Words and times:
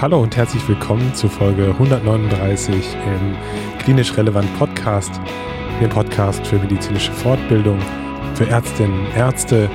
Hallo 0.00 0.22
und 0.22 0.34
herzlich 0.34 0.66
willkommen 0.66 1.12
zu 1.12 1.28
Folge 1.28 1.66
139 1.72 2.96
im 3.04 3.36
Klinisch 3.80 4.16
Relevant 4.16 4.48
Podcast, 4.58 5.20
dem 5.78 5.90
Podcast 5.90 6.46
für 6.46 6.56
medizinische 6.56 7.12
Fortbildung, 7.12 7.78
für 8.34 8.48
Ärztinnen, 8.48 9.12
Ärzte, 9.14 9.68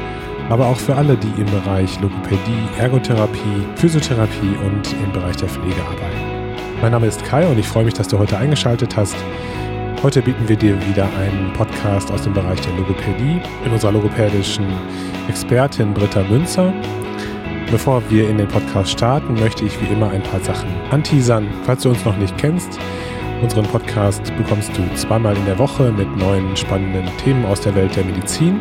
aber 0.50 0.66
auch 0.66 0.78
für 0.78 0.96
alle, 0.96 1.16
die 1.16 1.40
im 1.40 1.46
Bereich 1.46 2.02
Logopädie, 2.02 2.68
Ergotherapie, 2.80 3.68
Physiotherapie 3.76 4.56
und 4.66 4.92
im 4.94 5.12
Bereich 5.12 5.36
der 5.36 5.48
Pflege 5.48 5.80
arbeiten. 5.84 6.58
Mein 6.82 6.94
Name 6.94 7.06
ist 7.06 7.24
Kai 7.24 7.46
und 7.46 7.60
ich 7.60 7.68
freue 7.68 7.86
mich, 7.86 7.94
dass 7.94 8.08
du 8.08 8.18
heute 8.18 8.36
eingeschaltet 8.36 8.98
hast. 8.98 9.16
Heute 10.02 10.24
bieten 10.24 10.50
wir 10.50 10.56
dir 10.56 10.76
wieder 10.88 11.08
einen 11.20 11.54
Podcast 11.54 12.10
aus 12.10 12.24
dem 12.24 12.34
Bereich 12.34 12.60
der 12.62 12.74
Logopädie 12.74 13.42
mit 13.64 13.72
unserer 13.72 13.92
logopädischen 13.92 14.66
Expertin 15.28 15.94
Britta 15.94 16.24
Münzer 16.24 16.74
Bevor 17.72 18.04
wir 18.10 18.30
in 18.30 18.38
den 18.38 18.48
Podcast 18.48 18.92
starten, 18.92 19.34
möchte 19.34 19.66
ich 19.66 19.82
wie 19.82 19.88
immer 19.92 20.12
ein 20.12 20.22
paar 20.22 20.40
Sachen 20.40 20.70
anteasern. 20.92 21.48
Falls 21.64 21.82
du 21.82 21.90
uns 21.90 22.06
noch 22.06 22.16
nicht 22.18 22.38
kennst, 22.38 22.80
unseren 23.42 23.66
Podcast 23.66 24.32
bekommst 24.38 24.70
du 24.78 24.84
zweimal 24.96 25.36
in 25.36 25.46
der 25.46 25.58
Woche 25.58 25.92
mit 25.92 26.16
neuen 26.16 26.56
spannenden 26.56 27.10
Themen 27.18 27.44
aus 27.46 27.62
der 27.62 27.74
Welt 27.76 27.96
der 27.96 28.06
Medizin. 28.06 28.60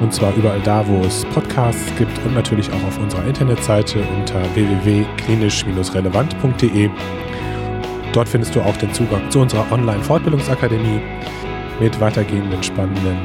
Und 0.00 0.14
zwar 0.14 0.32
überall 0.36 0.60
da, 0.60 0.86
wo 0.86 1.00
es 1.04 1.24
Podcasts 1.26 1.92
gibt 1.98 2.16
und 2.24 2.34
natürlich 2.34 2.72
auch 2.72 2.84
auf 2.86 2.98
unserer 2.98 3.26
Internetseite 3.26 4.04
unter 4.16 4.40
www.klinisch-relevant.de. 4.54 6.90
Dort 8.12 8.28
findest 8.28 8.54
du 8.54 8.60
auch 8.60 8.76
den 8.76 8.94
Zugang 8.94 9.28
zu 9.30 9.40
unserer 9.40 9.66
Online-Fortbildungsakademie 9.72 11.00
mit 11.80 11.98
weitergehenden 12.00 12.62
spannenden 12.62 13.18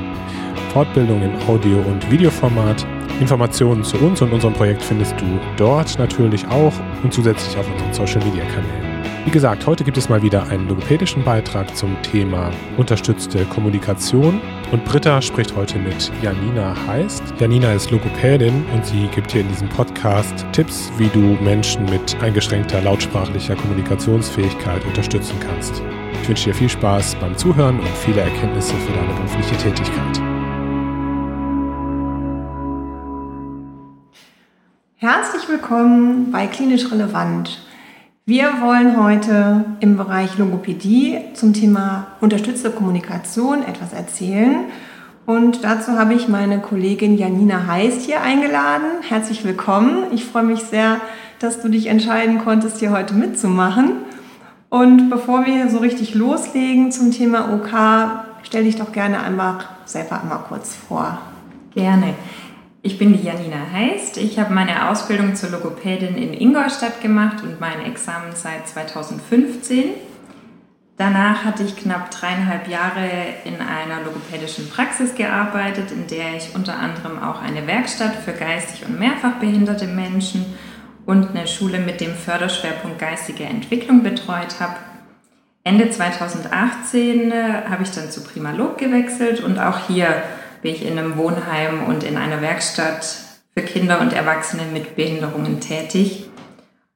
Fortbildungen 0.73 1.33
in 1.33 1.41
Audio- 1.47 1.81
und 1.81 2.09
Videoformat 2.11 2.83
Informationen 3.19 3.83
zu 3.83 3.97
uns 3.97 4.21
und 4.21 4.31
unserem 4.31 4.53
Projekt 4.53 4.81
findest 4.81 5.19
du 5.19 5.25
dort 5.57 5.97
natürlich 5.97 6.47
auch 6.47 6.73
und 7.03 7.13
zusätzlich 7.13 7.57
auf 7.57 7.67
unseren 7.71 7.93
Social 7.93 8.23
Media 8.23 8.45
Kanälen. 8.45 8.87
Wie 9.25 9.31
gesagt, 9.31 9.67
heute 9.67 9.83
gibt 9.83 9.97
es 9.97 10.07
mal 10.07 10.21
wieder 10.21 10.47
einen 10.47 10.69
logopädischen 10.69 11.21
Beitrag 11.23 11.75
zum 11.75 12.01
Thema 12.01 12.49
unterstützte 12.77 13.43
Kommunikation. 13.45 14.39
Und 14.71 14.85
Britta 14.85 15.21
spricht 15.21 15.53
heute 15.53 15.77
mit 15.79 16.13
Janina 16.21 16.73
Heist. 16.87 17.21
Janina 17.37 17.73
ist 17.73 17.91
Logopädin 17.91 18.65
und 18.73 18.85
sie 18.85 19.07
gibt 19.07 19.33
hier 19.33 19.41
in 19.41 19.49
diesem 19.49 19.67
Podcast 19.67 20.45
Tipps, 20.53 20.89
wie 20.97 21.09
du 21.09 21.37
Menschen 21.43 21.83
mit 21.85 22.15
eingeschränkter 22.21 22.81
lautsprachlicher 22.81 23.55
Kommunikationsfähigkeit 23.55 24.85
unterstützen 24.85 25.35
kannst. 25.41 25.81
Ich 26.21 26.29
wünsche 26.29 26.45
dir 26.45 26.55
viel 26.55 26.69
Spaß 26.69 27.15
beim 27.15 27.35
Zuhören 27.35 27.79
und 27.79 27.97
viele 28.05 28.21
Erkenntnisse 28.21 28.75
für 28.75 28.93
deine 28.93 29.13
berufliche 29.13 29.57
Tätigkeit. 29.57 30.26
Herzlich 34.99 35.47
willkommen 35.47 36.31
bei 36.31 36.47
Klinisch 36.47 36.91
Relevant. 36.91 37.59
Wir 38.25 38.45
wollen 38.63 38.99
heute 38.99 39.63
im 39.79 39.95
Bereich 39.95 40.39
Logopädie 40.39 41.19
zum 41.35 41.53
Thema 41.53 42.07
unterstützte 42.19 42.71
Kommunikation 42.71 43.63
etwas 43.63 43.93
erzählen. 43.93 44.55
Und 45.27 45.63
dazu 45.63 45.91
habe 45.91 46.15
ich 46.15 46.27
meine 46.27 46.61
Kollegin 46.61 47.15
Janina 47.15 47.67
Heist 47.67 48.07
hier 48.07 48.23
eingeladen. 48.23 48.87
Herzlich 49.07 49.45
willkommen. 49.45 50.05
Ich 50.13 50.25
freue 50.25 50.41
mich 50.41 50.61
sehr, 50.61 50.99
dass 51.37 51.61
du 51.61 51.69
dich 51.69 51.85
entscheiden 51.85 52.39
konntest, 52.39 52.79
hier 52.79 52.89
heute 52.89 53.13
mitzumachen. 53.13 53.97
Und 54.69 55.11
bevor 55.11 55.45
wir 55.45 55.69
so 55.69 55.77
richtig 55.77 56.15
loslegen 56.15 56.91
zum 56.91 57.11
Thema 57.11 57.53
OK, 57.53 57.69
stell 58.41 58.63
dich 58.63 58.77
doch 58.77 58.91
gerne 58.91 59.19
einmal 59.19 59.59
selber 59.85 60.19
einmal 60.23 60.39
kurz 60.49 60.75
vor. 60.75 61.19
Gerne. 61.75 62.15
Ich 62.83 62.99
bin 62.99 63.13
die 63.13 63.25
Janina 63.25 63.71
Heist. 63.73 64.17
Ich 64.17 64.37
habe 64.37 64.53
meine 64.53 64.89
Ausbildung 64.89 65.35
zur 65.35 65.49
Logopädin 65.49 66.15
in 66.15 66.33
Ingolstadt 66.33 67.01
gemacht 67.01 67.41
und 67.43 67.59
mein 67.59 67.83
Examen 67.85 68.35
seit 68.35 68.67
2015. 68.67 69.85
Danach 70.95 71.43
hatte 71.43 71.63
ich 71.63 71.75
knapp 71.75 72.11
dreieinhalb 72.11 72.67
Jahre 72.67 73.09
in 73.45 73.55
einer 73.55 74.03
logopädischen 74.03 74.69
Praxis 74.69 75.15
gearbeitet, 75.15 75.91
in 75.91 76.07
der 76.07 76.35
ich 76.35 76.55
unter 76.55 76.77
anderem 76.77 77.21
auch 77.21 77.41
eine 77.41 77.65
Werkstatt 77.67 78.15
für 78.15 78.33
geistig 78.33 78.87
und 78.87 78.99
mehrfach 78.99 79.33
behinderte 79.39 79.87
Menschen 79.87 80.45
und 81.05 81.31
eine 81.31 81.47
Schule 81.47 81.79
mit 81.79 81.99
dem 81.99 82.13
Förderschwerpunkt 82.13 82.99
geistige 82.99 83.43
Entwicklung 83.43 84.03
betreut 84.03 84.59
habe. 84.59 84.75
Ende 85.63 85.89
2018 85.89 87.31
äh, 87.31 87.63
habe 87.69 87.83
ich 87.83 87.91
dann 87.91 88.09
zu 88.09 88.23
Primalog 88.23 88.77
gewechselt 88.77 89.43
und 89.43 89.59
auch 89.59 89.87
hier 89.87 90.23
bin 90.67 90.75
ich 90.75 90.85
in 90.85 90.99
einem 90.99 91.15
Wohnheim 91.15 91.85
und 91.87 92.03
in 92.03 92.17
einer 92.17 92.41
Werkstatt 92.41 93.05
für 93.53 93.63
Kinder 93.63 94.01
und 94.01 94.11
Erwachsene 94.11 94.63
mit 94.73 94.97
Behinderungen 94.97 95.61
tätig. 95.61 96.29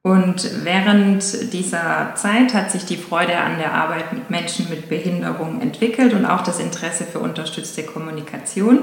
Und 0.02 0.62
während 0.64 1.54
dieser 1.54 2.12
Zeit 2.14 2.52
hat 2.52 2.70
sich 2.70 2.84
die 2.84 2.98
Freude 2.98 3.38
an 3.38 3.56
der 3.56 3.72
Arbeit 3.72 4.12
mit 4.12 4.28
Menschen 4.28 4.68
mit 4.68 4.90
Behinderung 4.90 5.62
entwickelt 5.62 6.12
und 6.12 6.26
auch 6.26 6.42
das 6.42 6.60
Interesse 6.60 7.04
für 7.06 7.20
unterstützte 7.20 7.82
Kommunikation. 7.84 8.80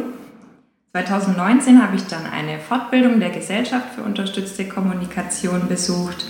2019 0.94 1.83
habe 1.83 1.95
ich 1.95 2.07
dann 2.07 2.25
eine 2.25 2.57
Fortbildung 2.57 3.19
der 3.19 3.29
Gesellschaft 3.29 3.94
für 3.94 4.01
unterstützte 4.01 4.67
Kommunikation 4.67 5.67
besucht 5.67 6.25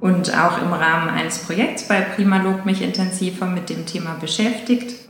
und 0.00 0.36
auch 0.36 0.60
im 0.60 0.72
Rahmen 0.72 1.10
eines 1.10 1.38
Projekts 1.38 1.86
bei 1.86 2.00
Primalog 2.00 2.66
mich 2.66 2.82
intensiver 2.82 3.46
mit 3.46 3.70
dem 3.70 3.86
Thema 3.86 4.16
beschäftigt 4.20 5.03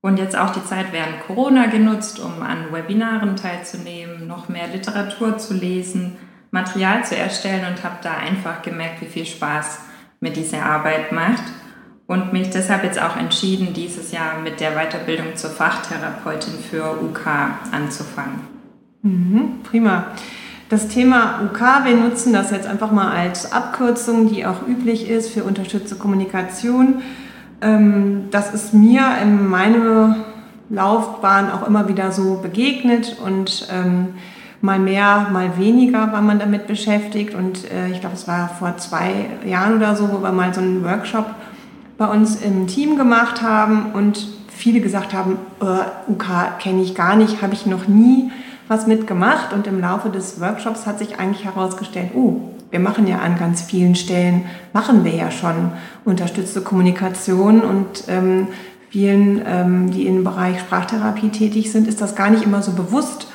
und 0.00 0.18
jetzt 0.18 0.36
auch 0.36 0.50
die 0.50 0.64
Zeit 0.64 0.92
während 0.92 1.20
Corona 1.26 1.66
genutzt, 1.66 2.20
um 2.20 2.42
an 2.42 2.72
Webinaren 2.72 3.36
teilzunehmen, 3.36 4.26
noch 4.26 4.48
mehr 4.48 4.68
Literatur 4.68 5.38
zu 5.38 5.54
lesen, 5.54 6.16
Material 6.50 7.04
zu 7.04 7.16
erstellen 7.16 7.66
und 7.70 7.84
habe 7.84 7.96
da 8.02 8.16
einfach 8.16 8.62
gemerkt, 8.62 9.00
wie 9.02 9.06
viel 9.06 9.26
Spaß 9.26 9.80
mir 10.20 10.32
diese 10.32 10.62
Arbeit 10.62 11.12
macht 11.12 11.42
und 12.06 12.32
mich 12.32 12.50
deshalb 12.50 12.84
jetzt 12.84 13.00
auch 13.00 13.16
entschieden, 13.16 13.74
dieses 13.74 14.12
Jahr 14.12 14.40
mit 14.40 14.60
der 14.60 14.72
Weiterbildung 14.72 15.36
zur 15.36 15.50
Fachtherapeutin 15.50 16.54
für 16.58 17.02
UK 17.02 17.26
anzufangen. 17.70 18.40
Mhm, 19.02 19.60
prima. 19.62 20.06
Das 20.68 20.88
Thema 20.88 21.42
UK, 21.44 21.60
wir 21.84 21.96
nutzen 21.96 22.32
das 22.32 22.50
jetzt 22.50 22.66
einfach 22.66 22.92
mal 22.92 23.10
als 23.10 23.52
Abkürzung, 23.52 24.28
die 24.28 24.44
auch 24.44 24.66
üblich 24.66 25.08
ist 25.08 25.30
für 25.30 25.44
unterstützte 25.44 25.96
Kommunikation. 25.96 27.02
Ähm, 27.60 28.28
das 28.30 28.54
ist 28.54 28.74
mir 28.74 29.02
in 29.22 29.48
meiner 29.48 30.16
Laufbahn 30.70 31.50
auch 31.50 31.66
immer 31.66 31.88
wieder 31.88 32.12
so 32.12 32.38
begegnet 32.42 33.16
und 33.24 33.68
ähm, 33.72 34.14
mal 34.60 34.78
mehr, 34.78 35.28
mal 35.32 35.56
weniger 35.56 36.12
war 36.12 36.22
man 36.22 36.38
damit 36.38 36.66
beschäftigt. 36.66 37.34
Und 37.34 37.70
äh, 37.70 37.88
ich 37.90 38.00
glaube, 38.00 38.16
es 38.16 38.28
war 38.28 38.48
vor 38.48 38.76
zwei 38.76 39.26
Jahren 39.44 39.76
oder 39.76 39.96
so, 39.96 40.10
wo 40.12 40.22
wir 40.22 40.32
mal 40.32 40.52
so 40.52 40.60
einen 40.60 40.84
Workshop 40.84 41.26
bei 41.96 42.06
uns 42.06 42.40
im 42.42 42.66
Team 42.66 42.96
gemacht 42.96 43.42
haben 43.42 43.92
und 43.92 44.28
viele 44.48 44.80
gesagt 44.80 45.12
haben, 45.12 45.38
äh, 45.60 46.10
UK 46.12 46.58
kenne 46.60 46.82
ich 46.82 46.94
gar 46.94 47.16
nicht, 47.16 47.42
habe 47.42 47.54
ich 47.54 47.66
noch 47.66 47.88
nie 47.88 48.30
was 48.68 48.86
mitgemacht. 48.86 49.52
Und 49.52 49.66
im 49.66 49.80
Laufe 49.80 50.10
des 50.10 50.40
Workshops 50.40 50.86
hat 50.86 50.98
sich 50.98 51.18
eigentlich 51.18 51.44
herausgestellt, 51.44 52.10
oh, 52.14 52.40
wir 52.70 52.80
machen 52.80 53.06
ja 53.06 53.18
an 53.18 53.38
ganz 53.38 53.62
vielen 53.62 53.94
Stellen, 53.94 54.44
machen 54.72 55.04
wir 55.04 55.14
ja 55.14 55.30
schon 55.30 55.72
unterstützte 56.04 56.60
Kommunikation 56.60 57.60
und 57.60 58.04
ähm, 58.08 58.48
vielen, 58.90 59.42
ähm, 59.46 59.90
die 59.90 60.06
im 60.06 60.24
Bereich 60.24 60.60
Sprachtherapie 60.60 61.30
tätig 61.30 61.72
sind, 61.72 61.88
ist 61.88 62.00
das 62.00 62.14
gar 62.14 62.30
nicht 62.30 62.44
immer 62.44 62.62
so 62.62 62.72
bewusst, 62.72 63.28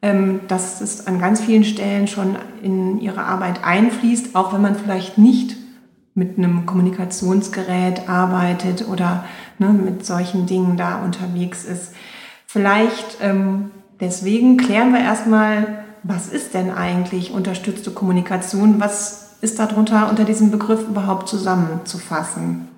ähm, 0.00 0.40
dass 0.48 0.80
es 0.80 1.06
an 1.06 1.18
ganz 1.18 1.40
vielen 1.40 1.64
Stellen 1.64 2.06
schon 2.06 2.36
in 2.62 3.00
ihre 3.00 3.24
Arbeit 3.24 3.64
einfließt, 3.64 4.34
auch 4.34 4.52
wenn 4.52 4.62
man 4.62 4.76
vielleicht 4.76 5.18
nicht 5.18 5.56
mit 6.14 6.36
einem 6.36 6.66
Kommunikationsgerät 6.66 8.08
arbeitet 8.08 8.86
oder 8.88 9.24
ne, 9.58 9.68
mit 9.68 10.04
solchen 10.04 10.46
Dingen 10.46 10.76
da 10.76 11.02
unterwegs 11.02 11.64
ist. 11.64 11.92
Vielleicht 12.46 13.18
ähm, 13.22 13.70
deswegen 14.00 14.56
klären 14.56 14.92
wir 14.92 15.00
erstmal, 15.00 15.84
was 16.02 16.28
ist 16.28 16.54
denn 16.54 16.70
eigentlich 16.70 17.30
unterstützte 17.30 17.90
Kommunikation? 17.90 18.80
Was 18.80 19.36
ist 19.40 19.58
darunter 19.58 20.08
unter 20.08 20.24
diesem 20.24 20.50
Begriff 20.50 20.88
überhaupt 20.88 21.28
zusammenzufassen? 21.28 22.68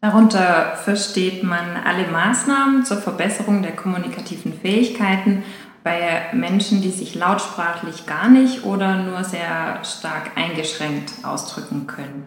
Darunter 0.00 0.76
versteht 0.84 1.42
man 1.42 1.76
alle 1.84 2.06
Maßnahmen 2.06 2.84
zur 2.84 2.98
Verbesserung 2.98 3.62
der 3.62 3.74
kommunikativen 3.74 4.52
Fähigkeiten 4.52 5.42
bei 5.82 6.22
Menschen, 6.32 6.82
die 6.82 6.90
sich 6.90 7.14
lautsprachlich 7.14 8.06
gar 8.06 8.28
nicht 8.28 8.64
oder 8.64 9.02
nur 9.02 9.24
sehr 9.24 9.82
stark 9.84 10.32
eingeschränkt 10.36 11.12
ausdrücken 11.24 11.86
können. 11.86 12.26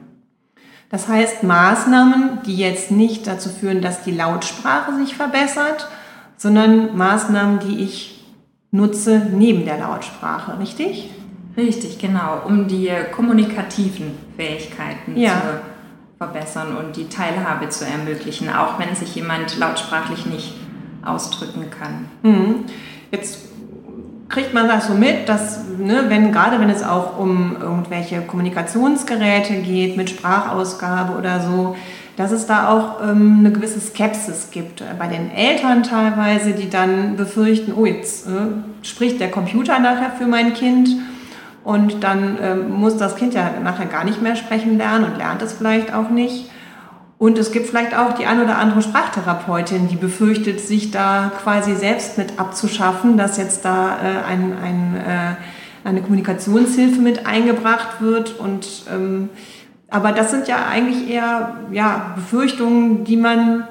Das 0.89 1.07
heißt 1.07 1.43
Maßnahmen, 1.43 2.39
die 2.45 2.57
jetzt 2.57 2.91
nicht 2.91 3.25
dazu 3.25 3.49
führen, 3.49 3.81
dass 3.81 4.03
die 4.03 4.11
Lautsprache 4.11 4.93
sich 4.97 5.15
verbessert, 5.15 5.87
sondern 6.35 6.97
Maßnahmen, 6.97 7.59
die 7.59 7.83
ich 7.83 8.20
nutze 8.71 9.27
neben 9.33 9.65
der 9.65 9.77
Lautsprache, 9.77 10.57
richtig? 10.59 11.11
Richtig, 11.57 11.99
genau, 11.99 12.41
um 12.45 12.67
die 12.67 12.89
kommunikativen 13.13 14.11
Fähigkeiten 14.37 15.17
ja. 15.17 15.33
zu 15.33 15.37
verbessern 16.17 16.77
und 16.77 16.95
die 16.95 17.09
Teilhabe 17.09 17.67
zu 17.69 17.85
ermöglichen, 17.85 18.49
auch 18.49 18.79
wenn 18.79 18.95
sich 18.95 19.15
jemand 19.15 19.57
lautsprachlich 19.57 20.25
nicht 20.25 20.53
ausdrücken 21.03 21.65
kann. 21.69 22.07
Mhm. 22.23 22.65
Jetzt 23.11 23.39
kriegt 24.29 24.53
man 24.53 24.67
das 24.67 24.87
so 24.87 24.93
mit, 24.93 25.27
dass, 25.27 25.59
ne, 25.77 26.05
wenn, 26.07 26.31
gerade 26.31 26.59
wenn 26.59 26.69
es 26.69 26.83
auch 26.83 27.17
um 27.17 27.57
irgendwelche 27.59 28.21
Kommunikationsgeräte 28.21 29.55
geht, 29.55 29.97
mit 29.97 30.09
Sprachausgabe 30.09 31.17
oder 31.17 31.41
so, 31.41 31.75
dass 32.17 32.31
es 32.31 32.45
da 32.45 32.69
auch 32.69 33.01
ähm, 33.01 33.37
eine 33.39 33.51
gewisse 33.51 33.79
Skepsis 33.79 34.49
gibt 34.51 34.83
bei 34.99 35.07
den 35.07 35.31
Eltern 35.31 35.83
teilweise, 35.83 36.51
die 36.51 36.69
dann 36.69 37.15
befürchten, 37.15 37.73
oh, 37.73 37.85
jetzt 37.85 38.27
äh, 38.27 38.31
spricht 38.83 39.19
der 39.19 39.31
Computer 39.31 39.79
nachher 39.79 40.11
für 40.11 40.27
mein 40.27 40.53
Kind 40.53 40.89
und 41.63 42.03
dann 42.03 42.37
äh, 42.37 42.55
muss 42.55 42.97
das 42.97 43.15
Kind 43.15 43.33
ja 43.33 43.51
nachher 43.63 43.85
gar 43.85 44.03
nicht 44.03 44.21
mehr 44.21 44.35
sprechen 44.35 44.77
lernen 44.77 45.05
und 45.05 45.17
lernt 45.17 45.41
es 45.41 45.53
vielleicht 45.53 45.93
auch 45.93 46.09
nicht. 46.09 46.49
Und 47.21 47.37
es 47.37 47.51
gibt 47.51 47.67
vielleicht 47.67 47.95
auch 47.95 48.13
die 48.13 48.25
ein 48.25 48.41
oder 48.41 48.57
andere 48.57 48.81
Sprachtherapeutin, 48.81 49.87
die 49.87 49.95
befürchtet, 49.95 50.59
sich 50.59 50.89
da 50.89 51.31
quasi 51.43 51.75
selbst 51.75 52.17
mit 52.17 52.39
abzuschaffen, 52.39 53.15
dass 53.15 53.37
jetzt 53.37 53.63
da 53.63 53.89
äh, 53.89 54.27
ein, 54.27 54.53
ein, 54.57 54.95
äh, 54.95 55.87
eine 55.87 56.01
Kommunikationshilfe 56.01 56.99
mit 56.99 57.27
eingebracht 57.27 58.01
wird. 58.01 58.39
Und, 58.39 58.85
ähm, 58.91 59.29
aber 59.91 60.13
das 60.13 60.31
sind 60.31 60.47
ja 60.47 60.65
eigentlich 60.67 61.09
eher 61.09 61.55
ja, 61.71 62.13
Befürchtungen, 62.15 63.03
die 63.03 63.17
man 63.17 63.65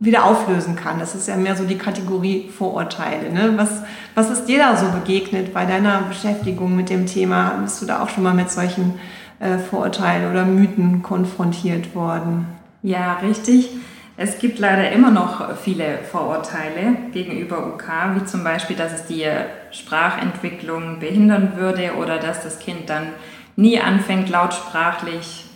wieder 0.00 0.24
auflösen 0.24 0.74
kann. 0.74 0.98
Das 0.98 1.14
ist 1.14 1.28
ja 1.28 1.36
mehr 1.36 1.54
so 1.54 1.64
die 1.64 1.76
Kategorie 1.76 2.48
Vorurteile. 2.48 3.30
Ne? 3.30 3.52
Was, 3.56 3.82
was 4.14 4.30
ist 4.30 4.46
dir 4.46 4.58
da 4.58 4.74
so 4.74 4.86
begegnet 4.90 5.52
bei 5.52 5.66
deiner 5.66 6.00
Beschäftigung 6.08 6.74
mit 6.74 6.88
dem 6.88 7.04
Thema? 7.04 7.58
Bist 7.62 7.82
du 7.82 7.86
da 7.86 8.02
auch 8.02 8.08
schon 8.08 8.22
mal 8.22 8.32
mit 8.32 8.50
solchen 8.50 8.98
äh, 9.38 9.58
Vorurteilen 9.58 10.30
oder 10.30 10.46
Mythen 10.46 11.02
konfrontiert 11.02 11.94
worden? 11.94 12.46
Ja, 12.82 13.18
richtig. 13.22 13.68
Es 14.16 14.38
gibt 14.38 14.58
leider 14.58 14.90
immer 14.92 15.10
noch 15.10 15.56
viele 15.58 15.98
Vorurteile 16.10 16.96
gegenüber 17.12 17.66
UK, 17.66 17.84
wie 18.14 18.24
zum 18.24 18.42
Beispiel, 18.42 18.76
dass 18.76 18.92
es 18.92 19.06
die 19.06 19.26
Sprachentwicklung 19.70 21.00
behindern 21.00 21.52
würde 21.56 21.92
oder 21.98 22.16
dass 22.18 22.42
das 22.42 22.58
Kind 22.58 22.88
dann 22.88 23.08
nie 23.56 23.78
anfängt, 23.78 24.30
lautsprachlich 24.30 25.49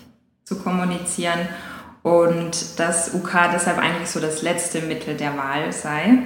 zu 0.45 0.59
kommunizieren 0.59 1.41
und 2.03 2.79
dass 2.79 3.15
UK 3.15 3.51
deshalb 3.53 3.79
eigentlich 3.79 4.09
so 4.09 4.21
das 4.21 4.43
letzte 4.43 4.83
Mittel 4.83 5.17
der 5.17 5.37
Wahl 5.37 5.73
sei. 5.73 6.19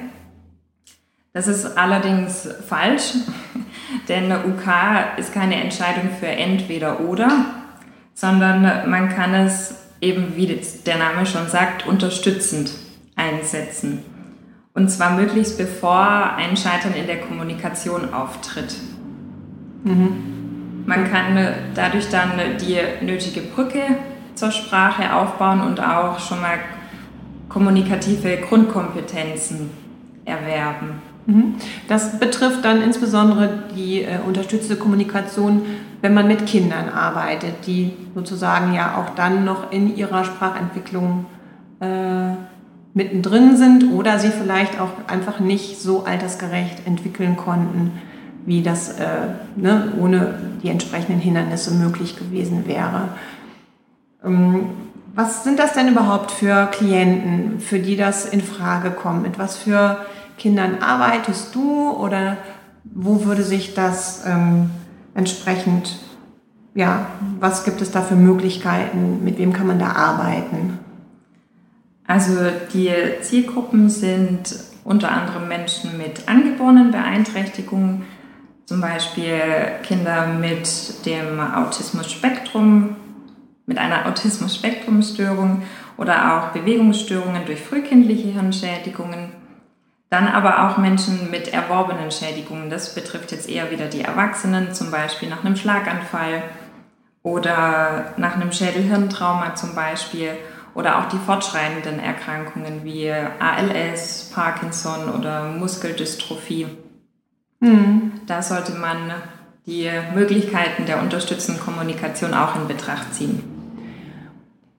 Das 1.33 1.47
ist 1.47 1.79
allerdings 1.79 2.49
falsch, 2.69 3.15
denn 4.09 4.33
UK 4.33 5.19
ist 5.19 5.33
keine 5.33 5.63
Entscheidung 5.63 6.11
für 6.19 6.27
entweder 6.27 7.01
oder, 7.01 7.45
sondern 8.13 8.91
man 8.91 9.09
kann 9.09 9.35
es 9.35 9.77
eben, 10.01 10.37
wie 10.37 10.61
der 10.87 10.99
Name 10.99 11.27
schon 11.27 11.49
sagt, 11.49 11.87
unterstützend 11.87 12.73
einsetzen. 13.15 14.05
Und 14.75 14.89
zwar 14.91 15.13
möglichst 15.13 15.59
bevor 15.59 16.35
ein 16.37 16.57
Scheitern 16.57 16.95
in 16.95 17.07
der 17.07 17.21
Kommunikation 17.21 18.13
auftritt. 18.13 18.77
Mhm. 19.85 20.28
Man 20.89 21.05
kann 21.05 21.37
dadurch 21.75 22.09
dann 22.09 22.31
die 22.59 22.79
nötige 23.05 23.43
Brücke 23.43 23.81
zur 24.35 24.51
Sprache 24.51 25.15
aufbauen 25.15 25.61
und 25.61 25.81
auch 25.81 26.19
schon 26.19 26.41
mal 26.41 26.59
kommunikative 27.51 28.39
Grundkompetenzen 28.39 29.69
erwerben. 30.25 31.03
Mhm. 31.27 31.57
Das 31.89 32.19
betrifft 32.19 32.65
dann 32.65 32.81
insbesondere 32.81 33.65
die 33.77 34.01
äh, 34.01 34.21
unterstützte 34.27 34.77
Kommunikation, 34.77 35.61
wenn 36.01 36.15
man 36.15 36.27
mit 36.27 36.47
Kindern 36.47 36.89
arbeitet, 36.89 37.67
die 37.67 37.93
sozusagen 38.15 38.73
ja 38.73 38.97
auch 38.97 39.15
dann 39.15 39.45
noch 39.45 39.71
in 39.71 39.95
ihrer 39.95 40.25
Sprachentwicklung 40.25 41.27
äh, 41.81 42.33
mittendrin 42.95 43.59
sind 43.59 43.93
oder 43.93 44.19
sie 44.19 44.31
vielleicht 44.31 44.81
auch 44.81 44.93
einfach 45.07 45.39
nicht 45.39 45.79
so 45.79 46.05
altersgerecht 46.05 46.87
entwickeln 46.87 47.37
konnten, 47.37 47.93
wie 48.49 48.63
das 48.63 48.99
äh, 48.99 49.05
ne, 49.57 49.93
ohne 50.01 50.35
die 50.63 50.71
entsprechenden 50.71 51.21
Hindernisse 51.21 51.75
möglich 51.75 52.17
gewesen 52.17 52.67
wäre. 52.67 53.11
Ähm, 54.25 54.71
was 55.15 55.45
sind 55.45 55.59
das 55.59 55.75
denn 55.75 55.89
überhaupt 55.89 56.31
für 56.31 56.67
Klienten, 56.67 57.61
für 57.61 57.79
die 57.79 57.97
das 57.97 58.25
in 58.25 58.41
Frage 58.41 58.91
kommt? 58.91 59.23
Mit 59.23 59.39
was 59.39 59.57
für 59.57 59.99
Kindern 60.39 60.79
arbeitest 60.81 61.55
du 61.55 61.91
oder 61.91 62.39
wo 62.85 63.25
würde 63.25 63.43
sich 63.43 63.75
das 63.75 64.25
ähm, 64.27 64.71
entsprechend, 65.15 65.99
ja, 66.75 67.07
was 67.41 67.65
gibt 67.65 67.83
es 67.83 67.91
da 67.91 68.01
für 68.01 68.17
Möglichkeiten, 68.17 69.23
mit 69.25 69.39
wem 69.39 69.53
kann 69.53 69.67
man 69.67 69.79
da 69.79 69.93
arbeiten? 69.93 70.79
Also 72.07 72.33
die 72.73 72.91
Zielgruppen 73.21 73.91
sind 73.91 74.57
unter 74.85 75.11
anderem 75.11 75.49
Menschen 75.49 75.99
mit 75.99 76.29
angeborenen 76.29 76.93
Beeinträchtigungen, 76.93 78.05
zum 78.69 78.83
Beispiel 78.83 79.41
Kinder 79.83 80.27
mit 80.27 81.07
dem 81.07 81.41
Autismus-Spektrum, 81.41 82.97
mit 83.65 83.79
einer 83.79 84.07
Autismus-Spektrum-Störung 84.07 85.63
oder 85.97 86.37
auch 86.37 86.49
Bewegungsstörungen 86.49 87.47
durch 87.47 87.63
frühkindliche 87.63 88.29
Hirnschädigungen 88.29 89.31
dann 90.11 90.29
aber 90.29 90.67
auch 90.69 90.77
Menschen 90.77 91.31
mit 91.31 91.53
erworbenen 91.53 92.11
Schädigungen. 92.11 92.69
Das 92.69 92.95
betrifft 92.95 93.33
jetzt 93.33 93.49
eher 93.49 93.71
wieder 93.71 93.87
die 93.87 94.03
Erwachsenen, 94.03 94.75
zum 94.75 94.91
Beispiel 94.91 95.31
nach 95.31 95.45
einem 95.45 95.57
Schlaganfall 95.57 96.43
oder 97.23 98.13
nach 98.19 98.37
einem 98.37 98.53
Schädelhirntrauma 98.53 99.55
zum 99.55 99.75
Beispiel 99.75 100.31
oder 100.75 100.99
auch 100.99 101.09
die 101.09 101.19
fortschreitenden 101.19 102.01
Erkrankungen 102.01 102.85
wie 102.85 103.11
ALS, 103.11 104.31
Parkinson 104.35 105.09
oder 105.11 105.45
Muskeldystrophie. 105.45 106.67
Mhm. 107.61 108.13
Da 108.27 108.43
sollte 108.43 108.73
man 108.73 109.13
die 109.67 109.89
Möglichkeiten 110.15 110.87
der 110.87 111.03
unterstützenden 111.03 111.63
Kommunikation 111.63 112.35
auch 112.35 112.57
in 112.57 112.69
Betracht 112.69 113.15
ziehen. 113.15 113.43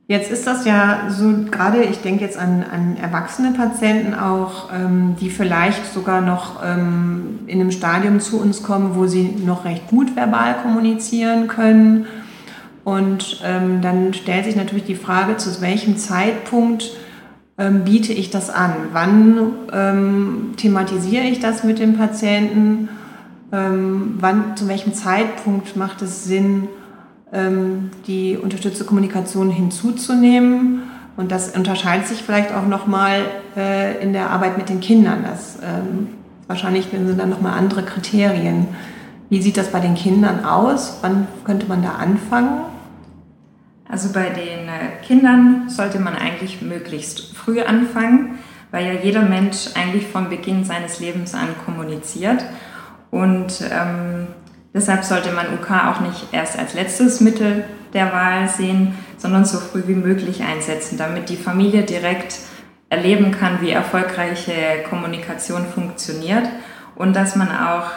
Jetzt 0.09 0.31
ist 0.31 0.47
das 0.47 0.65
ja 0.65 1.01
so, 1.09 1.31
gerade 1.51 1.83
ich 1.83 2.01
denke 2.01 2.23
jetzt 2.23 2.35
an, 2.35 2.63
an 2.63 2.97
erwachsene 2.97 3.51
Patienten 3.51 4.15
auch, 4.15 4.73
ähm, 4.73 5.15
die 5.21 5.29
vielleicht 5.29 5.85
sogar 5.93 6.21
noch 6.21 6.63
ähm, 6.65 7.41
in 7.45 7.61
einem 7.61 7.69
Stadium 7.69 8.19
zu 8.19 8.41
uns 8.41 8.63
kommen, 8.63 8.95
wo 8.95 9.05
sie 9.05 9.35
noch 9.45 9.65
recht 9.65 9.87
gut 9.87 10.15
verbal 10.15 10.55
kommunizieren 10.63 11.47
können. 11.47 12.07
Und 12.83 13.41
ähm, 13.45 13.83
dann 13.83 14.15
stellt 14.15 14.45
sich 14.45 14.55
natürlich 14.55 14.85
die 14.85 14.95
Frage, 14.95 15.37
zu 15.37 15.61
welchem 15.61 15.95
Zeitpunkt 15.95 16.89
ähm, 17.59 17.83
biete 17.83 18.13
ich 18.13 18.31
das 18.31 18.49
an? 18.49 18.73
Wann 18.93 19.51
ähm, 19.71 20.53
thematisiere 20.55 21.25
ich 21.25 21.39
das 21.39 21.63
mit 21.63 21.77
dem 21.77 21.97
Patienten? 21.97 22.89
Ähm, 23.51 24.15
wann, 24.19 24.55
zu 24.55 24.67
welchem 24.67 24.93
Zeitpunkt 24.93 25.75
macht 25.75 26.01
es 26.01 26.23
Sinn, 26.23 26.69
ähm, 27.33 27.91
die 28.07 28.37
unterstützte 28.37 28.85
Kommunikation 28.85 29.49
hinzuzunehmen. 29.51 30.83
Und 31.17 31.31
das 31.31 31.55
unterscheidet 31.55 32.07
sich 32.07 32.23
vielleicht 32.23 32.53
auch 32.53 32.65
nochmal 32.65 33.25
äh, 33.57 34.01
in 34.01 34.13
der 34.13 34.29
Arbeit 34.29 34.57
mit 34.57 34.69
den 34.69 34.79
Kindern. 34.79 35.25
Das 35.29 35.57
ähm, 35.61 36.07
wahrscheinlich 36.47 36.87
sind 36.91 37.19
dann 37.19 37.29
nochmal 37.29 37.57
andere 37.57 37.83
Kriterien. 37.83 38.67
Wie 39.29 39.41
sieht 39.41 39.57
das 39.57 39.67
bei 39.67 39.81
den 39.81 39.95
Kindern 39.95 40.45
aus? 40.45 40.99
Wann 41.01 41.27
könnte 41.43 41.67
man 41.67 41.83
da 41.83 41.95
anfangen? 41.99 42.61
Also 43.89 44.13
bei 44.13 44.29
den 44.29 44.69
äh, 44.69 45.03
Kindern 45.05 45.67
sollte 45.67 45.99
man 45.99 46.15
eigentlich 46.15 46.61
möglichst 46.61 47.35
früh 47.35 47.59
anfangen, 47.61 48.39
weil 48.71 48.85
ja 48.85 48.93
jeder 48.93 49.23
Mensch 49.23 49.71
eigentlich 49.75 50.07
vom 50.07 50.29
Beginn 50.29 50.63
seines 50.63 51.01
Lebens 51.01 51.33
an 51.33 51.49
kommuniziert. 51.65 52.45
Und 53.11 53.61
ähm, 53.69 54.27
Deshalb 54.73 55.03
sollte 55.03 55.31
man 55.31 55.47
UK 55.55 55.71
auch 55.87 55.99
nicht 56.01 56.27
erst 56.31 56.57
als 56.57 56.75
letztes 56.75 57.21
Mittel 57.21 57.65
der 57.93 58.13
Wahl 58.13 58.47
sehen, 58.47 58.93
sondern 59.17 59.43
so 59.43 59.57
früh 59.57 59.83
wie 59.87 59.95
möglich 59.95 60.43
einsetzen, 60.43 60.97
damit 60.97 61.29
die 61.29 61.37
Familie 61.37 61.83
direkt 61.83 62.37
erleben 62.89 63.31
kann, 63.31 63.61
wie 63.61 63.71
erfolgreiche 63.71 64.53
Kommunikation 64.87 65.65
funktioniert 65.65 66.47
und 66.95 67.15
dass 67.15 67.35
man 67.35 67.49
auch 67.49 67.89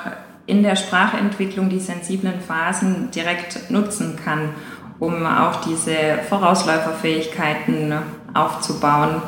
in 0.47 0.63
der 0.63 0.77
Sprachentwicklung 0.77 1.69
die 1.69 1.79
sensiblen 1.79 2.41
Phasen 2.41 3.11
direkt 3.11 3.71
nutzen 3.71 4.19
kann, 4.23 4.51
um 4.99 5.27
auch 5.27 5.63
diese 5.63 6.19
Vorausläuferfähigkeiten 6.29 7.95
aufzubauen 8.35 9.23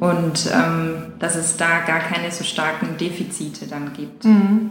und 0.00 0.50
ähm, 0.52 1.12
dass 1.18 1.36
es 1.36 1.56
da 1.56 1.80
gar 1.86 2.00
keine 2.00 2.30
so 2.30 2.44
starken 2.44 2.96
Defizite 2.96 3.66
dann 3.66 3.92
gibt. 3.92 4.24
Mhm. 4.24 4.70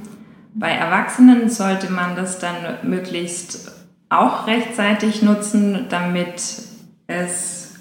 Bei 0.53 0.71
Erwachsenen 0.71 1.49
sollte 1.49 1.91
man 1.91 2.15
das 2.15 2.39
dann 2.39 2.55
möglichst 2.83 3.71
auch 4.09 4.47
rechtzeitig 4.47 5.21
nutzen, 5.21 5.85
damit 5.89 6.41
es, 7.07 7.75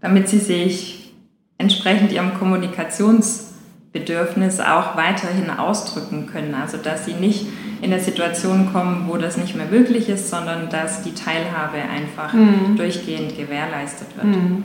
damit 0.00 0.28
sie 0.28 0.38
sich 0.38 1.14
entsprechend 1.58 2.10
ihrem 2.10 2.34
Kommunikationsbedürfnis 2.34 4.58
auch 4.58 4.96
weiterhin 4.96 5.50
ausdrücken 5.50 6.26
können. 6.26 6.54
Also 6.54 6.78
dass 6.78 7.04
sie 7.04 7.14
nicht 7.14 7.46
in 7.82 7.92
eine 7.92 8.02
Situation 8.02 8.72
kommen, 8.72 9.06
wo 9.08 9.16
das 9.16 9.36
nicht 9.36 9.56
mehr 9.56 9.66
möglich 9.66 10.08
ist, 10.08 10.28
sondern 10.28 10.68
dass 10.68 11.02
die 11.02 11.14
Teilhabe 11.14 11.78
einfach 11.78 12.32
mhm. 12.32 12.76
durchgehend 12.76 13.36
gewährleistet 13.36 14.08
wird. 14.16 14.26
Mhm. 14.26 14.64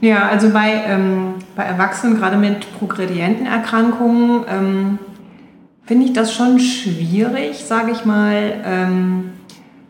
Ja, 0.00 0.28
also 0.28 0.50
bei, 0.50 0.82
ähm, 0.86 1.34
bei 1.56 1.64
Erwachsenen, 1.64 2.16
gerade 2.16 2.36
mit 2.38 2.78
progredienten 2.78 3.46
Erkrankungen, 3.46 4.44
ähm, 4.48 4.98
finde 5.84 6.06
ich 6.06 6.12
das 6.12 6.32
schon 6.32 6.58
schwierig, 6.58 7.64
sage 7.64 7.90
ich 7.90 8.04
mal. 8.04 8.54
Ähm, 8.64 9.32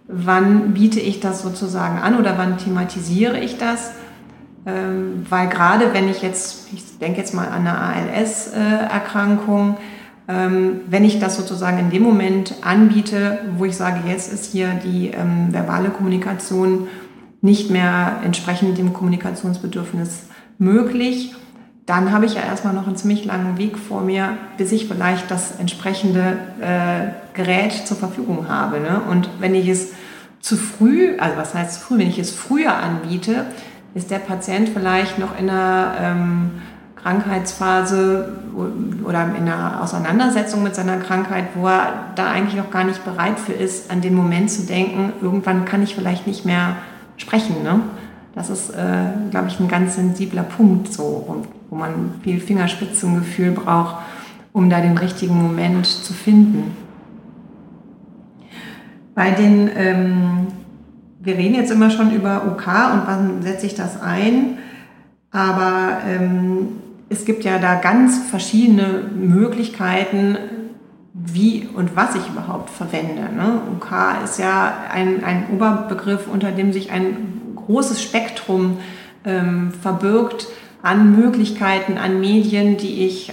wann 0.09 0.73
biete 0.73 0.99
ich 0.99 1.21
das 1.21 1.43
sozusagen 1.43 1.99
an 1.99 2.19
oder 2.19 2.39
wann 2.39 2.59
thematisiere 2.59 3.39
ich 3.39 3.59
das? 3.59 3.93
Ähm, 4.67 5.27
weil 5.29 5.49
gerade 5.49 5.95
wenn 5.95 6.09
ich 6.09 6.23
jetzt, 6.23 6.69
ich 6.73 6.99
denke 6.99 7.19
jetzt 7.19 7.33
mal 7.33 7.49
an 7.49 7.67
eine 7.67 7.79
ALS-Erkrankung, 7.79 9.77
ähm, 9.79 9.85
wenn 10.89 11.05
ich 11.05 11.19
das 11.19 11.37
sozusagen 11.37 11.79
in 11.79 11.91
dem 11.91 12.03
Moment 12.03 12.55
anbiete, 12.63 13.39
wo 13.57 13.65
ich 13.65 13.77
sage, 13.77 14.01
jetzt 14.09 14.33
ist 14.33 14.53
hier 14.53 14.69
die 14.85 15.09
ähm, 15.09 15.53
verbale 15.53 15.91
Kommunikation 15.91 16.89
nicht 17.41 17.71
mehr 17.71 18.19
entsprechend 18.25 18.79
dem 18.79 18.93
Kommunikationsbedürfnis 18.93 20.25
möglich, 20.59 21.35
dann 21.87 22.13
habe 22.13 22.27
ich 22.27 22.35
ja 22.35 22.43
erstmal 22.43 22.75
noch 22.75 22.87
einen 22.87 22.97
ziemlich 22.97 23.25
langen 23.25 23.59
Weg 23.59 23.77
vor 23.77 24.03
mir, 24.03 24.37
bis 24.59 24.71
ich 24.71 24.87
vielleicht 24.87 25.31
das 25.31 25.59
entsprechende 25.59 26.37
äh, 26.61 27.35
Gerät 27.35 27.73
zur 27.73 27.97
Verfügung 27.97 28.49
habe. 28.49 28.79
Ne? 28.79 29.01
Und 29.11 29.29
wenn 29.41 29.55
ich 29.55 29.69
es 29.69 29.93
zu 30.41 30.57
früh, 30.57 31.17
also 31.19 31.37
was 31.37 31.55
heißt 31.55 31.75
zu 31.75 31.81
früh, 31.81 31.99
wenn 31.99 32.09
ich 32.09 32.19
es 32.19 32.31
früher 32.31 32.75
anbiete, 32.75 33.47
ist 33.95 34.11
der 34.11 34.19
Patient 34.19 34.69
vielleicht 34.69 35.19
noch 35.19 35.37
in 35.39 35.51
einer 35.51 35.95
ähm, 36.01 36.51
Krankheitsphase 37.03 38.33
oder 39.05 39.25
in 39.37 39.49
einer 39.49 39.83
Auseinandersetzung 39.83 40.63
mit 40.63 40.75
seiner 40.75 40.99
Krankheit, 40.99 41.49
wo 41.55 41.67
er 41.67 42.13
da 42.15 42.31
eigentlich 42.31 42.57
noch 42.57 42.71
gar 42.71 42.85
nicht 42.85 43.05
bereit 43.05 43.39
für 43.39 43.53
ist, 43.53 43.91
an 43.91 44.01
den 44.01 44.15
Moment 44.15 44.51
zu 44.51 44.67
denken, 44.67 45.13
irgendwann 45.23 45.65
kann 45.65 45.83
ich 45.83 45.95
vielleicht 45.95 46.27
nicht 46.27 46.45
mehr 46.45 46.77
sprechen. 47.17 47.63
Ne? 47.63 47.81
Das 48.35 48.51
ist, 48.51 48.71
äh, 48.71 49.31
glaube 49.31 49.49
ich, 49.49 49.59
ein 49.61 49.69
ganz 49.69 49.97
sensibler 49.97 50.43
Punkt, 50.43 50.93
so, 50.93 51.45
wo 51.69 51.77
man 51.77 52.15
viel 52.23 52.41
Fingerspitzengefühl 52.41 53.53
braucht, 53.53 53.97
um 54.53 54.69
da 54.69 54.81
den 54.81 54.99
richtigen 54.99 55.41
Moment 55.41 55.87
zu 55.87 56.13
finden. 56.13 56.77
Bei 59.15 59.31
den 59.31 59.71
ähm, 59.75 60.47
wir 61.23 61.37
reden 61.37 61.55
jetzt 61.55 61.71
immer 61.71 61.91
schon 61.91 62.13
über 62.13 62.47
OK 62.47 62.67
und 62.67 63.03
wann 63.07 63.43
setze 63.43 63.67
ich 63.67 63.75
das 63.75 64.01
ein, 64.01 64.59
aber 65.31 65.99
ähm, 66.09 66.69
es 67.11 67.25
gibt 67.25 67.45
ja 67.45 67.59
da 67.59 67.75
ganz 67.75 68.19
verschiedene 68.31 69.03
Möglichkeiten, 69.15 70.39
wie 71.13 71.69
und 71.75 71.97
was 71.97 72.15
ich 72.15 72.29
überhaupt 72.29 72.71
verwende. 72.71 73.23
Ne? 73.23 73.61
OK 73.77 73.91
ist 74.25 74.39
ja 74.39 74.73
ein, 74.91 75.25
ein 75.25 75.49
Oberbegriff, 75.53 76.29
unter 76.33 76.53
dem 76.53 76.73
sich 76.73 76.93
ein 76.93 77.53
großes 77.57 78.03
Spektrum 78.03 78.79
ähm, 79.25 79.73
verbirgt 79.83 80.47
an 80.83 81.15
Möglichkeiten, 81.15 81.99
an 81.99 82.21
Medien, 82.21 82.77
die 82.77 83.05
ich 83.05 83.31
äh, 83.31 83.33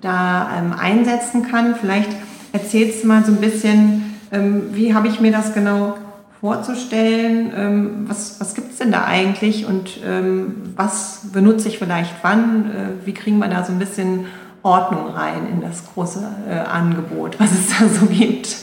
da 0.00 0.50
ähm, 0.56 0.72
einsetzen 0.72 1.42
kann. 1.42 1.74
Vielleicht 1.74 2.10
erzählst 2.52 3.02
du 3.02 3.08
mal 3.08 3.24
so 3.24 3.32
ein 3.32 3.40
bisschen, 3.40 4.14
ähm, 4.30 4.68
wie 4.72 4.94
habe 4.94 5.08
ich 5.08 5.20
mir 5.20 5.32
das 5.32 5.52
genau 5.52 5.96
vorzustellen, 6.40 7.52
ähm, 7.56 8.04
was, 8.08 8.40
was 8.40 8.54
gibt 8.54 8.72
es 8.72 8.78
denn 8.78 8.92
da 8.92 9.04
eigentlich 9.04 9.66
und 9.66 9.98
ähm, 10.04 10.72
was 10.76 11.28
benutze 11.32 11.68
ich 11.68 11.78
vielleicht 11.78 12.14
wann, 12.22 12.70
äh, 12.70 13.06
wie 13.06 13.14
kriegen 13.14 13.38
wir 13.38 13.48
da 13.48 13.64
so 13.64 13.72
ein 13.72 13.78
bisschen 13.78 14.26
Ordnung 14.62 15.10
rein 15.10 15.48
in 15.50 15.60
das 15.60 15.84
große 15.92 16.26
äh, 16.48 16.58
Angebot, 16.58 17.38
was 17.38 17.52
es 17.52 17.78
da 17.78 17.88
so 17.88 18.06
gibt. 18.06 18.56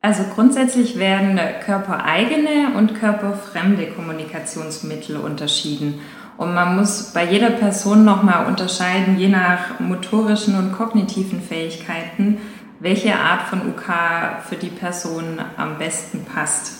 Also 0.00 0.22
grundsätzlich 0.34 0.98
werden 0.98 1.38
körpereigene 1.64 2.76
und 2.76 2.94
körperfremde 2.94 3.88
Kommunikationsmittel 3.88 5.16
unterschieden. 5.16 6.00
Und 6.36 6.54
man 6.54 6.76
muss 6.76 7.10
bei 7.12 7.24
jeder 7.24 7.50
Person 7.50 8.04
nochmal 8.04 8.46
unterscheiden, 8.46 9.18
je 9.18 9.28
nach 9.28 9.80
motorischen 9.80 10.56
und 10.56 10.72
kognitiven 10.72 11.42
Fähigkeiten, 11.42 12.38
welche 12.80 13.16
Art 13.16 13.42
von 13.42 13.68
UK 13.68 14.42
für 14.48 14.56
die 14.56 14.70
Person 14.70 15.40
am 15.56 15.78
besten 15.78 16.24
passt. 16.24 16.78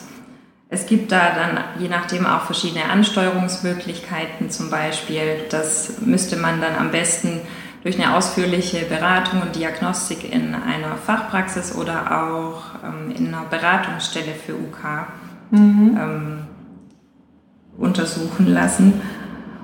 Es 0.71 0.87
gibt 0.87 1.13
da 1.13 1.31
dann 1.35 1.65
je 1.81 1.89
nachdem 1.89 2.27
auch 2.27 2.43
verschiedene 2.43 2.85
Ansteuerungsmöglichkeiten 2.85 4.51
zum 4.51 4.71
Beispiel. 4.71 5.47
Das 5.51 6.01
müsste 6.01 6.37
man 6.37 6.61
dann 6.61 6.77
am 6.77 6.91
besten 6.91 7.41
durch 7.83 7.99
eine 7.99 8.15
ausführliche 8.15 8.85
Beratung 8.85 9.41
und 9.41 9.57
Diagnostik 9.57 10.31
in 10.31 10.55
einer 10.55 10.97
Fachpraxis 10.97 11.75
oder 11.75 12.23
auch 12.23 12.63
ähm, 12.85 13.15
in 13.17 13.29
einer 13.29 13.45
Beratungsstelle 13.49 14.33
für 14.35 14.55
UK 14.55 15.07
mhm. 15.53 15.99
ähm, 15.99 16.39
untersuchen 17.79 18.47
lassen 18.47 19.01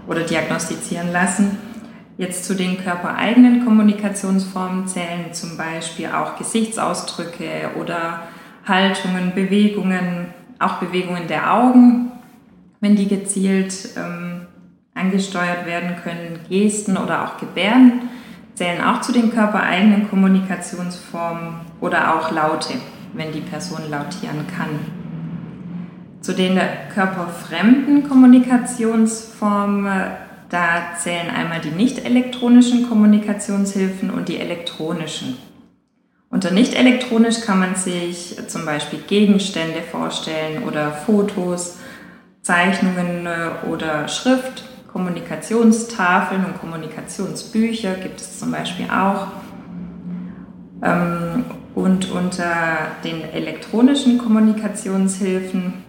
oder 0.07 0.23
diagnostizieren 0.23 1.12
lassen. 1.12 1.59
Jetzt 2.16 2.44
zu 2.44 2.54
den 2.54 2.78
körpereigenen 2.78 3.64
Kommunikationsformen 3.64 4.87
zählen 4.87 5.33
zum 5.33 5.56
Beispiel 5.56 6.06
auch 6.06 6.37
Gesichtsausdrücke 6.37 7.73
oder 7.80 8.21
Haltungen, 8.64 9.33
Bewegungen, 9.35 10.26
auch 10.61 10.75
Bewegungen 10.75 11.26
der 11.26 11.52
Augen, 11.52 12.12
wenn 12.80 12.94
die 12.94 13.09
gezielt 13.09 13.88
ähm, 13.97 14.47
angesteuert 14.94 15.66
werden 15.66 15.97
können. 16.04 16.38
Gesten 16.49 16.97
oder 16.97 17.25
auch 17.25 17.37
Gebärden 17.38 18.02
zählen 18.54 18.80
auch 18.85 19.00
zu 19.00 19.11
den 19.11 19.33
körpereigenen 19.33 20.09
Kommunikationsformen 20.09 21.56
oder 21.80 22.14
auch 22.14 22.30
Laute, 22.30 22.75
wenn 23.14 23.33
die 23.33 23.40
Person 23.40 23.90
lautieren 23.90 24.47
kann. 24.56 24.68
Zu 26.21 26.33
den 26.33 26.61
körperfremden 26.94 28.09
Kommunikationsformen 28.09 29.90
da 30.49 30.97
zählen 30.99 31.31
einmal 31.31 31.61
die 31.61 31.71
nicht 31.71 32.05
elektronischen 32.05 32.89
Kommunikationshilfen 32.89 34.11
und 34.11 34.29
die 34.29 34.39
elektronischen. 34.39 35.37
Unter 36.31 36.51
nicht 36.51 36.75
elektronisch 36.75 37.41
kann 37.43 37.61
man 37.61 37.77
sich 37.77 38.37
zum 38.49 38.65
Beispiel 38.67 38.99
Gegenstände 39.07 39.83
vorstellen 39.83 40.65
oder 40.65 40.93
Fotos, 40.93 41.77
Zeichnungen 42.43 43.27
äh, 43.27 43.69
oder 43.69 44.09
Schrift, 44.09 44.65
Kommunikationstafeln 44.93 46.45
und 46.45 46.61
Kommunikationsbücher 46.61 47.95
gibt 47.95 48.21
es 48.21 48.39
zum 48.39 48.53
Beispiel 48.53 48.87
auch. 48.91 49.29
Ähm, 50.83 51.45
und 51.75 52.11
unter 52.11 52.53
den 53.03 53.23
elektronischen 53.23 54.19
Kommunikationshilfen 54.19 55.85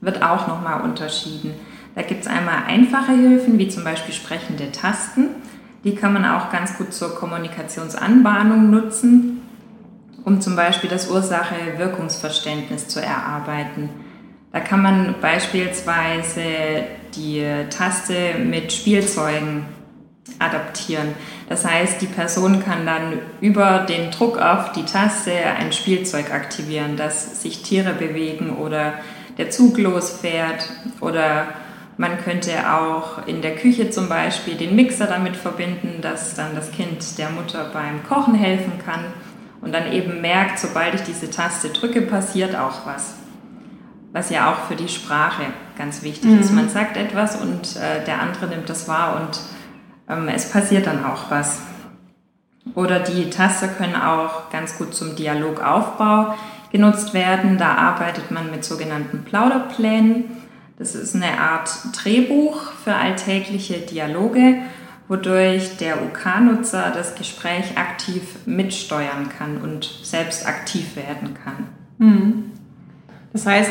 wird 0.00 0.22
auch 0.22 0.46
nochmal 0.48 0.82
unterschieden. 0.82 1.54
Da 1.94 2.02
gibt 2.02 2.22
es 2.22 2.26
einmal 2.26 2.64
einfache 2.66 3.12
Hilfen, 3.12 3.58
wie 3.58 3.68
zum 3.68 3.84
Beispiel 3.84 4.14
sprechende 4.14 4.72
Tasten. 4.72 5.28
Die 5.84 5.94
kann 5.94 6.12
man 6.12 6.24
auch 6.24 6.50
ganz 6.50 6.78
gut 6.78 6.92
zur 6.94 7.14
Kommunikationsanbahnung 7.14 8.70
nutzen, 8.70 9.42
um 10.24 10.40
zum 10.40 10.56
Beispiel 10.56 10.88
das 10.88 11.10
Ursache-Wirkungsverständnis 11.10 12.88
zu 12.88 13.00
erarbeiten. 13.00 13.90
Da 14.52 14.60
kann 14.60 14.82
man 14.82 15.14
beispielsweise 15.20 16.42
die 17.14 17.44
Taste 17.70 18.38
mit 18.38 18.72
Spielzeugen 18.72 19.64
adaptieren. 20.38 21.14
Das 21.48 21.64
heißt, 21.64 22.00
die 22.00 22.06
Person 22.06 22.62
kann 22.62 22.86
dann 22.86 23.18
über 23.40 23.80
den 23.80 24.10
Druck 24.10 24.38
auf 24.38 24.72
die 24.72 24.84
Taste 24.84 25.32
ein 25.32 25.72
Spielzeug 25.72 26.32
aktivieren, 26.32 26.96
dass 26.96 27.42
sich 27.42 27.62
Tiere 27.62 27.92
bewegen 27.92 28.56
oder 28.56 28.94
der 29.38 29.50
Zug 29.50 29.78
losfährt 29.78 30.68
oder 31.00 31.48
man 31.96 32.18
könnte 32.18 32.52
auch 32.72 33.26
in 33.26 33.42
der 33.42 33.54
Küche 33.56 33.90
zum 33.90 34.08
Beispiel 34.08 34.54
den 34.54 34.74
Mixer 34.74 35.06
damit 35.06 35.36
verbinden, 35.36 36.00
dass 36.00 36.34
dann 36.34 36.54
das 36.54 36.72
Kind 36.72 37.18
der 37.18 37.30
Mutter 37.30 37.70
beim 37.72 38.02
Kochen 38.04 38.34
helfen 38.34 38.72
kann 38.84 39.04
und 39.60 39.72
dann 39.72 39.92
eben 39.92 40.20
merkt, 40.20 40.58
sobald 40.58 40.94
ich 40.94 41.02
diese 41.02 41.30
Taste 41.30 41.68
drücke, 41.68 42.02
passiert 42.02 42.56
auch 42.56 42.86
was. 42.86 43.14
Was 44.12 44.30
ja 44.30 44.50
auch 44.52 44.68
für 44.68 44.76
die 44.76 44.88
Sprache 44.88 45.42
ganz 45.78 46.02
wichtig 46.02 46.30
mhm. 46.30 46.40
ist. 46.40 46.52
Man 46.52 46.68
sagt 46.68 46.96
etwas 46.96 47.36
und 47.36 47.76
äh, 47.76 48.04
der 48.04 48.20
andere 48.20 48.46
nimmt 48.46 48.68
das 48.68 48.88
wahr 48.88 49.20
und 49.20 49.40
ähm, 50.08 50.28
es 50.28 50.50
passiert 50.50 50.86
dann 50.86 51.04
auch 51.04 51.30
was. 51.30 51.60
Oder 52.74 53.00
die 53.00 53.30
Taste 53.30 53.68
können 53.68 53.96
auch 53.96 54.50
ganz 54.50 54.78
gut 54.78 54.94
zum 54.94 55.16
Dialogaufbau 55.16 56.34
genutzt 56.70 57.14
werden. 57.14 57.58
Da 57.58 57.74
arbeitet 57.74 58.30
man 58.30 58.50
mit 58.50 58.64
sogenannten 58.64 59.24
Plauderplänen. 59.24 60.24
Das 60.78 60.94
ist 60.94 61.14
eine 61.14 61.38
Art 61.38 61.70
Drehbuch 61.92 62.72
für 62.84 62.94
alltägliche 62.94 63.78
Dialoge, 63.78 64.56
wodurch 65.08 65.76
der 65.76 66.02
UK-Nutzer 66.02 66.90
das 66.94 67.14
Gespräch 67.14 67.76
aktiv 67.76 68.22
mitsteuern 68.46 69.28
kann 69.36 69.58
und 69.58 69.84
selbst 70.02 70.46
aktiv 70.46 70.96
werden 70.96 71.34
kann. 71.34 71.66
Mhm. 71.98 72.44
Das 73.32 73.46
heißt, 73.46 73.70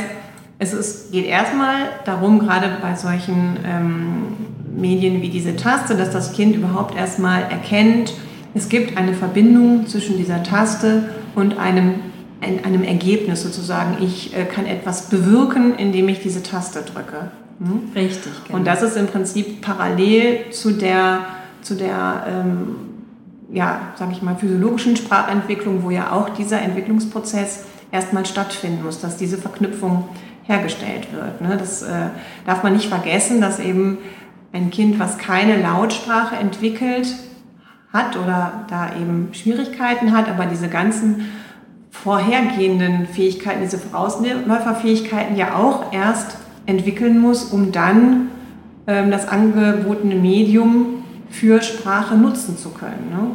es 0.59 0.73
ist, 0.73 1.11
geht 1.11 1.25
erstmal 1.25 1.89
darum, 2.05 2.39
gerade 2.39 2.69
bei 2.81 2.95
solchen 2.95 3.57
ähm, 3.65 4.37
Medien 4.75 5.21
wie 5.21 5.29
diese 5.29 5.55
Taste, 5.55 5.95
dass 5.95 6.11
das 6.11 6.33
Kind 6.33 6.55
überhaupt 6.55 6.95
erstmal 6.95 7.43
erkennt, 7.43 8.13
es 8.53 8.67
gibt 8.67 8.97
eine 8.97 9.13
Verbindung 9.13 9.87
zwischen 9.87 10.17
dieser 10.17 10.43
Taste 10.43 11.09
und 11.35 11.57
einem 11.57 11.95
in 11.95 12.10
einem 12.41 12.83
Ergebnis 12.83 13.43
sozusagen. 13.43 14.03
Ich 14.03 14.35
äh, 14.35 14.45
kann 14.45 14.65
etwas 14.65 15.09
bewirken, 15.09 15.75
indem 15.75 16.09
ich 16.09 16.21
diese 16.21 16.41
Taste 16.43 16.81
drücke. 16.81 17.31
Hm? 17.59 17.91
Richtig. 17.95 18.31
Genau. 18.45 18.57
Und 18.57 18.65
das 18.65 18.81
ist 18.81 18.97
im 18.97 19.07
Prinzip 19.07 19.61
parallel 19.61 20.51
zu 20.51 20.71
der, 20.71 21.19
zu 21.61 21.75
der 21.75 22.25
ähm, 22.27 22.75
ja, 23.51 23.93
sage 23.95 24.13
ich 24.13 24.21
mal, 24.21 24.35
physiologischen 24.35 24.95
Sprachentwicklung, 24.95 25.83
wo 25.83 25.89
ja 25.89 26.11
auch 26.11 26.29
dieser 26.29 26.61
Entwicklungsprozess 26.61 27.65
erstmal 27.91 28.25
stattfinden 28.25 28.83
muss, 28.83 28.99
dass 28.99 29.17
diese 29.17 29.37
Verknüpfung 29.37 30.09
hergestellt 30.43 31.07
wird. 31.13 31.41
Ne? 31.41 31.57
Das 31.57 31.81
äh, 31.81 32.07
darf 32.45 32.63
man 32.63 32.73
nicht 32.73 32.87
vergessen, 32.87 33.41
dass 33.41 33.59
eben 33.59 33.97
ein 34.53 34.69
Kind, 34.71 34.99
was 34.99 35.17
keine 35.17 35.61
Lautsprache 35.61 36.35
entwickelt 36.35 37.13
hat 37.93 38.17
oder 38.17 38.65
da 38.69 38.95
eben 38.95 39.29
Schwierigkeiten 39.33 40.15
hat, 40.15 40.29
aber 40.29 40.45
diese 40.45 40.69
ganzen 40.69 41.25
vorhergehenden 41.91 43.05
Fähigkeiten, 43.05 43.61
diese 43.61 43.77
Vorausläuferfähigkeiten 43.77 45.35
ja 45.35 45.55
auch 45.55 45.93
erst 45.93 46.37
entwickeln 46.65 47.19
muss, 47.19 47.45
um 47.45 47.71
dann 47.71 48.29
ähm, 48.87 49.11
das 49.11 49.27
angebotene 49.27 50.15
Medium 50.15 51.03
für 51.29 51.61
Sprache 51.61 52.15
nutzen 52.15 52.57
zu 52.57 52.69
können. 52.69 53.09
Ne? 53.11 53.31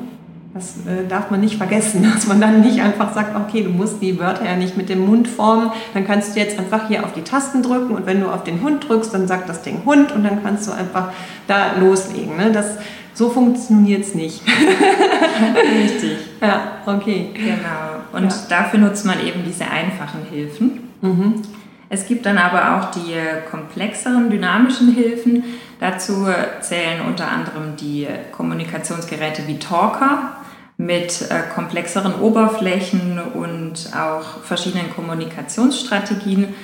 Das 0.54 0.74
äh, 0.86 1.06
darf 1.06 1.30
man 1.30 1.40
nicht 1.40 1.56
vergessen, 1.56 2.02
dass 2.14 2.26
man 2.26 2.40
dann 2.40 2.62
nicht 2.62 2.80
einfach 2.80 3.14
sagt, 3.14 3.36
okay, 3.36 3.62
du 3.62 3.70
musst 3.70 4.00
die 4.00 4.18
Wörter 4.18 4.46
ja 4.46 4.56
nicht 4.56 4.76
mit 4.76 4.88
dem 4.88 5.06
Mund 5.06 5.28
formen, 5.28 5.70
dann 5.92 6.06
kannst 6.06 6.34
du 6.34 6.40
jetzt 6.40 6.58
einfach 6.58 6.88
hier 6.88 7.04
auf 7.04 7.12
die 7.12 7.22
Tasten 7.22 7.62
drücken 7.62 7.94
und 7.94 8.06
wenn 8.06 8.20
du 8.20 8.28
auf 8.28 8.42
den 8.42 8.62
Hund 8.62 8.88
drückst, 8.88 9.12
dann 9.12 9.28
sagt 9.28 9.48
das 9.48 9.62
Ding 9.62 9.82
Hund 9.84 10.12
und 10.12 10.24
dann 10.24 10.42
kannst 10.42 10.66
du 10.66 10.72
einfach 10.72 11.12
da 11.46 11.76
loslegen. 11.78 12.36
Ne? 12.36 12.52
Das, 12.52 12.78
so 13.16 13.30
funktioniert 13.30 14.02
es 14.02 14.14
nicht. 14.14 14.42
Richtig. 15.82 16.18
Ja, 16.40 16.82
okay. 16.84 17.30
Genau. 17.32 18.02
Und 18.12 18.30
ja. 18.30 18.38
dafür 18.48 18.78
nutzt 18.78 19.06
man 19.06 19.26
eben 19.26 19.42
diese 19.44 19.64
einfachen 19.64 20.20
Hilfen. 20.30 20.90
Mhm. 21.00 21.42
Es 21.88 22.06
gibt 22.06 22.26
dann 22.26 22.36
aber 22.36 22.76
auch 22.76 22.90
die 22.90 23.14
komplexeren 23.50 24.28
dynamischen 24.28 24.92
Hilfen. 24.92 25.44
Dazu 25.80 26.26
zählen 26.60 27.00
unter 27.06 27.28
anderem 27.28 27.76
die 27.80 28.06
Kommunikationsgeräte 28.32 29.46
wie 29.46 29.58
Talker 29.58 30.32
mit 30.76 31.22
äh, 31.30 31.40
komplexeren 31.54 32.20
Oberflächen 32.20 33.18
und 33.32 33.88
auch 33.94 34.42
verschiedenen 34.42 34.92
Kommunikationsstrategien, 34.94 36.54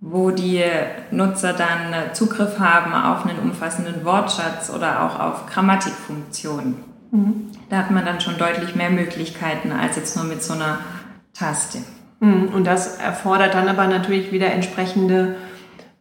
wo 0.00 0.30
die 0.30 0.62
Nutzer 1.10 1.52
dann 1.52 2.14
Zugriff 2.14 2.58
haben 2.58 2.94
auf 2.94 3.26
einen 3.26 3.38
umfassenden 3.40 4.04
Wortschatz 4.04 4.70
oder 4.70 5.02
auch 5.02 5.18
auf 5.18 5.46
Grammatikfunktionen. 5.46 6.76
Mhm. 7.10 7.50
Da 7.68 7.78
hat 7.78 7.90
man 7.90 8.04
dann 8.04 8.20
schon 8.20 8.38
deutlich 8.38 8.74
mehr 8.74 8.90
Möglichkeiten 8.90 9.72
als 9.72 9.96
jetzt 9.96 10.16
nur 10.16 10.24
mit 10.24 10.42
so 10.42 10.54
einer 10.54 10.78
Taste. 11.34 11.78
Mhm. 12.20 12.48
Und 12.54 12.64
das 12.64 12.98
erfordert 12.98 13.54
dann 13.54 13.68
aber 13.68 13.86
natürlich 13.86 14.32
wieder 14.32 14.52
entsprechende 14.52 15.36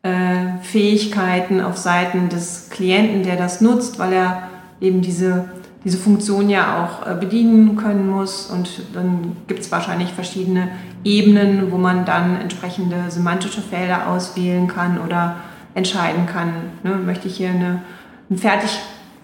äh, 0.03 0.61
Fähigkeiten 0.61 1.61
auf 1.61 1.77
Seiten 1.77 2.29
des 2.29 2.69
Klienten, 2.69 3.23
der 3.23 3.35
das 3.35 3.61
nutzt, 3.61 3.99
weil 3.99 4.13
er 4.13 4.49
eben 4.79 5.01
diese, 5.01 5.45
diese 5.87 5.99
Funktion 5.99 6.49
ja 6.49 6.83
auch 6.83 7.07
äh, 7.07 7.15
bedienen 7.15 7.77
können 7.77 8.09
muss. 8.09 8.47
Und 8.47 8.81
dann 8.93 9.37
gibt 9.47 9.61
es 9.61 9.71
wahrscheinlich 9.71 10.11
verschiedene 10.11 10.67
Ebenen, 11.05 11.71
wo 11.71 11.77
man 11.77 12.03
dann 12.03 12.41
entsprechende 12.41 13.05
semantische 13.07 13.61
Felder 13.61 14.09
auswählen 14.09 14.67
kann 14.67 14.99
oder 14.99 15.37
entscheiden 15.75 16.25
kann, 16.25 16.51
ne, 16.83 16.95
möchte 16.95 17.29
ich 17.29 17.37
hier 17.37 17.51
eine, 17.51 17.83
einen 18.29 18.37
fertig, 18.37 18.77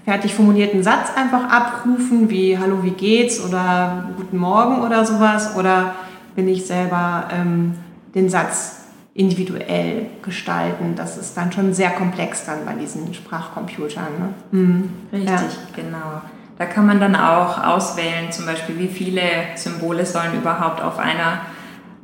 fertig 0.06 0.34
formulierten 0.34 0.84
Satz 0.84 1.10
einfach 1.14 1.50
abrufen, 1.50 2.30
wie 2.30 2.58
Hallo, 2.58 2.82
wie 2.82 2.92
geht's 2.92 3.44
oder 3.44 4.12
Guten 4.16 4.38
Morgen 4.38 4.84
oder 4.84 5.06
sowas, 5.06 5.58
oder 5.58 5.96
will 6.36 6.48
ich 6.48 6.66
selber 6.66 7.28
ähm, 7.34 7.74
den 8.16 8.30
Satz 8.30 8.84
individuell 9.14 10.06
gestalten. 10.22 10.96
Das 10.96 11.18
ist 11.18 11.36
dann 11.36 11.52
schon 11.52 11.74
sehr 11.74 11.90
komplex 11.90 12.46
dann 12.46 12.64
bei 12.66 12.74
diesen 12.74 13.14
Sprachcomputern. 13.14 14.08
Ne? 14.18 14.34
Mhm. 14.52 14.90
Richtig, 15.12 15.28
ja. 15.28 15.50
genau. 15.76 16.22
Da 16.58 16.66
kann 16.66 16.86
man 16.86 17.00
dann 17.00 17.16
auch 17.16 17.64
auswählen, 17.64 18.32
zum 18.32 18.46
Beispiel, 18.46 18.78
wie 18.78 18.88
viele 18.88 19.22
Symbole 19.56 20.06
sollen 20.06 20.36
überhaupt 20.36 20.82
auf 20.82 21.00
einer 21.00 21.42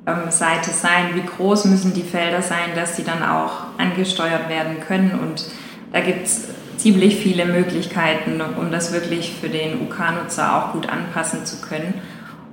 ähm, 0.08 0.32
Seite 0.32 0.72
sein, 0.72 1.14
wie 1.14 1.22
groß 1.22 1.66
müssen 1.66 1.94
die 1.94 2.04
Felder 2.04 2.42
sein, 2.42 2.76
dass 2.76 2.96
sie 2.96 3.04
dann 3.04 3.24
auch 3.24 3.52
angesteuert 3.78 4.50
werden 4.50 4.80
können. 4.80 5.20
Und 5.20 5.46
da 5.92 6.02
gibt 6.02 6.26
es 6.26 6.48
ziemlich 6.78 7.18
viele 7.18 7.46
Möglichkeiten, 7.46 8.42
um 8.42 8.72
das 8.72 8.94
wirklich 8.94 9.36
für 9.40 9.50
den 9.50 9.82
UK-Nutzer 9.82 10.56
auch 10.56 10.74
gut 10.74 10.90
anpassen 10.90 11.46
zu 11.46 11.62
können. 11.62 11.94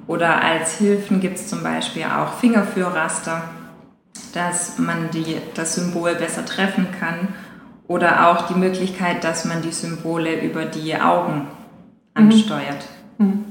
Oder 0.07 0.43
als 0.43 0.79
Hilfen 0.79 1.21
gibt 1.21 1.37
es 1.37 1.49
zum 1.49 1.63
Beispiel 1.63 2.05
auch 2.05 2.35
Fingerführraster, 2.35 3.43
dass 4.35 4.79
man 4.79 5.11
die, 5.13 5.37
das 5.55 5.75
Symbol 5.75 6.15
besser 6.15 6.45
treffen 6.45 6.89
kann. 6.99 7.29
Oder 7.89 8.29
auch 8.29 8.49
die 8.49 8.59
Möglichkeit, 8.59 9.25
dass 9.25 9.45
man 9.45 9.63
die 9.63 9.73
Symbole 9.73 10.41
über 10.41 10.65
die 10.65 10.97
Augen. 10.97 11.47
Ansteuert. 12.17 12.87
Mhm. 13.19 13.45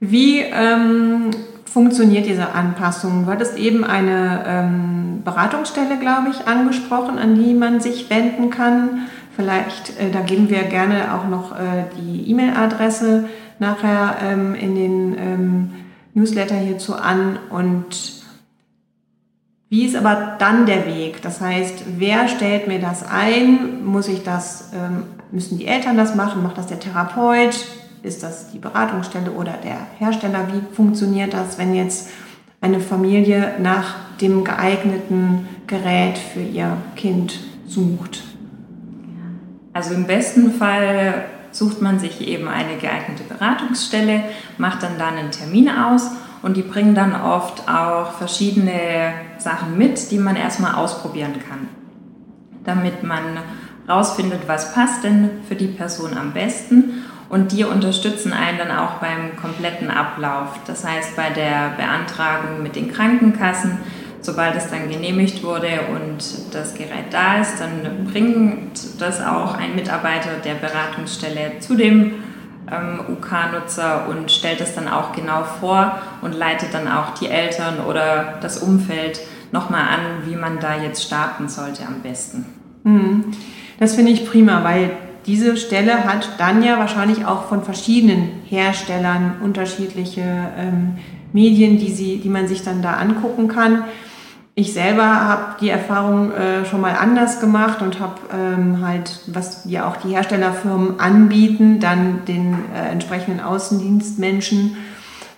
Wie 0.00 0.40
ähm, 0.40 1.30
funktioniert 1.64 2.26
diese 2.26 2.52
Anpassung? 2.52 3.24
Du 3.24 3.32
hattest 3.32 3.56
eben 3.58 3.84
eine 3.84 4.44
ähm, 4.46 5.22
Beratungsstelle, 5.24 5.98
glaube 5.98 6.30
ich, 6.30 6.46
angesprochen, 6.46 7.18
an 7.18 7.34
die 7.34 7.54
man 7.54 7.80
sich 7.80 8.10
wenden 8.10 8.50
kann. 8.50 9.06
Vielleicht, 9.34 9.98
äh, 9.98 10.10
da 10.12 10.20
geben 10.20 10.50
wir 10.50 10.62
gerne 10.64 11.14
auch 11.14 11.28
noch 11.28 11.52
äh, 11.52 11.84
die 11.98 12.30
E-Mail-Adresse 12.30 13.28
nachher 13.58 14.16
ähm, 14.22 14.54
in 14.54 14.74
den 14.74 15.18
ähm, 15.18 15.70
Newsletter 16.14 16.56
hierzu 16.56 16.94
an. 16.94 17.38
Und 17.50 18.23
wie 19.74 19.86
ist 19.86 19.96
aber 19.96 20.36
dann 20.38 20.66
der 20.66 20.86
Weg? 20.86 21.20
Das 21.22 21.40
heißt, 21.40 21.82
wer 21.98 22.28
stellt 22.28 22.68
mir 22.68 22.78
das 22.78 23.04
ein? 23.04 23.84
Muss 23.84 24.06
ich 24.06 24.22
das, 24.22 24.70
ähm, 24.72 25.02
müssen 25.32 25.58
die 25.58 25.66
Eltern 25.66 25.96
das 25.96 26.14
machen? 26.14 26.44
Macht 26.44 26.58
das 26.58 26.68
der 26.68 26.78
Therapeut? 26.78 27.56
Ist 28.04 28.22
das 28.22 28.52
die 28.52 28.60
Beratungsstelle 28.60 29.32
oder 29.32 29.54
der 29.54 29.78
Hersteller? 29.98 30.46
Wie 30.52 30.76
funktioniert 30.76 31.34
das, 31.34 31.58
wenn 31.58 31.74
jetzt 31.74 32.10
eine 32.60 32.78
Familie 32.78 33.54
nach 33.60 33.96
dem 34.20 34.44
geeigneten 34.44 35.48
Gerät 35.66 36.18
für 36.18 36.42
ihr 36.42 36.76
Kind 36.94 37.40
sucht? 37.66 38.22
Also 39.72 39.92
im 39.92 40.06
besten 40.06 40.52
Fall 40.52 41.24
sucht 41.50 41.82
man 41.82 41.98
sich 41.98 42.20
eben 42.20 42.46
eine 42.46 42.76
geeignete 42.76 43.24
Beratungsstelle, 43.24 44.22
macht 44.56 44.84
dann 44.84 44.98
da 45.00 45.08
einen 45.08 45.32
Termin 45.32 45.68
aus 45.68 46.12
und 46.44 46.58
die 46.58 46.62
bringen 46.62 46.94
dann 46.94 47.18
oft 47.18 47.66
auch 47.68 48.12
verschiedene 48.12 49.14
Sachen 49.38 49.78
mit, 49.78 50.10
die 50.10 50.18
man 50.18 50.36
erstmal 50.36 50.74
ausprobieren 50.74 51.32
kann, 51.48 51.68
damit 52.64 53.02
man 53.02 53.38
rausfindet, 53.88 54.40
was 54.46 54.74
passt 54.74 55.04
denn 55.04 55.30
für 55.48 55.54
die 55.54 55.68
Person 55.68 56.18
am 56.18 56.32
besten 56.32 57.02
und 57.30 57.52
die 57.52 57.64
unterstützen 57.64 58.34
einen 58.34 58.58
dann 58.58 58.70
auch 58.70 58.96
beim 59.00 59.36
kompletten 59.40 59.90
Ablauf. 59.90 60.50
Das 60.66 60.86
heißt, 60.86 61.16
bei 61.16 61.30
der 61.30 61.72
Beantragung 61.78 62.62
mit 62.62 62.76
den 62.76 62.92
Krankenkassen 62.92 63.78
sobald 64.20 64.56
es 64.56 64.70
dann 64.70 64.88
genehmigt 64.88 65.42
wurde 65.42 65.68
und 65.94 66.24
das 66.54 66.74
Gerät 66.74 67.12
da 67.12 67.42
ist, 67.42 67.60
dann 67.60 68.06
bringt 68.10 68.80
das 68.98 69.20
auch 69.20 69.54
ein 69.54 69.74
Mitarbeiter 69.74 70.30
der 70.42 70.54
Beratungsstelle 70.54 71.60
zu 71.60 71.74
dem 71.74 72.12
ähm, 72.80 73.00
UK-Nutzer 73.16 74.08
und 74.08 74.30
stellt 74.30 74.60
es 74.60 74.74
dann 74.74 74.88
auch 74.88 75.12
genau 75.12 75.44
vor 75.44 75.98
und 76.22 76.34
leitet 76.34 76.74
dann 76.74 76.88
auch 76.88 77.14
die 77.14 77.28
Eltern 77.28 77.80
oder 77.88 78.34
das 78.40 78.58
Umfeld 78.58 79.20
nochmal 79.52 79.82
an, 79.82 80.26
wie 80.26 80.36
man 80.36 80.58
da 80.60 80.76
jetzt 80.80 81.02
starten 81.02 81.48
sollte 81.48 81.86
am 81.86 82.00
besten. 82.02 82.46
Mhm. 82.82 83.32
Das 83.78 83.94
finde 83.94 84.12
ich 84.12 84.28
prima, 84.28 84.64
weil 84.64 84.90
diese 85.26 85.56
Stelle 85.56 86.04
hat 86.04 86.28
dann 86.38 86.62
ja 86.62 86.78
wahrscheinlich 86.78 87.24
auch 87.24 87.44
von 87.48 87.62
verschiedenen 87.62 88.42
Herstellern 88.46 89.36
unterschiedliche 89.42 90.22
ähm, 90.22 90.98
Medien, 91.32 91.78
die, 91.78 91.90
sie, 91.90 92.18
die 92.18 92.28
man 92.28 92.46
sich 92.46 92.62
dann 92.62 92.82
da 92.82 92.94
angucken 92.94 93.48
kann. 93.48 93.84
Ich 94.56 94.72
selber 94.72 95.04
habe 95.04 95.56
die 95.60 95.68
Erfahrung 95.68 96.30
äh, 96.30 96.64
schon 96.64 96.80
mal 96.80 96.94
anders 96.94 97.40
gemacht 97.40 97.82
und 97.82 97.98
habe 97.98 98.20
ähm, 98.32 98.86
halt, 98.86 99.18
was 99.26 99.64
ja 99.64 99.88
auch 99.88 99.96
die 99.96 100.10
Herstellerfirmen 100.10 101.00
anbieten, 101.00 101.80
dann 101.80 102.24
den 102.24 102.54
äh, 102.72 102.90
entsprechenden 102.92 103.40
Außendienstmenschen 103.40 104.76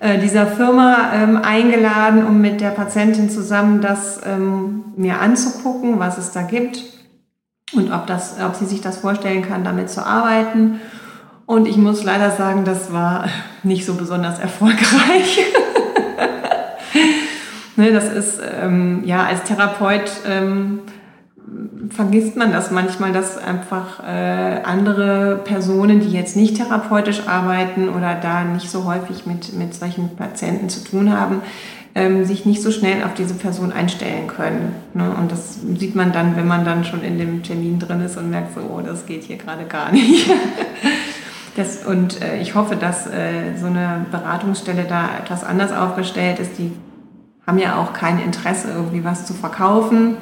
äh, 0.01 0.19
dieser 0.19 0.47
Firma 0.47 1.13
ähm, 1.15 1.39
eingeladen, 1.43 2.27
um 2.27 2.43
mit 2.43 2.61
der 2.61 2.71
Patientin 2.71 3.31
zusammen 3.31 3.81
das 3.81 4.21
ähm, 4.27 4.85
mir 4.97 5.19
anzugucken, 5.19 5.99
was 5.99 6.19
es 6.19 6.33
da 6.33 6.43
gibt 6.43 6.83
und 7.73 7.91
ob, 7.93 8.07
das, 8.07 8.37
ob 8.47 8.55
sie 8.55 8.67
sich 8.67 8.83
das 8.83 8.99
vorstellen 8.99 9.41
kann, 9.49 9.65
damit 9.65 9.89
zu 9.89 10.05
arbeiten. 10.05 10.81
Und 11.47 11.67
ich 11.67 11.79
muss 11.79 12.05
leider 12.05 12.33
sagen, 12.33 12.67
das 12.67 12.93
war 12.93 13.29
nicht 13.63 13.87
so 13.87 13.95
besonders 13.95 14.39
erfolgreich. 14.39 15.41
Ne, 17.77 17.93
das 17.93 18.09
ist, 18.11 18.41
ähm, 18.63 19.03
ja, 19.05 19.25
als 19.25 19.43
Therapeut 19.45 20.11
ähm, 20.27 20.81
vergisst 21.91 22.37
man 22.37 22.53
das 22.53 22.71
manchmal, 22.71 23.13
dass 23.13 23.37
einfach 23.37 24.03
äh, 24.03 24.63
andere 24.65 25.41
Personen, 25.45 26.01
die 26.01 26.11
jetzt 26.11 26.37
nicht 26.37 26.57
therapeutisch 26.57 27.29
arbeiten 27.29 27.89
oder 27.91 28.15
da 28.15 28.45
nicht 28.45 28.71
so 28.71 28.85
häufig 28.85 29.27
mit, 29.27 29.53
mit 29.53 29.75
solchen 29.75 30.17
Patienten 30.17 30.71
zu 30.71 30.85
tun 30.85 31.17
haben, 31.17 31.43
ähm, 31.95 32.25
sich 32.25 32.47
nicht 32.47 32.63
so 32.63 32.71
schnell 32.71 33.05
auf 33.05 33.15
diese 33.15 33.35
Person 33.35 33.73
einstellen 33.73 34.27
können. 34.27 34.75
Ne? 34.95 35.15
Und 35.19 35.31
das 35.31 35.59
sieht 35.79 35.95
man 35.95 36.13
dann, 36.13 36.37
wenn 36.37 36.47
man 36.47 36.65
dann 36.65 36.85
schon 36.85 37.03
in 37.03 37.19
dem 37.19 37.43
Termin 37.43 37.79
drin 37.79 38.01
ist 38.01 38.17
und 38.17 38.31
merkt 38.31 38.55
so, 38.55 38.61
oh, 38.61 38.81
das 38.81 39.07
geht 39.07 39.25
hier 39.25 39.37
gerade 39.37 39.65
gar 39.65 39.93
nicht. 39.93 40.31
Das, 41.57 41.87
und 41.87 42.21
äh, 42.21 42.39
ich 42.43 42.55
hoffe, 42.55 42.77
dass 42.77 43.07
äh, 43.07 43.57
so 43.59 43.65
eine 43.65 44.05
Beratungsstelle 44.11 44.85
da 44.87 45.09
etwas 45.19 45.43
anders 45.43 45.73
aufgestellt 45.73 46.39
ist. 46.39 46.59
Die 46.59 46.71
haben 47.47 47.59
ja 47.59 47.77
auch 47.77 47.93
kein 47.93 48.19
Interesse, 48.19 48.71
irgendwie 48.73 49.05
was 49.05 49.27
zu 49.27 49.35
verkaufen 49.35 50.17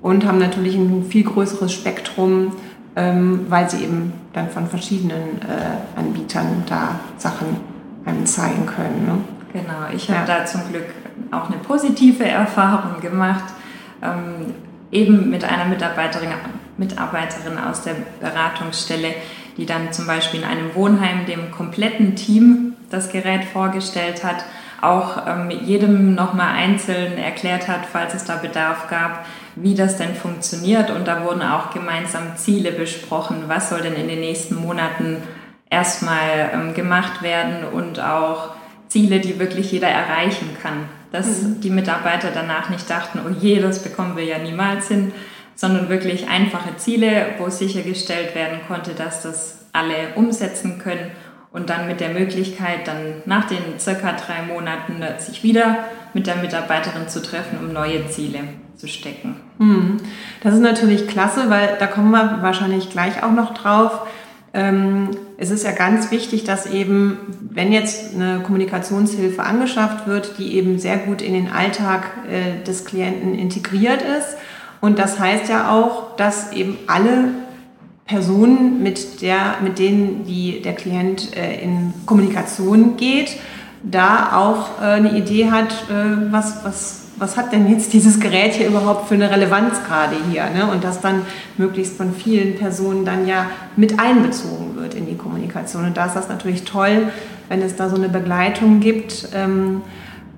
und 0.00 0.26
haben 0.26 0.38
natürlich 0.38 0.74
ein 0.74 1.04
viel 1.04 1.24
größeres 1.24 1.72
Spektrum, 1.72 2.52
ähm, 2.96 3.46
weil 3.48 3.68
sie 3.68 3.84
eben 3.84 4.12
dann 4.32 4.48
von 4.48 4.66
verschiedenen 4.66 5.40
äh, 5.42 5.98
Anbietern 5.98 6.64
da 6.68 7.00
Sachen 7.18 7.60
einem 8.04 8.26
zeigen 8.26 8.66
können. 8.66 9.06
Ne? 9.06 9.18
Genau, 9.52 9.94
ich 9.94 10.10
habe 10.10 10.28
ja. 10.28 10.38
da 10.38 10.46
zum 10.46 10.62
Glück 10.70 10.86
auch 11.30 11.48
eine 11.48 11.58
positive 11.58 12.24
Erfahrung 12.24 13.00
gemacht, 13.00 13.44
ähm, 14.02 14.54
eben 14.90 15.30
mit 15.30 15.44
einer 15.44 15.66
Mitarbeiterin, 15.66 16.30
Mitarbeiterin 16.78 17.58
aus 17.58 17.82
der 17.82 17.94
Beratungsstelle, 18.20 19.14
die 19.56 19.66
dann 19.66 19.92
zum 19.92 20.06
Beispiel 20.06 20.40
in 20.40 20.46
einem 20.46 20.74
Wohnheim 20.74 21.26
dem 21.26 21.50
kompletten 21.50 22.16
Team 22.16 22.74
das 22.90 23.10
Gerät 23.10 23.44
vorgestellt 23.44 24.24
hat, 24.24 24.44
auch 24.82 25.26
ähm, 25.26 25.50
jedem 25.50 26.14
nochmal 26.14 26.54
einzeln 26.56 27.16
erklärt 27.16 27.68
hat, 27.68 27.86
falls 27.90 28.14
es 28.14 28.24
da 28.24 28.36
Bedarf 28.36 28.88
gab, 28.88 29.24
wie 29.54 29.74
das 29.74 29.96
denn 29.96 30.14
funktioniert. 30.14 30.90
Und 30.90 31.06
da 31.06 31.24
wurden 31.24 31.42
auch 31.42 31.70
gemeinsam 31.70 32.36
Ziele 32.36 32.72
besprochen, 32.72 33.44
was 33.46 33.70
soll 33.70 33.82
denn 33.82 33.94
in 33.94 34.08
den 34.08 34.20
nächsten 34.20 34.56
Monaten 34.56 35.22
erstmal 35.70 36.50
ähm, 36.52 36.74
gemacht 36.74 37.22
werden 37.22 37.64
und 37.72 38.00
auch 38.00 38.50
Ziele, 38.88 39.20
die 39.20 39.38
wirklich 39.38 39.70
jeder 39.70 39.88
erreichen 39.88 40.56
kann. 40.60 40.88
Dass 41.12 41.42
mhm. 41.42 41.60
die 41.60 41.70
Mitarbeiter 41.70 42.30
danach 42.34 42.68
nicht 42.68 42.90
dachten, 42.90 43.20
oh 43.24 43.30
je, 43.30 43.60
das 43.60 43.84
bekommen 43.84 44.16
wir 44.16 44.24
ja 44.24 44.38
niemals 44.38 44.88
hin, 44.88 45.12
sondern 45.54 45.88
wirklich 45.90 46.28
einfache 46.28 46.76
Ziele, 46.76 47.26
wo 47.38 47.48
sichergestellt 47.48 48.34
werden 48.34 48.58
konnte, 48.66 48.94
dass 48.94 49.22
das 49.22 49.66
alle 49.72 50.14
umsetzen 50.16 50.78
können 50.78 51.12
und 51.52 51.70
dann 51.70 51.86
mit 51.86 52.00
der 52.00 52.10
Möglichkeit, 52.10 52.86
dann 52.86 53.22
nach 53.26 53.46
den 53.46 53.78
circa 53.78 54.12
drei 54.12 54.42
Monaten 54.42 55.02
sich 55.18 55.42
wieder 55.42 55.78
mit 56.14 56.26
der 56.26 56.36
Mitarbeiterin 56.36 57.08
zu 57.08 57.22
treffen, 57.22 57.58
um 57.58 57.72
neue 57.72 58.06
Ziele 58.08 58.40
zu 58.76 58.88
stecken. 58.88 59.36
Mhm. 59.58 59.98
Das 60.42 60.54
ist 60.54 60.60
natürlich 60.60 61.06
klasse, 61.06 61.50
weil 61.50 61.76
da 61.78 61.86
kommen 61.86 62.10
wir 62.10 62.38
wahrscheinlich 62.42 62.90
gleich 62.90 63.22
auch 63.22 63.32
noch 63.32 63.54
drauf. 63.54 64.06
Ähm, 64.54 65.10
es 65.38 65.50
ist 65.50 65.64
ja 65.64 65.72
ganz 65.72 66.10
wichtig, 66.10 66.44
dass 66.44 66.66
eben, 66.66 67.18
wenn 67.50 67.72
jetzt 67.72 68.14
eine 68.14 68.40
Kommunikationshilfe 68.40 69.42
angeschafft 69.42 70.06
wird, 70.06 70.38
die 70.38 70.56
eben 70.56 70.78
sehr 70.78 70.98
gut 70.98 71.22
in 71.22 71.32
den 71.32 71.50
Alltag 71.50 72.04
äh, 72.30 72.62
des 72.64 72.84
Klienten 72.84 73.34
integriert 73.38 74.02
ist. 74.02 74.36
Und 74.80 74.98
das 74.98 75.18
heißt 75.18 75.48
ja 75.48 75.70
auch, 75.70 76.16
dass 76.16 76.52
eben 76.52 76.76
alle 76.86 77.28
Personen, 78.12 78.82
mit, 78.82 79.22
der, 79.22 79.56
mit 79.62 79.78
denen 79.78 80.24
die, 80.26 80.60
der 80.60 80.74
Klient 80.74 81.34
äh, 81.34 81.62
in 81.64 81.94
Kommunikation 82.04 82.98
geht, 82.98 83.38
da 83.82 84.36
auch 84.36 84.82
äh, 84.82 84.84
eine 84.84 85.16
Idee 85.16 85.50
hat, 85.50 85.74
was, 86.30 86.64
was 86.64 87.02
was 87.22 87.36
hat 87.36 87.52
denn 87.52 87.70
jetzt 87.70 87.92
dieses 87.92 88.18
Gerät 88.18 88.54
hier 88.54 88.66
überhaupt 88.66 89.06
für 89.06 89.14
eine 89.14 89.30
Relevanz 89.30 89.84
gerade 89.86 90.16
hier? 90.30 90.50
Ne? 90.50 90.68
Und 90.70 90.82
das 90.82 91.00
dann 91.00 91.22
möglichst 91.56 91.96
von 91.96 92.12
vielen 92.12 92.56
Personen 92.56 93.04
dann 93.04 93.28
ja 93.28 93.46
mit 93.76 94.00
einbezogen 94.00 94.74
wird 94.74 94.94
in 94.94 95.06
die 95.06 95.16
Kommunikation. 95.16 95.84
Und 95.84 95.96
da 95.96 96.06
ist 96.06 96.16
das 96.16 96.28
natürlich 96.28 96.64
toll, 96.64 97.08
wenn 97.48 97.62
es 97.62 97.76
da 97.76 97.88
so 97.88 97.94
eine 97.94 98.08
Begleitung 98.08 98.80
gibt. 98.80 99.28
Ähm, 99.34 99.82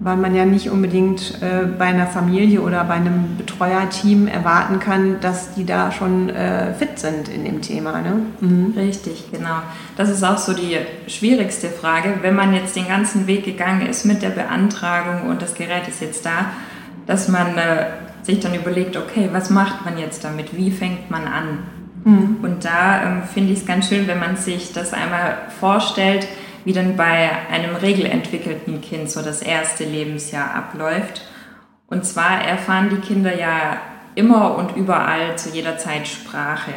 weil 0.00 0.16
man 0.16 0.34
ja 0.34 0.44
nicht 0.44 0.70
unbedingt 0.70 1.40
äh, 1.40 1.66
bei 1.66 1.86
einer 1.86 2.06
Familie 2.06 2.60
oder 2.60 2.82
bei 2.84 2.94
einem 2.94 3.36
Betreuerteam 3.38 4.26
erwarten 4.26 4.80
kann, 4.80 5.20
dass 5.20 5.54
die 5.54 5.64
da 5.64 5.92
schon 5.92 6.30
äh, 6.30 6.74
fit 6.74 6.98
sind 6.98 7.28
in 7.28 7.44
dem 7.44 7.62
Thema. 7.62 8.00
Ne? 8.02 8.22
Mhm. 8.40 8.74
Richtig, 8.76 9.30
genau. 9.30 9.62
Das 9.96 10.10
ist 10.10 10.24
auch 10.24 10.38
so 10.38 10.52
die 10.52 10.78
schwierigste 11.06 11.68
Frage. 11.68 12.14
Wenn 12.22 12.34
man 12.34 12.54
jetzt 12.54 12.74
den 12.74 12.88
ganzen 12.88 13.26
Weg 13.26 13.44
gegangen 13.44 13.86
ist 13.86 14.04
mit 14.04 14.22
der 14.22 14.30
Beantragung 14.30 15.30
und 15.30 15.40
das 15.40 15.54
Gerät 15.54 15.86
ist 15.88 16.00
jetzt 16.00 16.26
da, 16.26 16.50
dass 17.06 17.28
man 17.28 17.56
äh, 17.56 17.86
sich 18.22 18.40
dann 18.40 18.54
überlegt, 18.54 18.96
okay, 18.96 19.28
was 19.32 19.50
macht 19.50 19.84
man 19.84 19.96
jetzt 19.98 20.24
damit? 20.24 20.56
Wie 20.56 20.70
fängt 20.70 21.10
man 21.10 21.22
an? 21.26 21.58
Mhm. 22.04 22.36
Und 22.42 22.64
da 22.64 23.02
ähm, 23.02 23.22
finde 23.32 23.52
ich 23.52 23.60
es 23.60 23.66
ganz 23.66 23.88
schön, 23.88 24.08
wenn 24.08 24.18
man 24.18 24.36
sich 24.36 24.72
das 24.72 24.92
einmal 24.92 25.36
vorstellt, 25.60 26.26
wie 26.64 26.72
dann 26.72 26.96
bei 26.96 27.30
einem 27.50 27.76
regelentwickelten 27.76 28.80
Kind 28.80 29.10
so 29.10 29.22
das 29.22 29.42
erste 29.42 29.84
Lebensjahr 29.84 30.54
abläuft. 30.54 31.22
Und 31.88 32.04
zwar 32.04 32.42
erfahren 32.42 32.90
die 32.90 33.06
Kinder 33.06 33.38
ja 33.38 33.78
immer 34.14 34.56
und 34.56 34.76
überall 34.76 35.36
zu 35.36 35.50
jeder 35.50 35.76
Zeit 35.78 36.08
Sprache. 36.08 36.72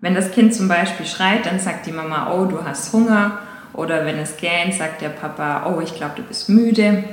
Wenn 0.00 0.14
das 0.14 0.30
Kind 0.30 0.54
zum 0.54 0.68
Beispiel 0.68 1.06
schreit, 1.06 1.46
dann 1.46 1.58
sagt 1.58 1.86
die 1.86 1.92
Mama, 1.92 2.32
oh, 2.32 2.44
du 2.44 2.64
hast 2.64 2.92
Hunger. 2.92 3.38
Oder 3.72 4.06
wenn 4.06 4.18
es 4.18 4.36
gähnt, 4.36 4.74
sagt 4.74 5.02
der 5.02 5.08
Papa, 5.10 5.66
oh, 5.66 5.80
ich 5.80 5.94
glaube, 5.94 6.14
du 6.16 6.22
bist 6.22 6.48
müde. 6.48 7.04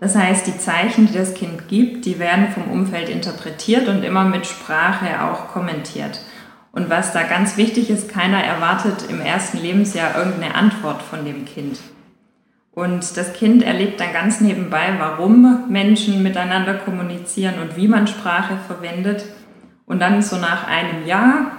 Das 0.00 0.16
heißt, 0.16 0.46
die 0.46 0.58
Zeichen, 0.58 1.06
die 1.06 1.12
das 1.12 1.34
Kind 1.34 1.68
gibt, 1.68 2.06
die 2.06 2.18
werden 2.18 2.48
vom 2.48 2.70
Umfeld 2.70 3.08
interpretiert 3.08 3.88
und 3.88 4.02
immer 4.02 4.24
mit 4.24 4.46
Sprache 4.46 5.22
auch 5.22 5.48
kommentiert. 5.48 6.20
Und 6.72 6.88
was 6.88 7.12
da 7.12 7.22
ganz 7.22 7.58
wichtig 7.58 7.90
ist, 7.90 8.08
keiner 8.08 8.42
erwartet 8.42 9.04
im 9.10 9.20
ersten 9.20 9.58
Lebensjahr 9.58 10.16
irgendeine 10.16 10.54
Antwort 10.54 11.02
von 11.02 11.24
dem 11.24 11.44
Kind. 11.44 11.78
Und 12.72 13.18
das 13.18 13.34
Kind 13.34 13.62
erlebt 13.62 14.00
dann 14.00 14.14
ganz 14.14 14.40
nebenbei, 14.40 14.94
warum 14.98 15.70
Menschen 15.70 16.22
miteinander 16.22 16.74
kommunizieren 16.74 17.56
und 17.60 17.76
wie 17.76 17.88
man 17.88 18.06
Sprache 18.06 18.56
verwendet. 18.66 19.26
Und 19.84 20.00
dann 20.00 20.22
so 20.22 20.36
nach 20.36 20.66
einem 20.66 21.06
Jahr 21.06 21.52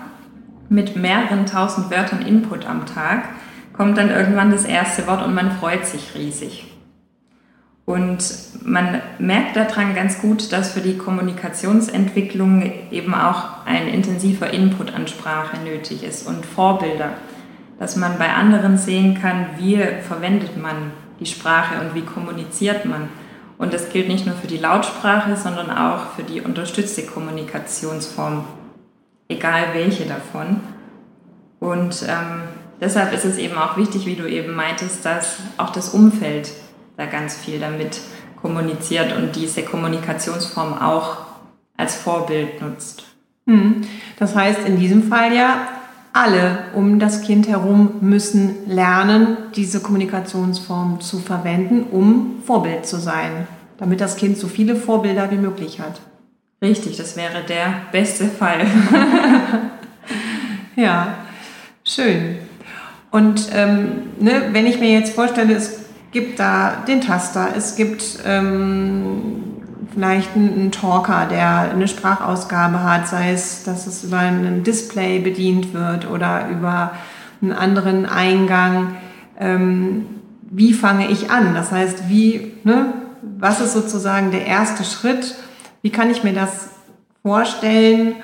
mit 0.69 0.95
mehreren 0.95 1.45
tausend 1.45 1.91
Wörtern 1.91 2.25
Input 2.25 2.65
am 2.65 2.87
Tag 2.87 3.25
kommt 3.73 3.97
dann 3.99 4.09
irgendwann 4.09 4.49
das 4.49 4.65
erste 4.65 5.05
Wort 5.05 5.23
und 5.23 5.35
man 5.35 5.51
freut 5.51 5.85
sich 5.85 6.15
riesig. 6.15 6.72
Und 7.85 8.23
man 8.63 9.01
merkt 9.19 9.57
daran 9.57 9.93
ganz 9.93 10.21
gut, 10.21 10.53
dass 10.53 10.71
für 10.71 10.79
die 10.79 10.97
Kommunikationsentwicklung 10.97 12.71
eben 12.91 13.13
auch 13.13 13.65
ein 13.65 13.87
intensiver 13.87 14.51
Input 14.51 14.93
an 14.93 15.07
Sprache 15.07 15.57
nötig 15.57 16.03
ist 16.03 16.25
und 16.25 16.45
Vorbilder, 16.45 17.09
dass 17.79 17.97
man 17.97 18.17
bei 18.17 18.29
anderen 18.29 18.77
sehen 18.77 19.19
kann, 19.19 19.47
wie 19.57 19.77
verwendet 20.07 20.61
man 20.61 20.91
die 21.19 21.25
Sprache 21.25 21.81
und 21.81 21.93
wie 21.93 22.05
kommuniziert 22.05 22.85
man. 22.85 23.09
Und 23.57 23.73
das 23.73 23.89
gilt 23.89 24.07
nicht 24.07 24.25
nur 24.25 24.35
für 24.35 24.47
die 24.47 24.57
Lautsprache, 24.57 25.35
sondern 25.35 25.69
auch 25.69 26.13
für 26.15 26.23
die 26.23 26.41
unterstützte 26.41 27.03
Kommunikationsform, 27.03 28.45
egal 29.27 29.67
welche 29.73 30.05
davon. 30.05 30.61
Und 31.59 32.03
ähm, 32.03 32.43
deshalb 32.79 33.13
ist 33.13 33.25
es 33.25 33.37
eben 33.37 33.57
auch 33.57 33.75
wichtig, 33.75 34.05
wie 34.05 34.15
du 34.15 34.25
eben 34.27 34.53
meintest, 34.53 35.05
dass 35.05 35.37
auch 35.57 35.71
das 35.71 35.89
Umfeld 35.89 36.51
da 37.03 37.11
ganz 37.11 37.35
viel 37.35 37.59
damit 37.59 37.99
kommuniziert 38.41 39.15
und 39.15 39.35
diese 39.35 39.63
Kommunikationsform 39.63 40.77
auch 40.77 41.17
als 41.77 41.95
Vorbild 41.95 42.61
nutzt. 42.61 43.03
Hm. 43.47 43.81
Das 44.17 44.35
heißt 44.35 44.65
in 44.65 44.79
diesem 44.79 45.03
Fall 45.03 45.33
ja, 45.33 45.67
alle 46.13 46.65
um 46.75 46.99
das 46.99 47.21
Kind 47.21 47.47
herum 47.47 47.95
müssen 48.01 48.67
lernen, 48.67 49.37
diese 49.55 49.79
Kommunikationsform 49.79 51.01
zu 51.01 51.19
verwenden, 51.19 51.83
um 51.91 52.41
Vorbild 52.45 52.85
zu 52.85 52.97
sein, 52.97 53.47
damit 53.77 53.99
das 53.99 54.15
Kind 54.15 54.37
so 54.37 54.47
viele 54.47 54.75
Vorbilder 54.75 55.31
wie 55.31 55.37
möglich 55.37 55.79
hat. 55.79 55.99
Richtig, 56.61 56.97
das 56.97 57.17
wäre 57.17 57.43
der 57.47 57.73
beste 57.91 58.25
Fall. 58.25 58.65
ja, 60.75 61.15
schön. 61.83 62.37
Und 63.11 63.49
ähm, 63.53 64.11
ne, 64.19 64.49
wenn 64.51 64.65
ich 64.65 64.79
mir 64.79 64.91
jetzt 64.91 65.13
vorstelle, 65.13 65.53
es 65.53 65.82
gibt 66.13 66.39
da 66.39 66.83
den 66.87 67.01
Taster, 67.01 67.49
es 67.57 67.75
gibt 67.75 68.19
ähm, 68.25 69.43
vielleicht 69.93 70.35
einen 70.35 70.71
Talker, 70.71 71.25
der 71.29 71.71
eine 71.71 71.87
Sprachausgabe 71.87 72.83
hat, 72.83 73.07
sei 73.07 73.31
es, 73.31 73.63
dass 73.63 73.87
es 73.87 74.03
über 74.03 74.19
ein 74.19 74.63
Display 74.63 75.19
bedient 75.19 75.73
wird 75.73 76.09
oder 76.09 76.47
über 76.49 76.93
einen 77.41 77.51
anderen 77.51 78.05
Eingang. 78.05 78.95
Ähm, 79.39 80.05
wie 80.49 80.73
fange 80.73 81.09
ich 81.09 81.31
an? 81.31 81.53
Das 81.53 81.71
heißt, 81.71 82.09
wie, 82.09 82.53
ne, 82.63 82.93
was 83.39 83.59
ist 83.59 83.73
sozusagen 83.73 84.31
der 84.31 84.45
erste 84.45 84.83
Schritt? 84.83 85.35
Wie 85.81 85.89
kann 85.89 86.09
ich 86.09 86.23
mir 86.23 86.33
das 86.33 86.69
vorstellen, 87.23 88.15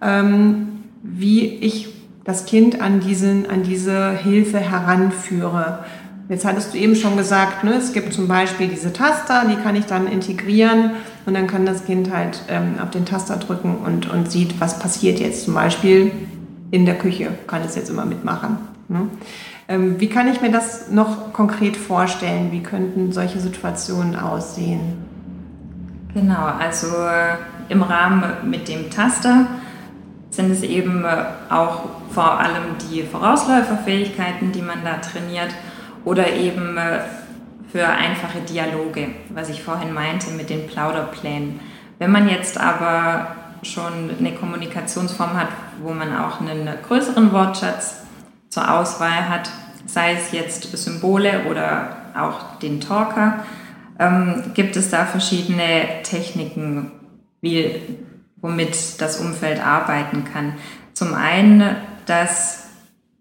ähm, 0.00 0.80
wie 1.02 1.46
ich 1.46 1.88
das 2.24 2.44
Kind 2.44 2.80
an, 2.80 3.00
diesen, 3.00 3.48
an 3.48 3.62
diese 3.62 4.12
Hilfe 4.12 4.58
heranführe? 4.58 5.84
Jetzt 6.28 6.44
hattest 6.44 6.74
du 6.74 6.78
eben 6.78 6.94
schon 6.94 7.16
gesagt, 7.16 7.64
ne, 7.64 7.72
es 7.74 7.92
gibt 7.94 8.12
zum 8.12 8.28
Beispiel 8.28 8.68
diese 8.68 8.92
Taster, 8.92 9.44
die 9.48 9.56
kann 9.56 9.76
ich 9.76 9.86
dann 9.86 10.06
integrieren 10.06 10.90
und 11.24 11.32
dann 11.32 11.46
kann 11.46 11.64
das 11.64 11.86
Kind 11.86 12.12
halt 12.12 12.42
ähm, 12.48 12.74
auf 12.82 12.90
den 12.90 13.06
Taster 13.06 13.36
drücken 13.36 13.76
und, 13.76 14.10
und 14.10 14.30
sieht, 14.30 14.60
was 14.60 14.78
passiert 14.78 15.20
jetzt. 15.20 15.44
Zum 15.44 15.54
Beispiel 15.54 16.10
in 16.70 16.84
der 16.84 16.98
Küche 16.98 17.30
kann 17.46 17.62
es 17.62 17.76
jetzt 17.76 17.88
immer 17.88 18.04
mitmachen. 18.04 18.58
Ne? 18.88 19.08
Ähm, 19.68 19.98
wie 20.00 20.08
kann 20.10 20.28
ich 20.28 20.42
mir 20.42 20.50
das 20.50 20.90
noch 20.90 21.32
konkret 21.32 21.78
vorstellen? 21.78 22.52
Wie 22.52 22.62
könnten 22.62 23.10
solche 23.10 23.40
Situationen 23.40 24.14
aussehen? 24.14 24.98
Genau, 26.12 26.44
also 26.44 26.88
äh, 26.88 27.36
im 27.70 27.82
Rahmen 27.82 28.50
mit 28.50 28.68
dem 28.68 28.90
Taster 28.90 29.46
sind 30.30 30.50
es 30.50 30.62
eben 30.62 31.04
äh, 31.04 31.24
auch 31.48 31.84
vor 32.10 32.38
allem 32.38 32.76
die 32.90 33.02
Vorausläuferfähigkeiten, 33.02 34.52
die 34.52 34.62
man 34.62 34.78
da 34.84 34.96
trainiert, 34.96 35.54
oder 36.08 36.32
eben 36.32 36.78
äh, 36.78 37.00
für 37.70 37.86
einfache 37.86 38.40
Dialoge, 38.40 39.08
was 39.28 39.50
ich 39.50 39.62
vorhin 39.62 39.92
meinte 39.92 40.30
mit 40.30 40.48
den 40.48 40.66
Plauderplänen. 40.66 41.60
Wenn 41.98 42.10
man 42.10 42.30
jetzt 42.30 42.58
aber 42.58 43.36
schon 43.62 44.10
eine 44.18 44.32
Kommunikationsform 44.32 45.34
hat, 45.34 45.48
wo 45.82 45.92
man 45.92 46.16
auch 46.16 46.40
einen 46.40 46.66
größeren 46.88 47.30
Wortschatz 47.32 47.96
zur 48.48 48.72
Auswahl 48.72 49.28
hat, 49.28 49.50
sei 49.84 50.14
es 50.14 50.32
jetzt 50.32 50.74
Symbole 50.78 51.44
oder 51.50 51.96
auch 52.16 52.58
den 52.58 52.80
Talker, 52.80 53.44
ähm, 53.98 54.52
gibt 54.54 54.76
es 54.76 54.88
da 54.88 55.04
verschiedene 55.04 56.02
Techniken, 56.04 56.90
wie, 57.42 57.82
womit 58.36 58.98
das 58.98 59.20
Umfeld 59.20 59.60
arbeiten 59.60 60.24
kann. 60.24 60.54
Zum 60.94 61.12
einen, 61.12 61.76
dass 62.06 62.67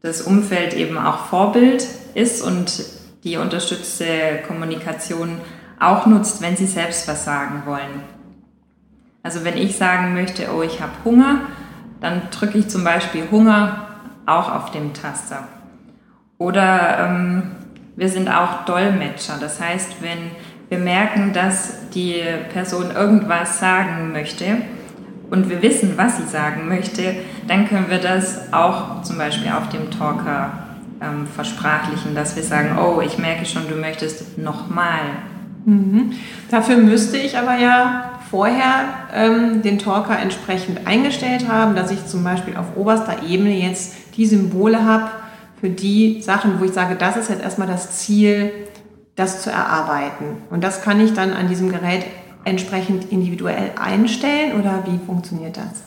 das 0.02 0.22
Umfeld 0.22 0.74
eben 0.74 0.98
auch 0.98 1.26
Vorbild 1.26 1.86
ist 2.14 2.42
und 2.42 2.84
die 3.24 3.38
unterstützte 3.38 4.06
Kommunikation 4.48 5.40
auch 5.80 6.06
nutzt, 6.06 6.42
wenn 6.42 6.56
sie 6.56 6.66
selbst 6.66 7.08
was 7.08 7.26
sagen 7.26 7.64
wollen. 7.66 8.04
Also 9.24 9.44
wenn 9.44 9.58
ich 9.58 9.76
sagen 9.78 10.14
möchte, 10.14 10.54
oh, 10.54 10.62
ich 10.62 10.82
habe 10.82 10.94
Hunger, 11.04 11.42
dann 12.00 12.30
drücke 12.32 12.58
ich 12.60 12.70
zum 12.70 12.84
Beispiel 12.84 13.24
Hunger 13.30 13.88
auch 14.26 14.54
auf 14.54 14.72
dem 14.72 14.94
Taster. 14.94 15.48
Oder 16.38 17.00
ähm, 17.00 17.52
wir 17.96 18.10
sind 18.10 18.30
auch 18.30 18.66
Dolmetscher. 18.66 19.38
Das 19.40 19.60
heißt, 19.60 20.02
wenn 20.02 20.32
wir 20.70 20.78
merken, 20.78 21.34
dass 21.34 21.90
die 21.90 22.22
Person 22.54 22.92
irgendwas 22.92 23.60
sagen 23.60 24.12
möchte 24.12 24.58
und 25.30 25.50
wir 25.50 25.62
wissen, 25.62 25.94
was 25.98 26.18
sie 26.18 26.24
sagen 26.24 26.68
möchte, 26.68 27.16
dann 27.48 27.68
können 27.68 27.90
wir 27.90 28.00
das 28.00 28.54
auch 28.54 29.02
zum 29.02 29.18
Beispiel 29.18 29.52
auf 29.52 29.70
dem 29.70 29.92
Talker 29.92 30.52
ähm, 31.02 31.28
versprachlichen, 31.28 32.16
dass 32.16 32.36
wir 32.36 32.44
sagen, 32.44 32.78
oh, 32.78 33.02
ich 33.02 33.18
merke 33.18 33.46
schon, 33.46 33.68
du 33.68 33.76
möchtest 33.76 34.38
nochmal. 34.38 35.00
Mhm. 35.66 36.14
Dafür 36.50 36.78
müsste 36.78 37.18
ich 37.18 37.38
aber 37.38 37.58
ja 37.58 38.20
vorher 38.30 38.86
ähm, 39.14 39.62
den 39.62 39.80
Talker 39.80 40.18
entsprechend 40.18 40.88
eingestellt 40.88 41.48
haben, 41.48 41.76
dass 41.76 41.92
ich 41.92 42.06
zum 42.06 42.24
Beispiel 42.24 42.56
auf 42.56 42.76
oberster 42.76 43.24
Ebene 43.28 43.52
jetzt 43.52 43.96
die 44.16 44.26
Symbole 44.26 44.84
habe, 44.84 45.10
für 45.60 45.70
die 45.70 46.22
Sachen, 46.22 46.60
wo 46.60 46.66
ich 46.66 46.74
sage, 46.74 46.96
das 46.96 47.18
ist 47.18 47.30
jetzt 47.30 47.42
erstmal 47.42 47.68
das 47.68 47.98
Ziel, 47.98 48.52
das 49.16 49.42
zu 49.42 49.50
erarbeiten. 49.50 50.38
Und 50.50 50.64
das 50.64 50.84
kann 50.84 51.00
ich 51.02 51.14
dann 51.14 51.34
an 51.34 51.48
diesem 51.48 51.72
Gerät 51.72 52.06
entsprechend 52.48 53.12
individuell 53.12 53.72
einstellen 53.78 54.60
oder 54.60 54.84
wie 54.86 54.98
funktioniert 55.06 55.58
das? 55.58 55.84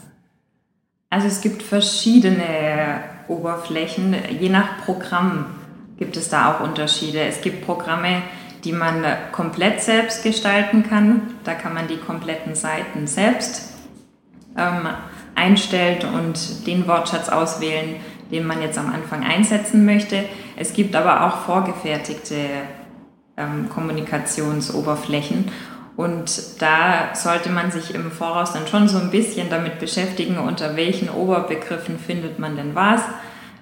Also 1.09 1.27
es 1.27 1.41
gibt 1.41 1.63
verschiedene 1.63 3.01
Oberflächen, 3.29 4.15
je 4.39 4.51
nach 4.51 4.85
Programm 4.85 5.47
gibt 5.99 6.17
es 6.17 6.29
da 6.29 6.53
auch 6.53 6.61
Unterschiede. 6.61 7.21
Es 7.21 7.41
gibt 7.41 7.65
Programme, 7.65 8.23
die 8.65 8.73
man 8.73 9.05
komplett 9.33 9.83
selbst 9.83 10.23
gestalten 10.23 10.83
kann. 10.89 11.35
Da 11.45 11.55
kann 11.55 11.75
man 11.75 11.89
die 11.89 11.97
kompletten 11.97 12.55
Seiten 12.55 13.07
selbst 13.07 13.73
ähm, 14.57 14.89
einstellen 15.35 15.99
und 16.15 16.67
den 16.67 16.87
Wortschatz 16.87 17.29
auswählen, 17.29 17.97
den 18.31 18.47
man 18.47 18.63
jetzt 18.63 18.79
am 18.79 18.93
Anfang 18.93 19.25
einsetzen 19.25 19.85
möchte. 19.85 20.25
Es 20.57 20.73
gibt 20.73 20.95
aber 20.95 21.27
auch 21.27 21.41
vorgefertigte 21.41 22.37
ähm, 23.37 23.69
Kommunikationsoberflächen. 23.69 25.51
Und 26.01 26.63
da 26.63 27.15
sollte 27.15 27.51
man 27.51 27.71
sich 27.71 27.95
im 27.95 28.11
Voraus 28.11 28.55
dann 28.55 28.67
schon 28.67 28.89
so 28.89 28.97
ein 28.97 29.11
bisschen 29.11 29.51
damit 29.51 29.81
beschäftigen, 29.81 30.39
unter 30.39 30.75
welchen 30.75 31.11
Oberbegriffen 31.11 31.99
findet 31.99 32.39
man 32.39 32.57
denn 32.57 32.75
was, 32.75 33.03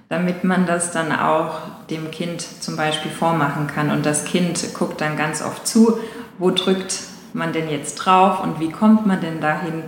damit 0.07 0.45
man 0.45 0.65
das 0.65 0.91
dann 0.91 1.11
auch 1.11 1.57
dem 1.89 2.11
Kind 2.11 2.39
zum 2.39 2.77
Beispiel 2.77 3.11
vormachen 3.11 3.67
kann. 3.67 3.91
Und 3.91 4.05
das 4.05 4.23
Kind 4.23 4.73
guckt 4.73 5.01
dann 5.01 5.17
ganz 5.17 5.41
oft 5.41 5.67
zu, 5.67 5.99
wo 6.37 6.49
drückt 6.51 7.01
man 7.33 7.51
denn 7.51 7.69
jetzt 7.69 7.95
drauf 7.95 8.41
und 8.41 8.61
wie 8.61 8.71
kommt 8.71 9.05
man 9.05 9.19
denn 9.19 9.41
dahin. 9.41 9.83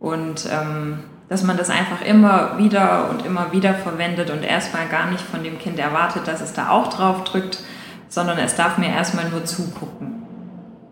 Und 0.00 0.48
ähm, 0.50 1.04
dass 1.28 1.44
man 1.44 1.56
das 1.56 1.70
einfach 1.70 2.04
immer 2.04 2.58
wieder 2.58 3.10
und 3.10 3.24
immer 3.24 3.52
wieder 3.52 3.74
verwendet 3.74 4.30
und 4.30 4.42
erstmal 4.42 4.88
gar 4.88 5.08
nicht 5.08 5.22
von 5.22 5.44
dem 5.44 5.60
Kind 5.60 5.78
erwartet, 5.78 6.26
dass 6.26 6.40
es 6.40 6.52
da 6.52 6.70
auch 6.70 6.88
drauf 6.88 7.22
drückt, 7.22 7.60
sondern 8.08 8.38
es 8.38 8.56
darf 8.56 8.76
mir 8.76 8.88
erstmal 8.88 9.28
nur 9.28 9.44
zugucken. 9.44 10.15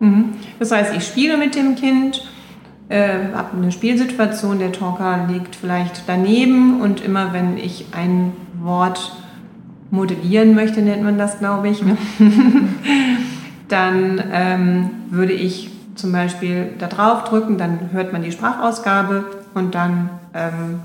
Mhm. 0.00 0.35
Das 0.59 0.70
heißt, 0.70 0.94
ich 0.96 1.07
spiele 1.07 1.37
mit 1.37 1.54
dem 1.54 1.74
Kind, 1.76 2.26
äh, 2.88 3.33
habe 3.35 3.57
eine 3.57 3.72
Spielsituation, 3.72 4.59
der 4.59 4.72
Talker 4.72 5.26
liegt 5.28 5.57
vielleicht 5.57 6.02
daneben 6.07 6.80
und 6.80 7.02
immer 7.02 7.33
wenn 7.33 7.57
ich 7.57 7.87
ein 7.92 8.33
Wort 8.61 9.16
modellieren 9.90 10.54
möchte, 10.54 10.83
nennt 10.83 11.02
man 11.02 11.18
das, 11.18 11.38
glaube 11.38 11.68
ich, 11.68 11.83
ne? 11.83 11.96
dann 13.68 14.22
ähm, 14.33 14.90
würde 15.11 15.33
ich 15.33 15.70
zum 15.94 16.12
Beispiel 16.12 16.72
da 16.78 16.87
drauf 16.88 17.24
drücken, 17.24 17.57
dann 17.57 17.90
hört 17.92 18.12
man 18.12 18.22
die 18.22 18.33
Sprachausgabe 18.33 19.24
und 19.54 19.74
dann 19.74 20.11
ähm, 20.35 20.80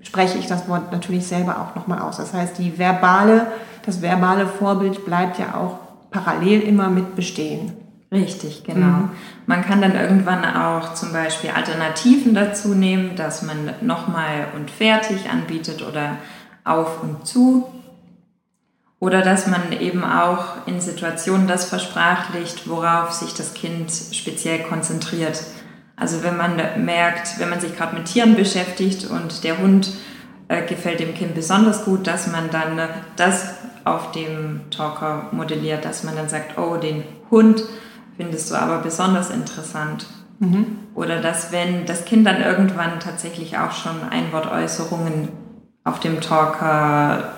spreche 0.00 0.38
ich 0.38 0.46
das 0.46 0.68
Wort 0.68 0.92
natürlich 0.92 1.26
selber 1.26 1.60
auch 1.60 1.76
nochmal 1.76 2.00
aus. 2.00 2.16
Das 2.16 2.34
heißt, 2.34 2.58
die 2.58 2.78
verbale, 2.78 3.46
das 3.84 4.02
verbale 4.02 4.46
Vorbild 4.46 5.04
bleibt 5.04 5.38
ja 5.38 5.54
auch 5.54 5.78
parallel 6.10 6.60
immer 6.62 6.88
mit 6.88 7.14
bestehen. 7.14 7.72
Richtig, 8.12 8.64
genau. 8.64 8.86
Mhm. 8.86 9.10
Man 9.46 9.62
kann 9.62 9.80
dann 9.80 9.94
irgendwann 9.94 10.44
auch 10.44 10.94
zum 10.94 11.12
Beispiel 11.12 11.50
Alternativen 11.50 12.34
dazu 12.34 12.74
nehmen, 12.74 13.14
dass 13.14 13.42
man 13.42 13.72
nochmal 13.82 14.48
und 14.56 14.70
fertig 14.70 15.30
anbietet 15.30 15.82
oder 15.82 16.16
auf 16.64 17.02
und 17.02 17.26
zu. 17.26 17.72
Oder 18.98 19.22
dass 19.22 19.46
man 19.46 19.72
eben 19.80 20.04
auch 20.04 20.66
in 20.66 20.80
Situationen 20.80 21.46
das 21.46 21.64
versprachlicht, 21.64 22.68
worauf 22.68 23.12
sich 23.12 23.32
das 23.32 23.54
Kind 23.54 23.90
speziell 23.90 24.64
konzentriert. 24.64 25.42
Also 25.96 26.22
wenn 26.22 26.36
man 26.36 26.60
merkt, 26.84 27.38
wenn 27.38 27.48
man 27.48 27.60
sich 27.60 27.76
gerade 27.76 27.94
mit 27.94 28.06
Tieren 28.06 28.34
beschäftigt 28.34 29.08
und 29.08 29.44
der 29.44 29.58
Hund 29.58 29.92
äh, 30.48 30.66
gefällt 30.66 31.00
dem 31.00 31.14
Kind 31.14 31.34
besonders 31.34 31.84
gut, 31.84 32.06
dass 32.06 32.26
man 32.26 32.50
dann 32.50 32.78
äh, 32.78 32.88
das 33.16 33.54
auf 33.84 34.10
dem 34.12 34.62
Talker 34.70 35.28
modelliert, 35.32 35.84
dass 35.84 36.04
man 36.04 36.16
dann 36.16 36.28
sagt, 36.28 36.58
oh, 36.58 36.76
den 36.76 37.04
Hund 37.30 37.62
findest 38.20 38.50
du 38.50 38.54
aber 38.54 38.78
besonders 38.78 39.30
interessant. 39.30 40.06
Mhm. 40.40 40.78
Oder 40.94 41.20
dass 41.20 41.52
wenn 41.52 41.86
das 41.86 42.04
Kind 42.04 42.26
dann 42.26 42.42
irgendwann 42.42 43.00
tatsächlich 43.00 43.56
auch 43.56 43.72
schon 43.72 43.96
Einwortäußerungen 44.10 45.28
auf 45.84 46.00
dem 46.00 46.20
Talker 46.20 47.32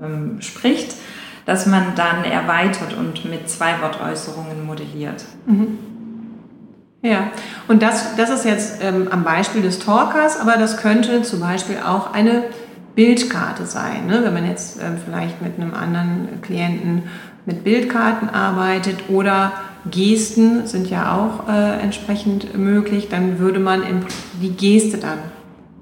ähm, 0.00 0.40
spricht, 0.40 0.94
dass 1.46 1.66
man 1.66 1.96
dann 1.96 2.24
erweitert 2.24 2.96
und 2.96 3.24
mit 3.24 3.50
zwei 3.50 3.80
Wortäußerungen 3.82 4.64
modelliert. 4.64 5.24
Mhm. 5.46 5.78
Ja, 7.02 7.30
und 7.66 7.82
das, 7.82 8.14
das 8.16 8.30
ist 8.30 8.44
jetzt 8.44 8.82
ähm, 8.82 9.08
am 9.10 9.24
Beispiel 9.24 9.62
des 9.62 9.80
Talkers, 9.80 10.38
aber 10.40 10.56
das 10.56 10.76
könnte 10.76 11.22
zum 11.22 11.40
Beispiel 11.40 11.78
auch 11.84 12.14
eine 12.14 12.44
Bildkarte 12.94 13.66
sein. 13.66 14.06
Ne? 14.06 14.20
Wenn 14.22 14.32
man 14.32 14.46
jetzt 14.46 14.80
ähm, 14.80 14.96
vielleicht 15.04 15.42
mit 15.42 15.58
einem 15.58 15.74
anderen 15.74 16.40
Klienten 16.40 17.02
mit 17.46 17.64
Bildkarten 17.64 18.30
arbeitet 18.30 19.10
oder 19.10 19.52
Gesten 19.90 20.66
sind 20.66 20.88
ja 20.88 21.14
auch 21.16 21.48
äh, 21.48 21.80
entsprechend 21.80 22.56
möglich, 22.56 23.08
dann 23.08 23.38
würde 23.38 23.60
man 23.60 23.82
die 24.40 24.50
Geste 24.50 24.98
dann 24.98 25.18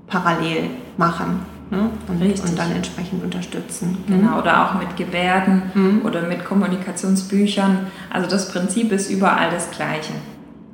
parallel 0.07 0.71
machen 0.97 1.41
ne? 1.71 1.91
und, 2.09 2.23
und, 2.23 2.59
dann 2.59 2.73
entsprechend 2.73 3.25
unterstützen. 3.25 3.99
Genau, 4.07 4.39
oder 4.39 4.67
auch 4.67 4.79
mit 4.79 4.97
Gebärden 4.97 5.63
mhm. 5.75 6.03
oder 6.05 6.23
mit 6.23 6.45
Kommunikationsbüchern. 6.45 7.87
Also 8.11 8.29
das 8.29 8.51
Prinzip 8.51 8.93
ist 8.93 9.11
überall 9.11 9.51
das 9.51 9.71
gleiche. 9.71 10.13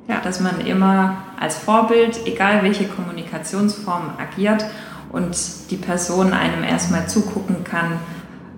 Ja. 0.07 0.19
Dass 0.21 0.39
man 0.39 0.61
immer 0.61 1.17
als 1.39 1.57
Vorbild, 1.57 2.25
egal 2.25 2.63
welche 2.63 2.85
Kommunikationsform 2.85 4.13
agiert 4.17 4.65
und 5.11 5.37
die 5.69 5.77
Person 5.77 6.33
einem 6.33 6.63
erstmal 6.63 7.07
zugucken 7.07 7.63
kann, 7.63 7.99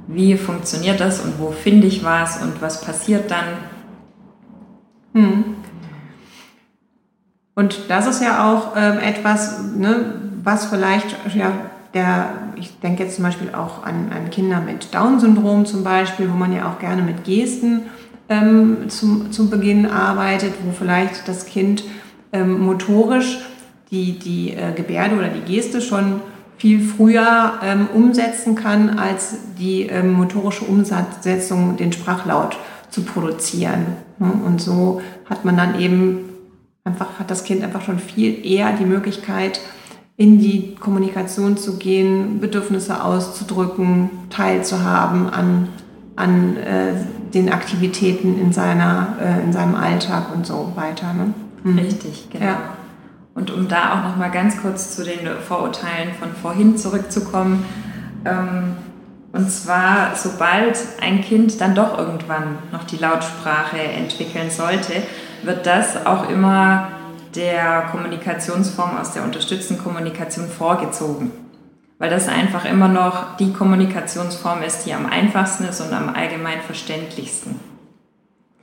wie 0.08 0.38
funktioniert 0.38 1.00
das 1.00 1.20
und 1.20 1.40
wo 1.40 1.52
finde 1.52 1.88
ich 1.88 2.04
was 2.04 2.42
und 2.42 2.62
was 2.62 2.82
passiert 2.82 3.32
dann. 3.32 3.46
Hm. 5.14 5.56
Und 7.56 7.90
das 7.90 8.08
ist 8.08 8.22
ja 8.22 8.52
auch 8.52 8.74
ähm, 8.76 8.98
etwas, 9.00 9.62
ne, 9.76 10.14
was 10.44 10.66
vielleicht, 10.66 11.16
ja, 11.36 11.52
der, 11.94 12.30
ich 12.56 12.80
denke 12.80 13.04
jetzt 13.04 13.16
zum 13.16 13.26
Beispiel 13.26 13.50
auch 13.54 13.84
an, 13.84 14.12
an 14.16 14.30
Kinder 14.30 14.62
mit 14.62 14.94
Down-Syndrom 14.94 15.66
zum 15.66 15.84
Beispiel, 15.84 16.32
wo 16.32 16.36
man 16.36 16.54
ja 16.54 16.70
auch 16.70 16.80
gerne 16.80 17.02
mit 17.02 17.26
Gesten 17.26 17.84
ähm, 18.30 18.90
zum, 18.90 19.32
zum 19.32 19.50
Beginn 19.50 19.86
arbeitet, 19.86 20.54
wo 20.64 20.72
vielleicht 20.72 21.28
das 21.28 21.46
Kind 21.46 21.84
ähm, 22.32 22.62
motorisch 22.62 23.40
die, 23.92 24.18
die 24.18 24.54
äh, 24.54 24.72
Gebärde 24.74 25.18
oder 25.18 25.28
die 25.28 25.42
Geste 25.42 25.82
schon 25.82 26.22
viel 26.58 26.80
früher 26.80 27.54
ähm, 27.64 27.88
umsetzen 27.94 28.56
kann, 28.56 28.98
als 28.98 29.36
die 29.60 29.82
ähm, 29.84 30.14
motorische 30.14 30.64
Umsetzung, 30.64 31.76
den 31.76 31.92
Sprachlaut 31.92 32.58
zu 32.90 33.04
produzieren. 33.04 33.98
Ne? 34.22 34.32
Und 34.46 34.62
so 34.62 35.02
hat 35.26 35.44
man 35.44 35.58
dann 35.58 35.80
eben 35.80 36.30
einfach, 36.84 37.20
hat 37.20 37.32
das 37.32 37.44
Kind 37.44 37.64
einfach 37.64 37.82
schon 37.82 38.00
viel 38.00 38.46
eher 38.46 38.72
die 38.74 38.86
Möglichkeit, 38.86 39.60
in 40.16 40.40
die 40.40 40.76
Kommunikation 40.76 41.58
zu 41.58 41.78
gehen, 41.78 42.40
Bedürfnisse 42.40 43.04
auszudrücken, 43.04 44.10
teilzuhaben 44.30 45.30
an, 45.30 45.70
an 46.16 46.58
äh, 46.58 46.94
den 47.34 47.52
Aktivitäten 47.52 48.40
in, 48.40 48.54
seiner, 48.54 49.18
äh, 49.20 49.44
in 49.44 49.52
seinem 49.52 49.74
Alltag 49.74 50.28
und 50.34 50.46
so 50.46 50.74
weiter. 50.76 51.14
Ne? 51.14 51.34
Mhm. 51.64 51.80
Richtig, 51.80 52.30
genau. 52.30 52.46
Ja. 52.46 52.60
Und 53.34 53.50
um 53.50 53.68
da 53.68 53.94
auch 53.94 54.10
noch 54.10 54.18
mal 54.18 54.30
ganz 54.30 54.62
kurz 54.62 54.96
zu 54.96 55.04
den 55.04 55.20
Vorurteilen 55.48 56.14
von 56.20 56.30
vorhin 56.34 56.78
zurückzukommen. 56.78 57.66
Ähm, 58.26 58.76
und 59.34 59.50
zwar, 59.50 60.16
sobald 60.16 60.78
ein 61.00 61.22
Kind 61.22 61.62
dann 61.62 61.74
doch 61.74 61.98
irgendwann 61.98 62.58
noch 62.72 62.84
die 62.84 62.98
Lautsprache 62.98 63.78
entwickeln 63.80 64.50
sollte, 64.50 64.94
wird 65.44 65.66
das 65.66 66.06
auch 66.06 66.30
immer 66.30 66.90
der 67.36 67.84
Kommunikationsform 67.92 68.98
aus 68.98 69.14
der 69.14 69.24
unterstützten 69.24 69.78
Kommunikation 69.78 70.48
vorgezogen. 70.50 71.32
Weil 71.98 72.10
das 72.10 72.28
einfach 72.28 72.66
immer 72.66 72.90
noch 72.90 73.38
die 73.38 73.54
Kommunikationsform 73.54 74.64
ist, 74.64 74.86
die 74.86 74.94
am 74.94 75.06
einfachsten 75.06 75.66
ist 75.66 75.80
und 75.82 75.94
am 75.94 76.10
allgemein 76.10 76.60
verständlichsten. 76.60 77.60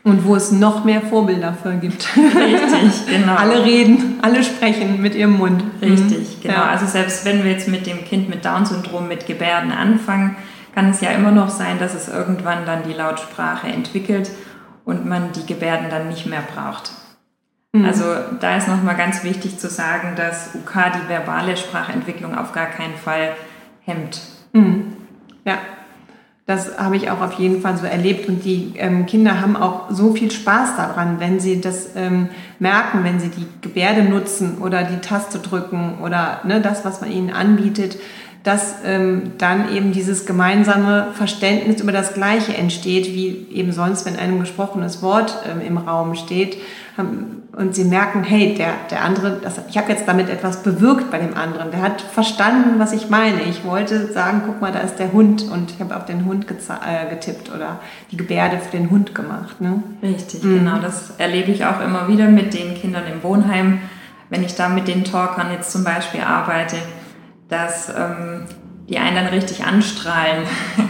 Und 0.04 0.24
wo 0.24 0.36
es 0.36 0.52
noch 0.52 0.84
mehr 0.84 1.00
Vorbilder 1.02 1.56
für 1.60 1.74
gibt. 1.74 2.08
Richtig, 2.16 3.06
genau. 3.08 3.34
alle 3.36 3.64
reden, 3.64 4.18
alle 4.22 4.42
sprechen 4.44 5.00
mit 5.00 5.14
ihrem 5.14 5.38
Mund. 5.38 5.62
Richtig, 5.80 6.18
mhm. 6.18 6.42
genau. 6.42 6.54
Ja. 6.54 6.68
Also 6.68 6.86
selbst 6.86 7.24
wenn 7.24 7.44
wir 7.44 7.52
jetzt 7.52 7.68
mit 7.68 7.86
dem 7.86 8.04
Kind 8.04 8.28
mit 8.28 8.44
Down-Syndrom 8.44 9.08
mit 9.08 9.26
Gebärden 9.26 9.72
anfangen, 9.72 10.36
kann 10.78 10.90
es 10.90 11.00
ja 11.00 11.10
immer 11.10 11.32
noch 11.32 11.48
sein, 11.48 11.80
dass 11.80 11.92
es 11.92 12.06
irgendwann 12.06 12.64
dann 12.64 12.84
die 12.84 12.92
Lautsprache 12.92 13.66
entwickelt 13.66 14.30
und 14.84 15.06
man 15.06 15.32
die 15.32 15.44
Gebärden 15.44 15.90
dann 15.90 16.06
nicht 16.06 16.26
mehr 16.26 16.42
braucht. 16.54 16.92
Mhm. 17.72 17.84
Also 17.84 18.04
da 18.38 18.56
ist 18.56 18.68
nochmal 18.68 18.94
ganz 18.94 19.24
wichtig 19.24 19.58
zu 19.58 19.68
sagen, 19.68 20.14
dass 20.14 20.54
UK 20.54 20.92
die 20.94 21.08
verbale 21.08 21.56
Sprachentwicklung 21.56 22.38
auf 22.38 22.52
gar 22.52 22.66
keinen 22.66 22.94
Fall 22.94 23.32
hemmt. 23.80 24.20
Mhm. 24.52 24.92
Ja, 25.44 25.58
das 26.46 26.78
habe 26.78 26.96
ich 26.96 27.10
auch 27.10 27.22
auf 27.22 27.32
jeden 27.32 27.60
Fall 27.60 27.76
so 27.76 27.84
erlebt 27.84 28.28
und 28.28 28.44
die 28.44 28.74
ähm, 28.76 29.06
Kinder 29.06 29.40
haben 29.40 29.56
auch 29.56 29.90
so 29.90 30.14
viel 30.14 30.30
Spaß 30.30 30.76
daran, 30.76 31.18
wenn 31.18 31.40
sie 31.40 31.60
das 31.60 31.96
ähm, 31.96 32.28
merken, 32.60 33.02
wenn 33.02 33.18
sie 33.18 33.30
die 33.30 33.48
Gebärde 33.62 34.04
nutzen 34.04 34.58
oder 34.58 34.84
die 34.84 35.00
Taste 35.00 35.40
drücken 35.40 35.98
oder 36.04 36.40
ne, 36.44 36.60
das, 36.60 36.84
was 36.84 37.00
man 37.00 37.10
ihnen 37.10 37.30
anbietet, 37.30 37.98
dass 38.44 38.76
ähm, 38.84 39.32
dann 39.38 39.74
eben 39.74 39.92
dieses 39.92 40.24
gemeinsame 40.24 41.08
Verständnis 41.14 41.80
über 41.80 41.92
das 41.92 42.14
Gleiche 42.14 42.56
entsteht, 42.56 43.06
wie 43.06 43.46
eben 43.52 43.72
sonst, 43.72 44.06
wenn 44.06 44.16
ein 44.16 44.38
gesprochenes 44.40 45.02
Wort 45.02 45.36
ähm, 45.50 45.60
im 45.60 45.76
Raum 45.76 46.14
steht 46.14 46.56
ähm, 46.98 47.42
und 47.56 47.74
sie 47.74 47.84
merken, 47.84 48.22
hey, 48.22 48.54
der, 48.54 48.74
der 48.90 49.02
andere, 49.02 49.38
das, 49.42 49.60
ich 49.68 49.76
habe 49.76 49.90
jetzt 49.90 50.06
damit 50.06 50.28
etwas 50.28 50.62
bewirkt 50.62 51.10
bei 51.10 51.18
dem 51.18 51.36
anderen, 51.36 51.72
der 51.72 51.82
hat 51.82 52.00
verstanden, 52.00 52.78
was 52.78 52.92
ich 52.92 53.10
meine. 53.10 53.42
Ich 53.42 53.64
wollte 53.64 54.12
sagen, 54.12 54.42
guck 54.46 54.60
mal, 54.60 54.70
da 54.70 54.80
ist 54.80 54.96
der 54.96 55.12
Hund 55.12 55.42
und 55.50 55.72
ich 55.72 55.80
habe 55.80 55.96
auf 55.96 56.04
den 56.04 56.24
Hund 56.24 56.46
äh, 56.48 57.10
getippt 57.10 57.52
oder 57.52 57.80
die 58.12 58.16
Gebärde 58.16 58.58
für 58.58 58.76
den 58.76 58.90
Hund 58.90 59.14
gemacht. 59.16 59.60
Ne? 59.60 59.82
Richtig, 60.00 60.44
mhm. 60.44 60.60
genau. 60.60 60.78
Das 60.78 61.14
erlebe 61.18 61.50
ich 61.50 61.64
auch 61.64 61.80
immer 61.80 62.06
wieder 62.06 62.28
mit 62.28 62.54
den 62.54 62.74
Kindern 62.74 63.04
im 63.12 63.22
Wohnheim, 63.24 63.80
wenn 64.30 64.44
ich 64.44 64.54
da 64.54 64.68
mit 64.68 64.86
den 64.86 65.04
Talkern 65.04 65.50
jetzt 65.50 65.72
zum 65.72 65.82
Beispiel 65.82 66.20
arbeite 66.20 66.76
dass 67.48 67.88
ähm, 67.88 68.44
die 68.88 68.98
einen 68.98 69.16
dann 69.16 69.26
richtig 69.26 69.64
anstrahlen, 69.64 70.44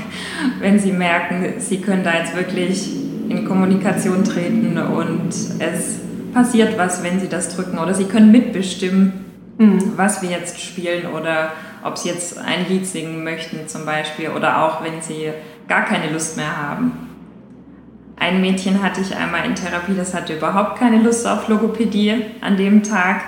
wenn 0.60 0.78
sie 0.78 0.92
merken, 0.92 1.54
sie 1.58 1.80
können 1.80 2.04
da 2.04 2.14
jetzt 2.14 2.36
wirklich 2.36 2.88
in 3.28 3.44
Kommunikation 3.46 4.24
treten 4.24 4.78
und 4.78 5.30
es 5.58 5.98
passiert 6.32 6.78
was, 6.78 7.02
wenn 7.02 7.20
sie 7.20 7.28
das 7.28 7.54
drücken 7.54 7.78
oder 7.78 7.94
sie 7.94 8.04
können 8.04 8.30
mitbestimmen, 8.30 9.24
mhm. 9.58 9.92
was 9.96 10.22
wir 10.22 10.30
jetzt 10.30 10.60
spielen 10.60 11.06
oder 11.06 11.52
ob 11.82 11.98
sie 11.98 12.08
jetzt 12.08 12.38
ein 12.38 12.66
Lied 12.68 12.86
singen 12.86 13.24
möchten 13.24 13.68
zum 13.68 13.84
Beispiel 13.84 14.30
oder 14.30 14.62
auch 14.62 14.82
wenn 14.82 15.02
sie 15.02 15.30
gar 15.68 15.84
keine 15.84 16.10
Lust 16.10 16.36
mehr 16.36 16.56
haben. 16.56 16.92
Ein 18.16 18.40
Mädchen 18.40 18.82
hatte 18.82 19.00
ich 19.00 19.14
einmal 19.14 19.44
in 19.44 19.54
Therapie, 19.54 19.94
das 19.96 20.14
hatte 20.14 20.36
überhaupt 20.36 20.78
keine 20.78 21.00
Lust 21.00 21.26
auf 21.26 21.48
Logopädie 21.48 22.24
an 22.40 22.56
dem 22.56 22.82
Tag 22.82 23.22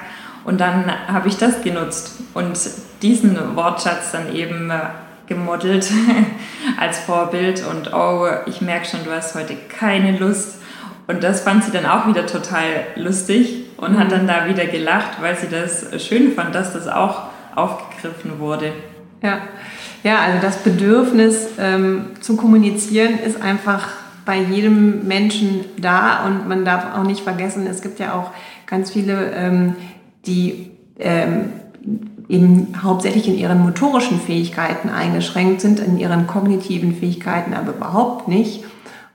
und 0.44 0.60
dann 0.60 0.90
habe 1.06 1.28
ich 1.28 1.36
das 1.36 1.62
genutzt 1.62 2.18
und 2.34 2.58
diesen 3.02 3.56
Wortschatz 3.56 4.12
dann 4.12 4.34
eben 4.34 4.70
äh, 4.70 4.78
gemodelt 5.26 5.90
als 6.78 6.98
Vorbild. 6.98 7.64
Und 7.66 7.92
oh, 7.92 8.26
ich 8.46 8.60
merke 8.60 8.86
schon, 8.86 9.04
du 9.04 9.10
hast 9.10 9.34
heute 9.34 9.56
keine 9.56 10.18
Lust. 10.18 10.58
Und 11.06 11.24
das 11.24 11.40
fand 11.40 11.64
sie 11.64 11.72
dann 11.72 11.86
auch 11.86 12.06
wieder 12.06 12.26
total 12.26 12.64
lustig 12.96 13.64
und 13.76 13.92
mhm. 13.92 13.98
hat 13.98 14.12
dann 14.12 14.26
da 14.26 14.46
wieder 14.46 14.66
gelacht, 14.66 15.20
weil 15.20 15.36
sie 15.36 15.48
das 15.48 15.86
schön 16.06 16.34
fand, 16.34 16.54
dass 16.54 16.72
das 16.72 16.86
auch 16.86 17.22
aufgegriffen 17.54 18.38
wurde. 18.38 18.72
Ja, 19.22 19.38
ja 20.02 20.20
also 20.20 20.38
das 20.40 20.58
Bedürfnis 20.58 21.48
ähm, 21.58 22.10
zu 22.20 22.36
kommunizieren 22.36 23.18
ist 23.18 23.42
einfach 23.42 23.88
bei 24.24 24.38
jedem 24.38 25.08
Menschen 25.08 25.64
da 25.78 26.26
und 26.26 26.48
man 26.48 26.64
darf 26.64 26.96
auch 26.96 27.02
nicht 27.02 27.22
vergessen, 27.22 27.66
es 27.66 27.82
gibt 27.82 27.98
ja 27.98 28.14
auch 28.14 28.30
ganz 28.66 28.92
viele 28.92 29.32
ähm, 29.32 29.74
die 30.26 30.70
ähm, 30.98 31.52
eben 32.30 32.82
hauptsächlich 32.82 33.28
in 33.28 33.36
ihren 33.36 33.60
motorischen 33.60 34.20
Fähigkeiten 34.20 34.88
eingeschränkt 34.88 35.60
sind, 35.60 35.80
in 35.80 35.98
ihren 35.98 36.26
kognitiven 36.26 36.94
Fähigkeiten 36.94 37.54
aber 37.54 37.74
überhaupt 37.74 38.28
nicht. 38.28 38.64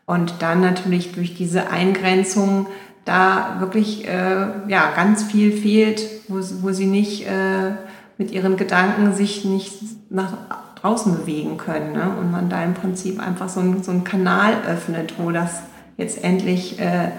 Und 0.05 0.35
dann 0.39 0.61
natürlich 0.61 1.13
durch 1.13 1.33
diese 1.33 1.69
Eingrenzung 1.71 2.67
da 3.05 3.57
wirklich 3.59 4.07
äh, 4.07 4.47
ja, 4.67 4.91
ganz 4.95 5.23
viel 5.23 5.51
fehlt, 5.51 6.03
wo, 6.27 6.35
wo 6.61 6.71
sie 6.71 6.85
nicht 6.87 7.25
äh, 7.25 7.71
mit 8.17 8.31
ihren 8.31 8.57
Gedanken 8.57 9.13
sich 9.13 9.45
nicht 9.45 9.73
nach 10.09 10.33
draußen 10.81 11.15
bewegen 11.15 11.57
können. 11.57 11.93
Ne? 11.93 12.11
Und 12.19 12.31
man 12.31 12.49
da 12.49 12.63
im 12.63 12.73
Prinzip 12.73 13.19
einfach 13.19 13.49
so, 13.49 13.61
ein, 13.61 13.81
so 13.81 13.91
einen 13.91 14.03
Kanal 14.03 14.53
öffnet, 14.67 15.15
wo 15.17 15.31
das 15.31 15.61
jetzt 15.97 16.23
endlich 16.23 16.79
äh, 16.79 17.11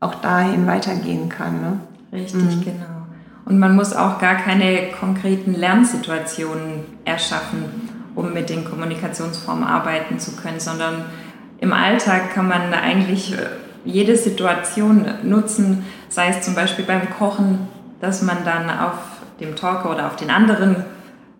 auch 0.00 0.16
dahin 0.16 0.66
weitergehen 0.66 1.28
kann. 1.28 1.60
Ne? 1.60 1.78
Richtig, 2.12 2.42
mhm. 2.42 2.64
genau. 2.64 3.03
Und 3.44 3.58
man 3.58 3.76
muss 3.76 3.94
auch 3.94 4.18
gar 4.18 4.36
keine 4.36 4.90
konkreten 4.98 5.52
Lernsituationen 5.54 6.84
erschaffen, 7.04 7.64
um 8.14 8.32
mit 8.32 8.48
den 8.48 8.64
Kommunikationsformen 8.64 9.64
arbeiten 9.64 10.18
zu 10.18 10.36
können, 10.36 10.60
sondern 10.60 11.04
im 11.58 11.72
Alltag 11.72 12.32
kann 12.32 12.48
man 12.48 12.72
eigentlich 12.72 13.34
äh, 13.34 13.46
jede 13.84 14.16
Situation 14.16 15.06
nutzen, 15.22 15.84
sei 16.08 16.28
es 16.28 16.40
zum 16.40 16.54
Beispiel 16.54 16.84
beim 16.84 17.10
Kochen, 17.10 17.68
dass 18.00 18.22
man 18.22 18.44
dann 18.44 18.70
auf 18.70 18.94
dem 19.40 19.56
Talker 19.56 19.90
oder 19.90 20.06
auf 20.06 20.16
den 20.16 20.30
anderen 20.30 20.84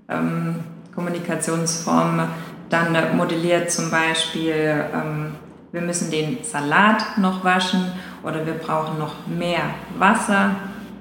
ähm, 0.08 0.56
Kommunikationsformen 0.94 2.26
dann 2.68 3.16
modelliert, 3.16 3.70
zum 3.70 3.90
Beispiel, 3.90 4.84
ähm, 4.92 5.32
wir 5.72 5.80
müssen 5.80 6.10
den 6.10 6.38
Salat 6.42 7.18
noch 7.18 7.44
waschen 7.44 7.92
oder 8.22 8.46
wir 8.46 8.54
brauchen 8.54 8.98
noch 8.98 9.26
mehr 9.26 9.62
Wasser 9.98 10.56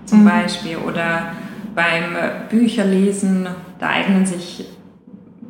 zum 0.06 0.24
mhm. 0.24 0.30
Beispiel 0.30 0.78
oder 0.78 1.34
beim 1.76 2.16
Bücherlesen, 2.50 3.48
da 3.80 3.90
eignen 3.90 4.26
sich 4.26 4.66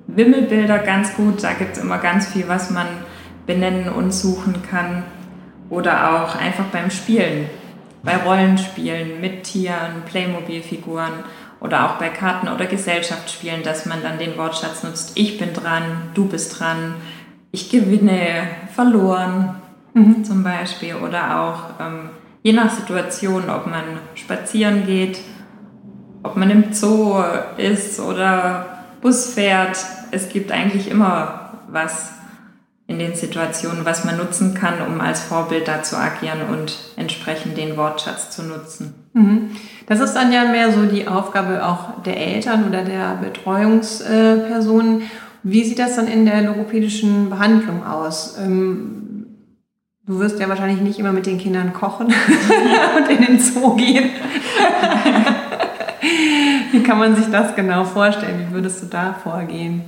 Wimmelbilder 0.08 0.80
ganz 0.80 1.16
gut. 1.16 1.44
Da 1.44 1.54
gibt 1.54 1.78
es 1.78 1.84
immer 1.84 1.98
ganz 1.98 2.28
viel, 2.28 2.48
was 2.48 2.70
man 2.70 2.88
benennen 3.46 3.90
und 3.90 4.14
suchen 4.14 4.62
kann. 4.70 5.04
Oder 5.70 6.24
auch 6.24 6.36
einfach 6.36 6.66
beim 6.66 6.92
Spielen, 6.92 7.50
bei 8.04 8.18
Rollenspielen 8.18 9.20
mit 9.22 9.44
Tieren, 9.44 10.04
Playmobil-Figuren 10.06 11.24
oder 11.60 11.86
auch 11.86 11.96
bei 11.96 12.10
Karten- 12.10 12.50
oder 12.50 12.66
Gesellschaftsspielen, 12.66 13.64
dass 13.64 13.86
man 13.86 14.04
dann 14.04 14.20
den 14.20 14.38
Wortschatz 14.38 14.84
nutzt. 14.84 15.14
Ich 15.16 15.40
bin 15.40 15.54
dran, 15.54 15.84
du 16.14 16.28
bist 16.28 16.60
dran, 16.60 16.96
ich 17.52 17.70
gewinne, 17.70 18.48
verloren 18.76 19.56
mhm. 19.94 20.24
zum 20.26 20.44
Beispiel. 20.44 20.96
Oder 20.96 21.40
auch 21.40 21.80
ähm, 21.80 22.10
je 22.44 22.54
nach 22.54 22.70
Situation, 22.70 23.50
ob 23.50 23.66
man 23.68 23.84
spazieren 24.16 24.86
geht, 24.86 25.20
ob 26.22 26.38
man 26.38 26.50
im 26.50 26.74
Zoo 26.74 27.24
ist 27.58 28.00
oder 28.00 28.84
Bus 29.02 29.34
fährt. 29.34 29.78
Es 30.12 30.30
gibt 30.30 30.52
eigentlich 30.52 30.90
immer 30.92 31.60
was 31.70 32.12
in 32.86 33.00
den 33.00 33.16
Situationen, 33.16 33.86
was 33.86 34.04
man 34.04 34.18
nutzen 34.18 34.54
kann, 34.54 34.76
um 34.88 35.00
als 35.00 35.22
Vorbild 35.22 35.68
da 35.68 35.84
zu 35.84 35.98
agieren 35.98 36.42
und 36.52 36.78
entsprechend 36.98 37.58
den 37.58 37.78
Wortschatz 37.78 38.30
zu 38.30 38.44
nutzen. 38.44 38.94
Mhm. 39.14 39.52
Das 39.88 40.02
ist 40.02 40.14
dann 40.14 40.32
ja 40.32 40.46
mehr 40.46 40.72
so 40.72 40.86
die 40.86 41.08
Aufgabe 41.08 41.66
auch 41.66 42.04
der 42.04 42.18
Eltern 42.18 42.68
oder 42.68 42.84
der 42.84 43.18
Betreuungspersonen. 43.22 45.04
Wie 45.44 45.64
sieht 45.64 45.80
das 45.80 45.96
dann 45.96 46.08
in 46.08 46.26
der 46.26 46.42
logopädischen 46.42 47.30
Behandlung 47.30 47.86
aus? 47.86 48.38
Du 50.06 50.20
wirst 50.20 50.38
ja 50.38 50.50
wahrscheinlich 50.50 50.82
nicht 50.82 51.00
immer 51.00 51.14
mit 51.14 51.26
den 51.26 51.38
Kindern 51.38 51.72
kochen 51.72 52.08
und 52.98 53.10
in 53.10 53.26
den 53.26 53.40
Zoo 53.40 53.76
gehen. 53.76 54.10
Wie 56.72 56.84
kann 56.84 57.00
man 57.00 57.16
sich 57.16 57.32
das 57.32 57.56
genau 57.56 57.86
vorstellen? 57.86 58.48
Wie 58.50 58.54
würdest 58.54 58.84
du 58.84 58.88
da 58.88 59.14
vorgehen? 59.14 59.84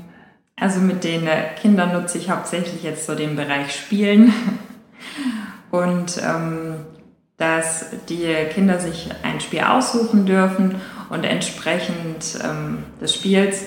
Also 0.56 0.80
mit 0.80 1.04
den 1.04 1.28
äh, 1.28 1.54
Kindern 1.60 1.92
nutze 1.92 2.18
ich 2.18 2.30
hauptsächlich 2.30 2.82
jetzt 2.82 3.06
so 3.06 3.14
den 3.14 3.36
Bereich 3.36 3.76
Spielen 3.76 4.34
und 5.72 6.18
ähm, 6.26 6.76
dass 7.36 7.88
die 8.08 8.34
Kinder 8.54 8.80
sich 8.80 9.10
ein 9.24 9.42
Spiel 9.42 9.60
aussuchen 9.60 10.26
dürfen 10.26 10.76
Und 11.10 11.26
entsprechend 11.26 12.40
ähm, 12.42 12.86
des 13.02 13.14
Spiels 13.14 13.64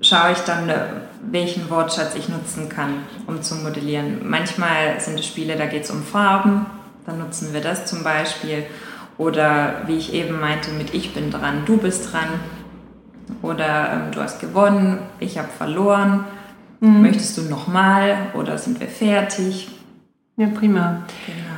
schaue 0.00 0.32
ich 0.32 0.38
dann, 0.38 0.70
äh, 0.70 0.86
welchen 1.22 1.68
Wortschatz 1.70 2.14
ich 2.14 2.28
nutzen 2.28 2.68
kann, 2.68 3.04
um 3.26 3.42
zu 3.42 3.54
modellieren. 3.56 4.28
Manchmal 4.28 5.00
sind 5.00 5.18
es 5.18 5.26
Spiele, 5.26 5.56
da 5.56 5.66
geht 5.66 5.84
es 5.84 5.90
um 5.90 6.02
Farben, 6.02 6.66
dann 7.06 7.18
nutzen 7.18 7.52
wir 7.52 7.60
das 7.60 7.86
zum 7.86 8.02
Beispiel. 8.02 8.64
Oder 9.18 9.82
wie 9.86 9.96
ich 9.96 10.12
eben 10.12 10.40
meinte, 10.40 10.70
mit 10.72 10.92
Ich 10.92 11.14
bin 11.14 11.30
dran, 11.30 11.62
du 11.64 11.78
bist 11.78 12.12
dran. 12.12 12.28
Oder 13.42 13.92
ähm, 13.92 14.12
du 14.12 14.20
hast 14.20 14.40
gewonnen, 14.40 14.98
ich 15.18 15.38
habe 15.38 15.48
verloren. 15.48 16.24
Mhm. 16.80 17.02
Möchtest 17.02 17.38
du 17.38 17.42
nochmal 17.42 18.16
oder 18.34 18.58
sind 18.58 18.78
wir 18.80 18.88
fertig? 18.88 19.68
Ja, 20.36 20.48
prima. 20.48 21.02
Genau. 21.26 21.56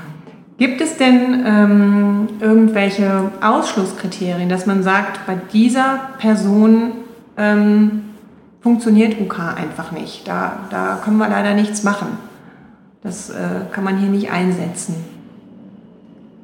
Gibt 0.58 0.80
es 0.80 0.96
denn 0.96 1.44
ähm, 1.46 2.28
irgendwelche 2.40 3.30
Ausschlusskriterien, 3.40 4.48
dass 4.48 4.66
man 4.66 4.82
sagt, 4.82 5.24
bei 5.26 5.36
dieser 5.52 6.00
Person 6.18 6.92
ähm, 7.36 8.07
funktioniert 8.68 9.18
UK 9.18 9.56
einfach 9.56 9.92
nicht. 9.92 10.28
Da, 10.28 10.66
da 10.68 11.00
können 11.02 11.16
wir 11.16 11.28
leider 11.28 11.54
nichts 11.54 11.84
machen. 11.84 12.18
Das 13.02 13.30
äh, 13.30 13.62
kann 13.72 13.82
man 13.82 13.96
hier 13.96 14.10
nicht 14.10 14.30
einsetzen. 14.30 14.94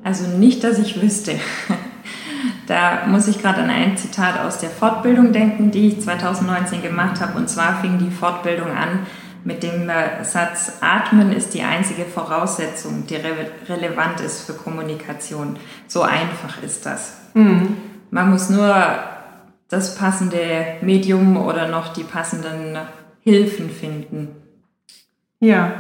Also 0.03 0.27
nicht, 0.39 0.65
dass 0.65 0.79
ich 0.79 1.01
wüsste. 1.03 1.33
Da 2.67 3.05
muss 3.07 3.29
ich 3.29 3.43
gerade 3.43 3.63
an 3.63 3.69
ein 3.69 3.95
Zitat 3.99 4.41
aus 4.41 4.57
der 4.57 4.71
Fortbildung 4.71 5.33
denken, 5.33 5.71
die 5.71 5.89
ich 5.89 6.01
2019 6.01 6.81
gemacht 6.81 7.21
habe. 7.21 7.37
Und 7.37 7.51
zwar 7.51 7.83
fing 7.83 7.99
die 7.99 8.11
Fortbildung 8.11 8.71
an 8.71 9.01
mit 9.45 9.63
dem 9.63 9.91
äh, 9.91 10.25
Satz, 10.25 10.79
Atmen 10.81 11.31
ist 11.31 11.53
die 11.53 11.63
einzige 11.63 12.07
Voraussetzung, 12.07 13.07
die 13.07 13.17
re 13.17 13.51
relevant 13.69 14.21
ist 14.21 14.47
für 14.47 14.55
Kommunikation. 14.55 15.57
So 15.89 16.03
einfach 16.03 16.63
ist 16.63 16.87
das. 16.87 17.19
Mhm. 17.35 17.77
Man 18.11 18.31
muss 18.31 18.49
nur 18.49 18.75
das 19.69 19.97
passende 19.97 20.39
Medium 20.83 21.37
oder 21.37 21.69
noch 21.69 21.93
die 21.93 22.05
passenden 22.05 22.79
Hilfen 23.23 23.71
finden. 23.71 24.29
Ja, 25.41 25.73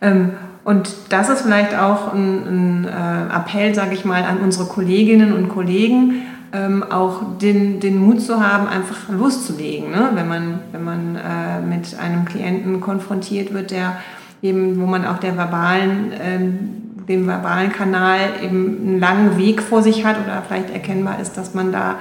ähm, 0.00 0.32
und 0.64 0.94
das 1.08 1.28
ist 1.28 1.42
vielleicht 1.42 1.76
auch 1.76 2.12
ein, 2.12 2.84
ein 2.84 2.84
äh, 2.84 3.36
Appell, 3.36 3.74
sage 3.74 3.94
ich 3.94 4.04
mal, 4.04 4.22
an 4.22 4.38
unsere 4.38 4.66
Kolleginnen 4.66 5.32
und 5.32 5.48
Kollegen, 5.48 6.22
ähm, 6.52 6.84
auch 6.88 7.38
den, 7.40 7.80
den 7.80 7.98
Mut 7.98 8.20
zu 8.20 8.40
haben, 8.40 8.68
einfach 8.68 9.08
loszulegen. 9.08 9.90
Ne? 9.90 10.10
Wenn 10.14 10.28
man, 10.28 10.60
wenn 10.70 10.84
man 10.84 11.16
äh, 11.16 11.60
mit 11.60 11.98
einem 11.98 12.24
Klienten 12.24 12.80
konfrontiert 12.80 13.52
wird, 13.52 13.70
der 13.70 13.96
eben, 14.42 14.80
wo 14.80 14.86
man 14.86 15.04
auch 15.04 15.18
der 15.18 15.36
verbalen, 15.36 16.12
ähm, 16.20 16.70
dem 17.08 17.26
verbalen 17.26 17.72
Kanal 17.72 18.18
eben 18.44 18.78
einen 18.86 19.00
langen 19.00 19.38
Weg 19.38 19.62
vor 19.62 19.82
sich 19.82 20.04
hat 20.04 20.16
oder 20.22 20.42
vielleicht 20.46 20.70
erkennbar 20.70 21.18
ist, 21.20 21.36
dass 21.36 21.54
man 21.54 21.72
da 21.72 21.96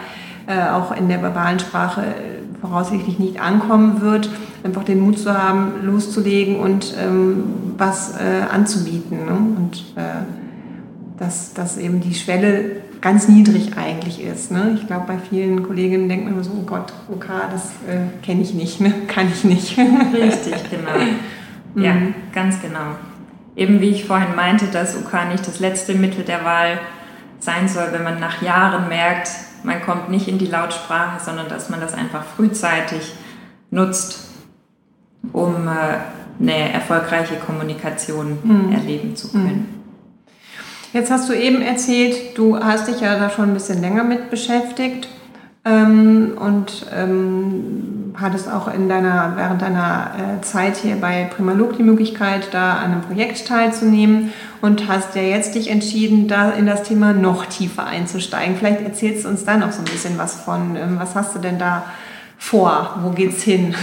auch 0.51 0.95
in 0.95 1.07
der 1.07 1.21
verbalen 1.21 1.59
Sprache 1.59 2.01
äh, 2.01 2.59
voraussichtlich 2.61 3.19
nicht 3.19 3.41
ankommen 3.41 4.01
wird, 4.01 4.29
einfach 4.63 4.83
den 4.83 4.99
Mut 4.99 5.17
zu 5.19 5.35
haben, 5.35 5.83
loszulegen 5.83 6.57
und 6.57 6.93
ähm, 6.99 7.43
was 7.77 8.15
äh, 8.15 8.43
anzubieten. 8.51 9.25
Ne? 9.25 9.31
Und 9.31 9.83
äh, 9.95 10.23
dass, 11.17 11.53
dass 11.53 11.77
eben 11.77 12.01
die 12.01 12.13
Schwelle 12.13 12.81
ganz 13.01 13.27
niedrig 13.27 13.77
eigentlich 13.77 14.23
ist. 14.23 14.51
Ne? 14.51 14.77
Ich 14.79 14.87
glaube, 14.87 15.05
bei 15.07 15.17
vielen 15.17 15.63
Kolleginnen 15.63 16.07
denkt 16.07 16.25
man 16.25 16.33
immer 16.33 16.43
so, 16.43 16.51
oh 16.51 16.65
Gott, 16.65 16.93
OK, 17.11 17.27
das 17.51 17.71
äh, 17.87 18.23
kenne 18.23 18.41
ich 18.41 18.53
nicht, 18.53 18.79
ne? 18.79 18.93
kann 19.07 19.27
ich 19.27 19.43
nicht. 19.43 19.77
Richtig, 19.77 20.55
genau. 20.69 20.91
Ja, 21.73 21.93
mhm. 21.93 22.13
ganz 22.33 22.61
genau. 22.61 22.97
Eben 23.55 23.79
wie 23.79 23.91
ich 23.91 24.03
vorhin 24.03 24.35
meinte, 24.35 24.65
dass 24.65 24.97
OK 24.97 25.13
nicht 25.31 25.47
das 25.47 25.61
letzte 25.61 25.93
Mittel 25.93 26.25
der 26.25 26.43
Wahl 26.43 26.79
sein 27.39 27.69
soll, 27.69 27.93
wenn 27.93 28.03
man 28.03 28.19
nach 28.19 28.41
Jahren 28.41 28.89
merkt, 28.89 29.29
man 29.63 29.81
kommt 29.81 30.09
nicht 30.09 30.27
in 30.27 30.37
die 30.37 30.47
Lautsprache, 30.47 31.23
sondern 31.23 31.49
dass 31.49 31.69
man 31.69 31.79
das 31.79 31.93
einfach 31.93 32.23
frühzeitig 32.23 33.13
nutzt, 33.69 34.29
um 35.33 35.67
äh, 35.67 36.41
eine 36.41 36.73
erfolgreiche 36.73 37.35
Kommunikation 37.35 38.39
mhm. 38.43 38.73
erleben 38.73 39.15
zu 39.15 39.31
können. 39.31 39.45
Mhm. 39.45 39.81
Jetzt 40.93 41.09
hast 41.09 41.29
du 41.29 41.33
eben 41.33 41.61
erzählt, 41.61 42.37
du 42.37 42.59
hast 42.59 42.87
dich 42.87 42.99
ja 42.99 43.17
da 43.17 43.29
schon 43.29 43.49
ein 43.49 43.53
bisschen 43.53 43.79
länger 43.79 44.03
mit 44.03 44.29
beschäftigt 44.29 45.07
ähm, 45.63 46.33
und 46.39 46.87
ähm, 46.91 48.15
hattest 48.19 48.49
auch 48.51 48.67
in 48.73 48.89
deiner, 48.89 49.33
während 49.35 49.61
deiner 49.61 50.11
äh, 50.17 50.41
Zeit 50.41 50.77
hier 50.77 50.95
bei 50.95 51.25
Primalog 51.25 51.77
die 51.77 51.83
Möglichkeit, 51.83 52.49
da 52.51 52.73
an 52.73 52.91
einem 52.91 53.01
Projekt 53.01 53.47
teilzunehmen 53.47 54.33
und 54.61 54.87
hast 54.87 55.15
ja 55.15 55.21
jetzt 55.21 55.53
dich 55.53 55.69
entschieden, 55.69 56.27
da 56.27 56.51
in 56.51 56.65
das 56.65 56.83
Thema 56.83 57.13
noch 57.13 57.45
tiefer 57.45 57.85
einzusteigen. 57.85 58.55
Vielleicht 58.57 58.81
erzählst 58.81 59.25
du 59.25 59.29
uns 59.29 59.45
da 59.45 59.57
noch 59.57 59.71
so 59.71 59.79
ein 59.79 59.85
bisschen 59.85 60.17
was 60.17 60.35
von. 60.35 60.75
Ähm, 60.75 60.97
was 60.99 61.13
hast 61.15 61.35
du 61.35 61.39
denn 61.39 61.59
da 61.59 61.83
vor? 62.39 62.99
Wo 63.03 63.11
geht's 63.11 63.43
hin? 63.43 63.75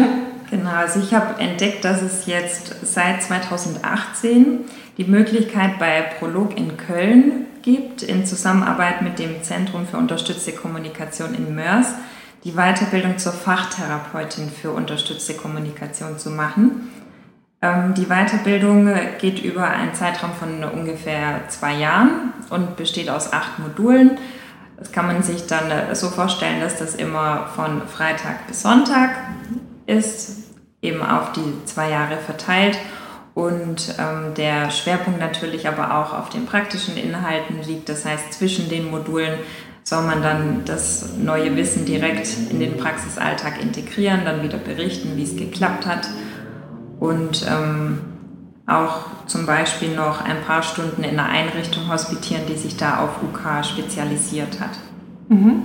genau, 0.50 0.70
also 0.70 1.00
ich 1.00 1.12
habe 1.12 1.38
entdeckt, 1.38 1.84
dass 1.84 2.00
es 2.00 2.26
jetzt 2.26 2.76
seit 2.82 3.22
2018 3.22 4.60
die 4.96 5.04
Möglichkeit 5.04 5.78
bei 5.78 6.00
Prolog 6.18 6.56
in 6.56 6.78
Köln 6.78 7.46
gibt, 7.66 8.02
in 8.02 8.24
Zusammenarbeit 8.24 9.02
mit 9.02 9.18
dem 9.18 9.42
Zentrum 9.42 9.86
für 9.86 9.98
unterstützte 9.98 10.52
Kommunikation 10.52 11.34
in 11.34 11.54
Mörs, 11.54 11.88
die 12.44 12.52
Weiterbildung 12.52 13.18
zur 13.18 13.32
Fachtherapeutin 13.32 14.50
für 14.50 14.70
unterstützte 14.70 15.34
Kommunikation 15.34 16.16
zu 16.16 16.30
machen. 16.30 16.88
Ähm, 17.60 17.92
die 17.94 18.06
Weiterbildung 18.06 18.88
geht 19.18 19.42
über 19.42 19.66
einen 19.66 19.94
Zeitraum 19.94 20.30
von 20.32 20.62
ungefähr 20.62 21.40
zwei 21.48 21.74
Jahren 21.74 22.32
und 22.50 22.76
besteht 22.76 23.10
aus 23.10 23.32
acht 23.32 23.58
Modulen. 23.58 24.16
Das 24.78 24.92
kann 24.92 25.08
man 25.08 25.24
sich 25.24 25.48
dann 25.48 25.68
äh, 25.70 25.94
so 25.96 26.08
vorstellen, 26.08 26.60
dass 26.60 26.78
das 26.78 26.94
immer 26.94 27.48
von 27.56 27.82
Freitag 27.88 28.46
bis 28.46 28.62
Sonntag 28.62 29.10
ist, 29.86 30.52
eben 30.82 31.02
auf 31.02 31.32
die 31.32 31.64
zwei 31.64 31.90
Jahre 31.90 32.18
verteilt 32.18 32.78
und 33.36 33.94
ähm, 33.98 34.32
der 34.34 34.70
Schwerpunkt 34.70 35.20
natürlich 35.20 35.68
aber 35.68 35.98
auch 35.98 36.14
auf 36.14 36.30
den 36.30 36.46
praktischen 36.46 36.96
Inhalten 36.96 37.60
liegt. 37.62 37.90
Das 37.90 38.06
heißt, 38.06 38.32
zwischen 38.32 38.70
den 38.70 38.90
Modulen 38.90 39.38
soll 39.82 40.04
man 40.04 40.22
dann 40.22 40.62
das 40.64 41.10
neue 41.18 41.54
Wissen 41.54 41.84
direkt 41.84 42.28
in 42.50 42.60
den 42.60 42.78
Praxisalltag 42.78 43.60
integrieren, 43.60 44.24
dann 44.24 44.42
wieder 44.42 44.56
berichten, 44.56 45.16
wie 45.16 45.24
es 45.24 45.36
geklappt 45.36 45.84
hat 45.84 46.08
und 46.98 47.44
ähm, 47.46 47.98
auch 48.66 49.26
zum 49.26 49.44
Beispiel 49.44 49.94
noch 49.94 50.24
ein 50.24 50.40
paar 50.40 50.62
Stunden 50.62 51.04
in 51.04 51.18
einer 51.18 51.28
Einrichtung 51.28 51.92
hospitieren, 51.92 52.44
die 52.48 52.56
sich 52.56 52.78
da 52.78 53.00
auf 53.00 53.22
UK 53.22 53.66
spezialisiert 53.66 54.60
hat. 54.60 54.78
Mhm. 55.28 55.64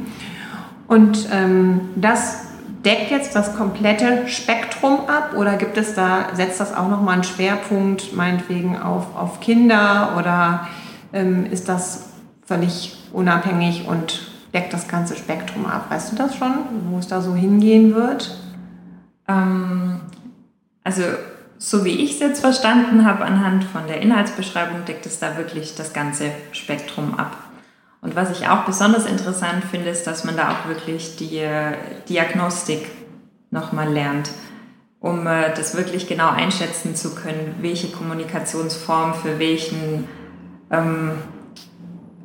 Und 0.89 1.29
ähm, 1.31 1.79
das 1.95 2.50
deckt 2.85 3.11
jetzt 3.11 3.35
das 3.35 3.55
komplette 3.55 4.27
Spektrum 4.27 5.01
ab 5.07 5.35
oder 5.35 5.57
gibt 5.57 5.77
es 5.77 5.93
da, 5.93 6.29
setzt 6.33 6.59
das 6.59 6.75
auch 6.75 6.87
nochmal 6.87 7.15
einen 7.15 7.23
Schwerpunkt, 7.23 8.15
meinetwegen 8.15 8.77
auf, 8.77 9.15
auf 9.15 9.39
Kinder 9.39 10.15
oder 10.17 10.67
ähm, 11.13 11.45
ist 11.45 11.69
das 11.69 12.09
völlig 12.45 12.97
unabhängig 13.13 13.87
und 13.87 14.31
deckt 14.53 14.73
das 14.73 14.87
ganze 14.87 15.15
Spektrum 15.15 15.65
ab? 15.65 15.85
Weißt 15.89 16.11
du 16.11 16.15
das 16.15 16.35
schon, 16.35 16.53
wo 16.89 16.97
es 16.97 17.07
da 17.07 17.21
so 17.21 17.35
hingehen 17.35 17.93
wird? 17.93 18.37
Ähm, 19.27 20.01
also 20.83 21.03
so 21.57 21.85
wie 21.85 22.03
ich 22.03 22.13
es 22.13 22.19
jetzt 22.19 22.41
verstanden 22.41 23.05
habe, 23.05 23.23
anhand 23.23 23.63
von 23.63 23.85
der 23.87 24.01
Inhaltsbeschreibung 24.01 24.83
deckt 24.85 25.05
es 25.05 25.19
da 25.19 25.37
wirklich 25.37 25.75
das 25.75 25.93
ganze 25.93 26.31
Spektrum 26.51 27.19
ab. 27.19 27.37
Und 28.01 28.15
was 28.15 28.31
ich 28.31 28.47
auch 28.47 28.65
besonders 28.65 29.05
interessant 29.05 29.63
finde, 29.63 29.89
ist, 29.89 30.07
dass 30.07 30.23
man 30.23 30.35
da 30.35 30.51
auch 30.51 30.67
wirklich 30.67 31.17
die 31.17 31.37
äh, 31.37 31.73
Diagnostik 32.09 32.87
nochmal 33.51 33.93
lernt, 33.93 34.31
um 34.99 35.27
äh, 35.27 35.53
das 35.53 35.77
wirklich 35.77 36.07
genau 36.07 36.29
einschätzen 36.29 36.95
zu 36.95 37.13
können, 37.13 37.55
welche 37.61 37.89
Kommunikationsform 37.89 39.13
für 39.13 39.37
welchen 39.37 40.07
ähm, 40.71 41.11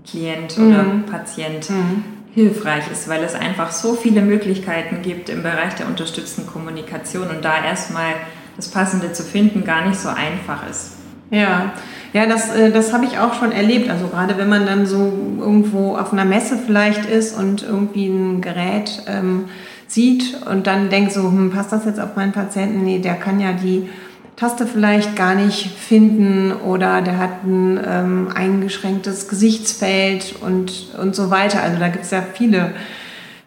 Klient 0.07 0.57
oder 0.57 0.85
mhm. 0.85 1.05
Patient 1.05 1.69
mhm. 1.69 2.05
hilfreich 2.33 2.91
ist, 2.91 3.09
weil 3.09 3.23
es 3.23 3.35
einfach 3.35 3.71
so 3.71 3.95
viele 3.95 4.23
Möglichkeiten 4.23 5.03
gibt 5.03 5.29
im 5.29 5.43
Bereich 5.43 5.75
der 5.75 5.89
unterstützten 5.89 6.47
Kommunikation 6.47 7.29
und 7.29 7.45
da 7.45 7.63
erstmal 7.63 8.15
das 8.57 8.69
Passende 8.69 9.13
zu 9.13 9.23
finden 9.23 9.65
gar 9.65 9.87
nicht 9.87 9.99
so 9.99 10.09
einfach 10.09 10.67
ist. 10.71 10.96
Ja, 11.31 11.73
ja, 12.13 12.27
das, 12.27 12.55
äh, 12.55 12.71
das 12.71 12.93
habe 12.93 13.05
ich 13.05 13.19
auch 13.19 13.35
schon 13.35 13.53
erlebt. 13.53 13.91
Also 13.91 14.09
gerade 14.09 14.39
wenn 14.39 14.49
man 14.49 14.65
dann 14.67 14.87
so 14.87 15.13
irgendwo 15.39 15.97
auf 15.97 16.13
einer 16.13 16.25
Messe 16.25 16.57
vielleicht 16.57 17.05
ist 17.07 17.39
und 17.39 17.63
irgendwie 17.63 18.07
ein 18.07 18.41
Gerät 18.41 19.03
ähm, 19.07 19.47
sieht 19.87 20.37
und 20.51 20.67
dann 20.67 20.89
denkt 20.89 21.13
so, 21.13 21.25
hm, 21.25 21.51
passt 21.51 21.73
das 21.73 21.85
jetzt 21.85 22.01
auf 22.01 22.17
meinen 22.17 22.33
Patienten? 22.33 22.85
Nee, 22.85 23.01
der 23.01 23.15
kann 23.15 23.41
ja 23.41 23.53
die 23.53 23.89
Taste 24.37 24.67
vielleicht 24.67 25.17
gar 25.17 25.35
nicht 25.35 25.71
finden 25.79 26.53
oder 26.53 27.01
der 27.01 27.19
hat 27.19 27.45
ein 27.45 27.81
ähm, 27.87 28.29
eingeschränktes 28.35 29.29
Gesichtsfeld 29.29 30.35
und, 30.43 30.89
und 31.01 31.15
so 31.17 31.31
weiter. 31.31 31.63
Also 31.63 31.79
da 31.79 31.89
gibt 31.89 32.05
es 32.05 32.11
ja 32.11 32.23
viele, 32.35 32.73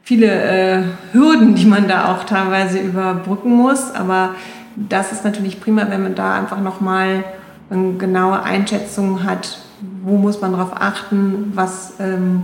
viele 0.03 0.27
äh, 0.27 0.84
Hürden, 1.11 1.53
die 1.53 1.65
man 1.65 1.88
da 1.88 2.11
auch 2.11 2.23
teilweise 2.23 2.80
überbrücken 2.80 3.51
muss. 3.51 3.91
Aber 3.91 4.36
das 4.75 5.11
ist 5.11 5.23
natürlich 5.23 5.61
prima, 5.61 5.86
wenn 5.89 6.01
man 6.01 6.15
da 6.15 6.34
einfach 6.34 6.59
nochmal 6.59 7.23
eine 7.70 7.93
genaue 7.93 8.43
Einschätzung 8.43 9.24
hat, 9.24 9.59
wo 10.03 10.17
muss 10.17 10.41
man 10.41 10.51
darauf 10.53 10.74
achten, 10.74 11.51
was, 11.55 11.93
ähm, 11.99 12.43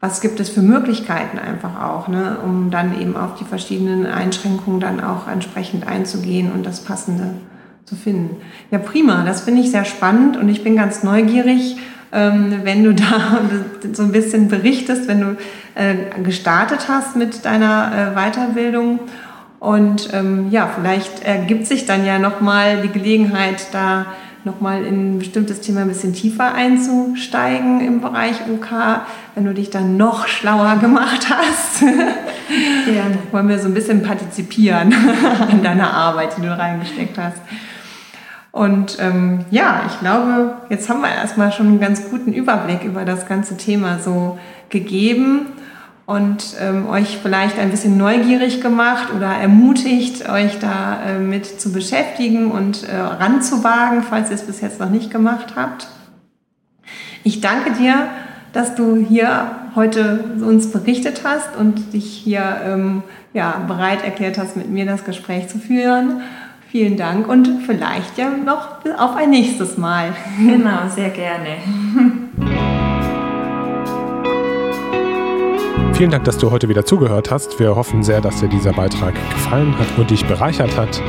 was 0.00 0.20
gibt 0.20 0.40
es 0.40 0.48
für 0.48 0.62
Möglichkeiten 0.62 1.38
einfach 1.38 1.82
auch, 1.82 2.08
ne, 2.08 2.38
um 2.44 2.70
dann 2.70 3.00
eben 3.00 3.16
auf 3.16 3.34
die 3.34 3.44
verschiedenen 3.44 4.06
Einschränkungen 4.06 4.80
dann 4.80 5.02
auch 5.02 5.28
entsprechend 5.28 5.86
einzugehen 5.86 6.52
und 6.52 6.64
das 6.64 6.80
Passende 6.80 7.34
zu 7.84 7.94
finden. 7.94 8.36
Ja, 8.70 8.78
prima, 8.78 9.24
das 9.24 9.42
finde 9.42 9.62
ich 9.62 9.70
sehr 9.70 9.84
spannend 9.84 10.36
und 10.36 10.48
ich 10.48 10.64
bin 10.64 10.76
ganz 10.76 11.02
neugierig, 11.02 11.76
ähm, 12.12 12.60
wenn 12.64 12.82
du 12.82 12.94
da 12.94 13.40
so 13.92 14.02
ein 14.02 14.12
bisschen 14.12 14.48
berichtest, 14.48 15.08
wenn 15.08 15.20
du 15.20 15.36
äh, 15.74 16.20
gestartet 16.22 16.88
hast 16.88 17.16
mit 17.16 17.44
deiner 17.44 18.14
äh, 18.14 18.14
Weiterbildung. 18.14 19.00
Und 19.58 20.10
ähm, 20.12 20.50
ja, 20.50 20.68
vielleicht 20.74 21.24
ergibt 21.24 21.66
sich 21.66 21.86
dann 21.86 22.04
ja 22.04 22.18
nochmal 22.18 22.82
die 22.82 22.90
Gelegenheit, 22.90 23.68
da 23.72 24.06
nochmal 24.46 24.84
in 24.84 25.16
ein 25.16 25.18
bestimmtes 25.18 25.60
Thema 25.60 25.82
ein 25.82 25.88
bisschen 25.88 26.14
tiefer 26.14 26.54
einzusteigen 26.54 27.80
im 27.80 28.00
Bereich 28.00 28.36
UK, 28.48 29.00
wenn 29.34 29.44
du 29.44 29.52
dich 29.52 29.68
dann 29.70 29.96
noch 29.98 30.28
schlauer 30.28 30.76
gemacht 30.80 31.28
hast. 31.28 31.80
Gerne. 32.86 33.18
Wollen 33.32 33.48
wir 33.48 33.58
so 33.58 33.66
ein 33.66 33.74
bisschen 33.74 34.02
partizipieren 34.02 34.94
an 35.50 35.62
deiner 35.62 35.92
Arbeit, 35.92 36.36
die 36.38 36.42
du 36.42 36.56
reingesteckt 36.56 37.18
hast. 37.18 37.38
Und 38.52 38.96
ähm, 39.00 39.44
ja, 39.50 39.82
ich 39.86 40.00
glaube, 40.00 40.54
jetzt 40.70 40.88
haben 40.88 41.02
wir 41.02 41.10
erstmal 41.10 41.52
schon 41.52 41.66
einen 41.66 41.80
ganz 41.80 42.08
guten 42.08 42.32
Überblick 42.32 42.84
über 42.84 43.04
das 43.04 43.26
ganze 43.26 43.58
Thema 43.58 43.98
so 43.98 44.38
gegeben 44.70 45.48
und 46.06 46.54
ähm, 46.60 46.88
euch 46.88 47.18
vielleicht 47.20 47.58
ein 47.58 47.70
bisschen 47.70 47.98
neugierig 47.98 48.60
gemacht 48.60 49.08
oder 49.14 49.26
ermutigt, 49.26 50.28
euch 50.28 50.58
da 50.60 51.00
äh, 51.04 51.18
mit 51.18 51.60
zu 51.60 51.72
beschäftigen 51.72 52.52
und 52.52 52.88
äh, 52.88 52.96
ranzuwagen, 52.96 54.04
falls 54.04 54.30
ihr 54.30 54.36
es 54.36 54.46
bis 54.46 54.60
jetzt 54.60 54.78
noch 54.78 54.90
nicht 54.90 55.10
gemacht 55.10 55.54
habt. 55.56 55.88
Ich 57.24 57.40
danke 57.40 57.72
dir, 57.72 58.06
dass 58.52 58.76
du 58.76 58.96
hier 58.96 59.50
heute 59.74 60.20
uns 60.40 60.70
berichtet 60.70 61.22
hast 61.24 61.56
und 61.56 61.92
dich 61.92 62.06
hier 62.06 62.60
ähm, 62.64 63.02
ja, 63.34 63.62
bereit 63.66 64.04
erklärt 64.04 64.38
hast, 64.38 64.56
mit 64.56 64.70
mir 64.70 64.86
das 64.86 65.04
Gespräch 65.04 65.48
zu 65.48 65.58
führen. 65.58 66.22
Vielen 66.70 66.96
Dank 66.96 67.28
und 67.28 67.62
vielleicht 67.66 68.16
ja 68.16 68.30
noch 68.30 68.84
auf 68.96 69.16
ein 69.16 69.30
nächstes 69.30 69.76
Mal. 69.76 70.12
Genau, 70.38 70.88
sehr 70.94 71.10
gerne. 71.10 71.56
Vielen 75.96 76.10
Dank, 76.10 76.24
dass 76.24 76.36
du 76.36 76.50
heute 76.50 76.68
wieder 76.68 76.84
zugehört 76.84 77.30
hast. 77.30 77.58
Wir 77.58 77.74
hoffen 77.74 78.02
sehr, 78.02 78.20
dass 78.20 78.40
dir 78.40 78.48
dieser 78.48 78.74
Beitrag 78.74 79.14
gefallen 79.30 79.74
hat 79.78 79.86
und 79.96 80.10
dich 80.10 80.26
bereichert 80.26 80.76
hat. 80.76 81.02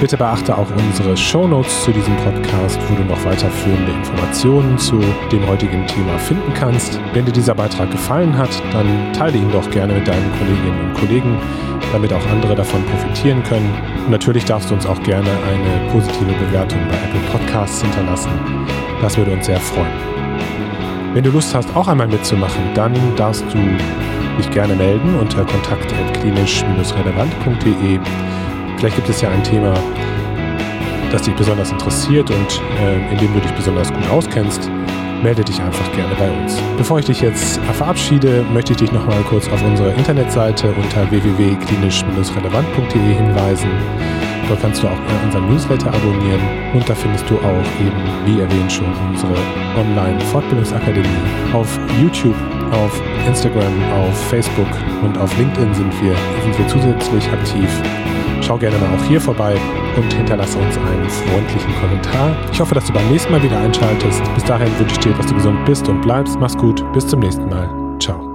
Bitte 0.00 0.16
beachte 0.16 0.56
auch 0.56 0.68
unsere 0.70 1.16
Shownotes 1.16 1.82
zu 1.82 1.90
diesem 1.90 2.16
Podcast, 2.18 2.78
wo 2.88 2.94
du 2.94 3.02
noch 3.02 3.24
weiterführende 3.24 3.90
Informationen 3.90 4.78
zu 4.78 5.00
dem 5.32 5.44
heutigen 5.48 5.84
Thema 5.88 6.16
finden 6.20 6.54
kannst. 6.54 7.00
Wenn 7.12 7.24
dir 7.24 7.32
dieser 7.32 7.56
Beitrag 7.56 7.90
gefallen 7.90 8.38
hat, 8.38 8.50
dann 8.72 9.12
teile 9.14 9.38
ihn 9.38 9.50
doch 9.50 9.68
gerne 9.72 9.94
mit 9.94 10.06
deinen 10.06 10.30
Kolleginnen 10.38 10.88
und 10.88 10.94
Kollegen, 10.94 11.36
damit 11.90 12.12
auch 12.12 12.26
andere 12.28 12.54
davon 12.54 12.84
profitieren 12.84 13.42
können. 13.42 13.74
Und 14.04 14.12
natürlich 14.12 14.44
darfst 14.44 14.70
du 14.70 14.74
uns 14.74 14.86
auch 14.86 15.02
gerne 15.02 15.28
eine 15.28 15.90
positive 15.90 16.32
Bewertung 16.46 16.78
bei 16.88 16.94
Apple 16.94 17.32
Podcasts 17.32 17.82
hinterlassen. 17.82 18.30
Das 19.02 19.18
würde 19.18 19.32
uns 19.32 19.46
sehr 19.46 19.58
freuen. 19.58 20.29
Wenn 21.12 21.24
du 21.24 21.30
Lust 21.30 21.52
hast, 21.54 21.74
auch 21.74 21.88
einmal 21.88 22.06
mitzumachen, 22.06 22.72
dann 22.74 22.94
darfst 23.16 23.42
du 23.52 23.58
dich 24.38 24.48
gerne 24.50 24.76
melden 24.76 25.18
unter 25.18 25.44
kontakt.klinisch-relevant.de. 25.44 27.98
Vielleicht 28.76 28.96
gibt 28.96 29.08
es 29.08 29.20
ja 29.20 29.30
ein 29.30 29.42
Thema, 29.42 29.74
das 31.10 31.22
dich 31.22 31.34
besonders 31.34 31.72
interessiert 31.72 32.30
und 32.30 32.62
äh, 32.80 33.10
in 33.10 33.18
dem 33.18 33.34
du 33.34 33.40
dich 33.40 33.50
besonders 33.52 33.92
gut 33.92 34.08
auskennst. 34.08 34.70
Melde 35.20 35.42
dich 35.44 35.60
einfach 35.60 35.90
gerne 35.92 36.14
bei 36.14 36.30
uns. 36.30 36.62
Bevor 36.78 37.00
ich 37.00 37.06
dich 37.06 37.20
jetzt 37.20 37.58
verabschiede, 37.76 38.44
möchte 38.52 38.72
ich 38.72 38.78
dich 38.78 38.92
noch 38.92 39.06
mal 39.06 39.20
kurz 39.28 39.48
auf 39.48 39.64
unsere 39.64 39.90
Internetseite 39.92 40.72
unter 40.72 41.10
www.klinisch-relevant.de 41.10 43.14
hinweisen. 43.14 43.70
Dort 44.50 44.62
kannst 44.62 44.82
du 44.82 44.88
auch 44.88 44.98
unseren 45.24 45.48
Newsletter 45.48 45.94
abonnieren 45.94 46.40
und 46.74 46.88
da 46.88 46.92
findest 46.92 47.30
du 47.30 47.36
auch 47.36 47.80
eben, 47.80 48.02
wie 48.26 48.40
erwähnt 48.40 48.72
schon, 48.72 48.92
unsere 49.08 49.32
Online-Fortbildungsakademie. 49.78 51.06
Auf 51.52 51.78
YouTube, 52.02 52.34
auf 52.72 53.00
Instagram, 53.28 53.72
auf 53.92 54.28
Facebook 54.28 54.66
und 55.04 55.16
auf 55.18 55.38
LinkedIn 55.38 55.72
sind 55.72 55.92
wir, 56.02 56.16
sind 56.42 56.58
wir 56.58 56.66
zusätzlich 56.66 57.30
aktiv. 57.30 57.70
Schau 58.42 58.58
gerne 58.58 58.76
mal 58.78 58.88
auch 58.98 59.04
hier 59.04 59.20
vorbei 59.20 59.54
und 59.96 60.12
hinterlasse 60.12 60.58
uns 60.58 60.76
einen 60.78 61.08
freundlichen 61.08 61.72
Kommentar. 61.80 62.36
Ich 62.50 62.60
hoffe, 62.60 62.74
dass 62.74 62.86
du 62.86 62.92
beim 62.92 63.08
nächsten 63.08 63.30
Mal 63.30 63.42
wieder 63.44 63.60
einschaltest. 63.60 64.22
Bis 64.34 64.42
dahin 64.42 64.76
wünsche 64.80 64.94
ich 64.94 64.98
dir, 64.98 65.12
dass 65.12 65.26
du 65.26 65.34
gesund 65.34 65.64
bist 65.64 65.88
und 65.88 66.00
bleibst. 66.00 66.40
Mach's 66.40 66.56
gut. 66.56 66.84
Bis 66.92 67.06
zum 67.06 67.20
nächsten 67.20 67.48
Mal. 67.48 67.70
Ciao. 68.00 68.29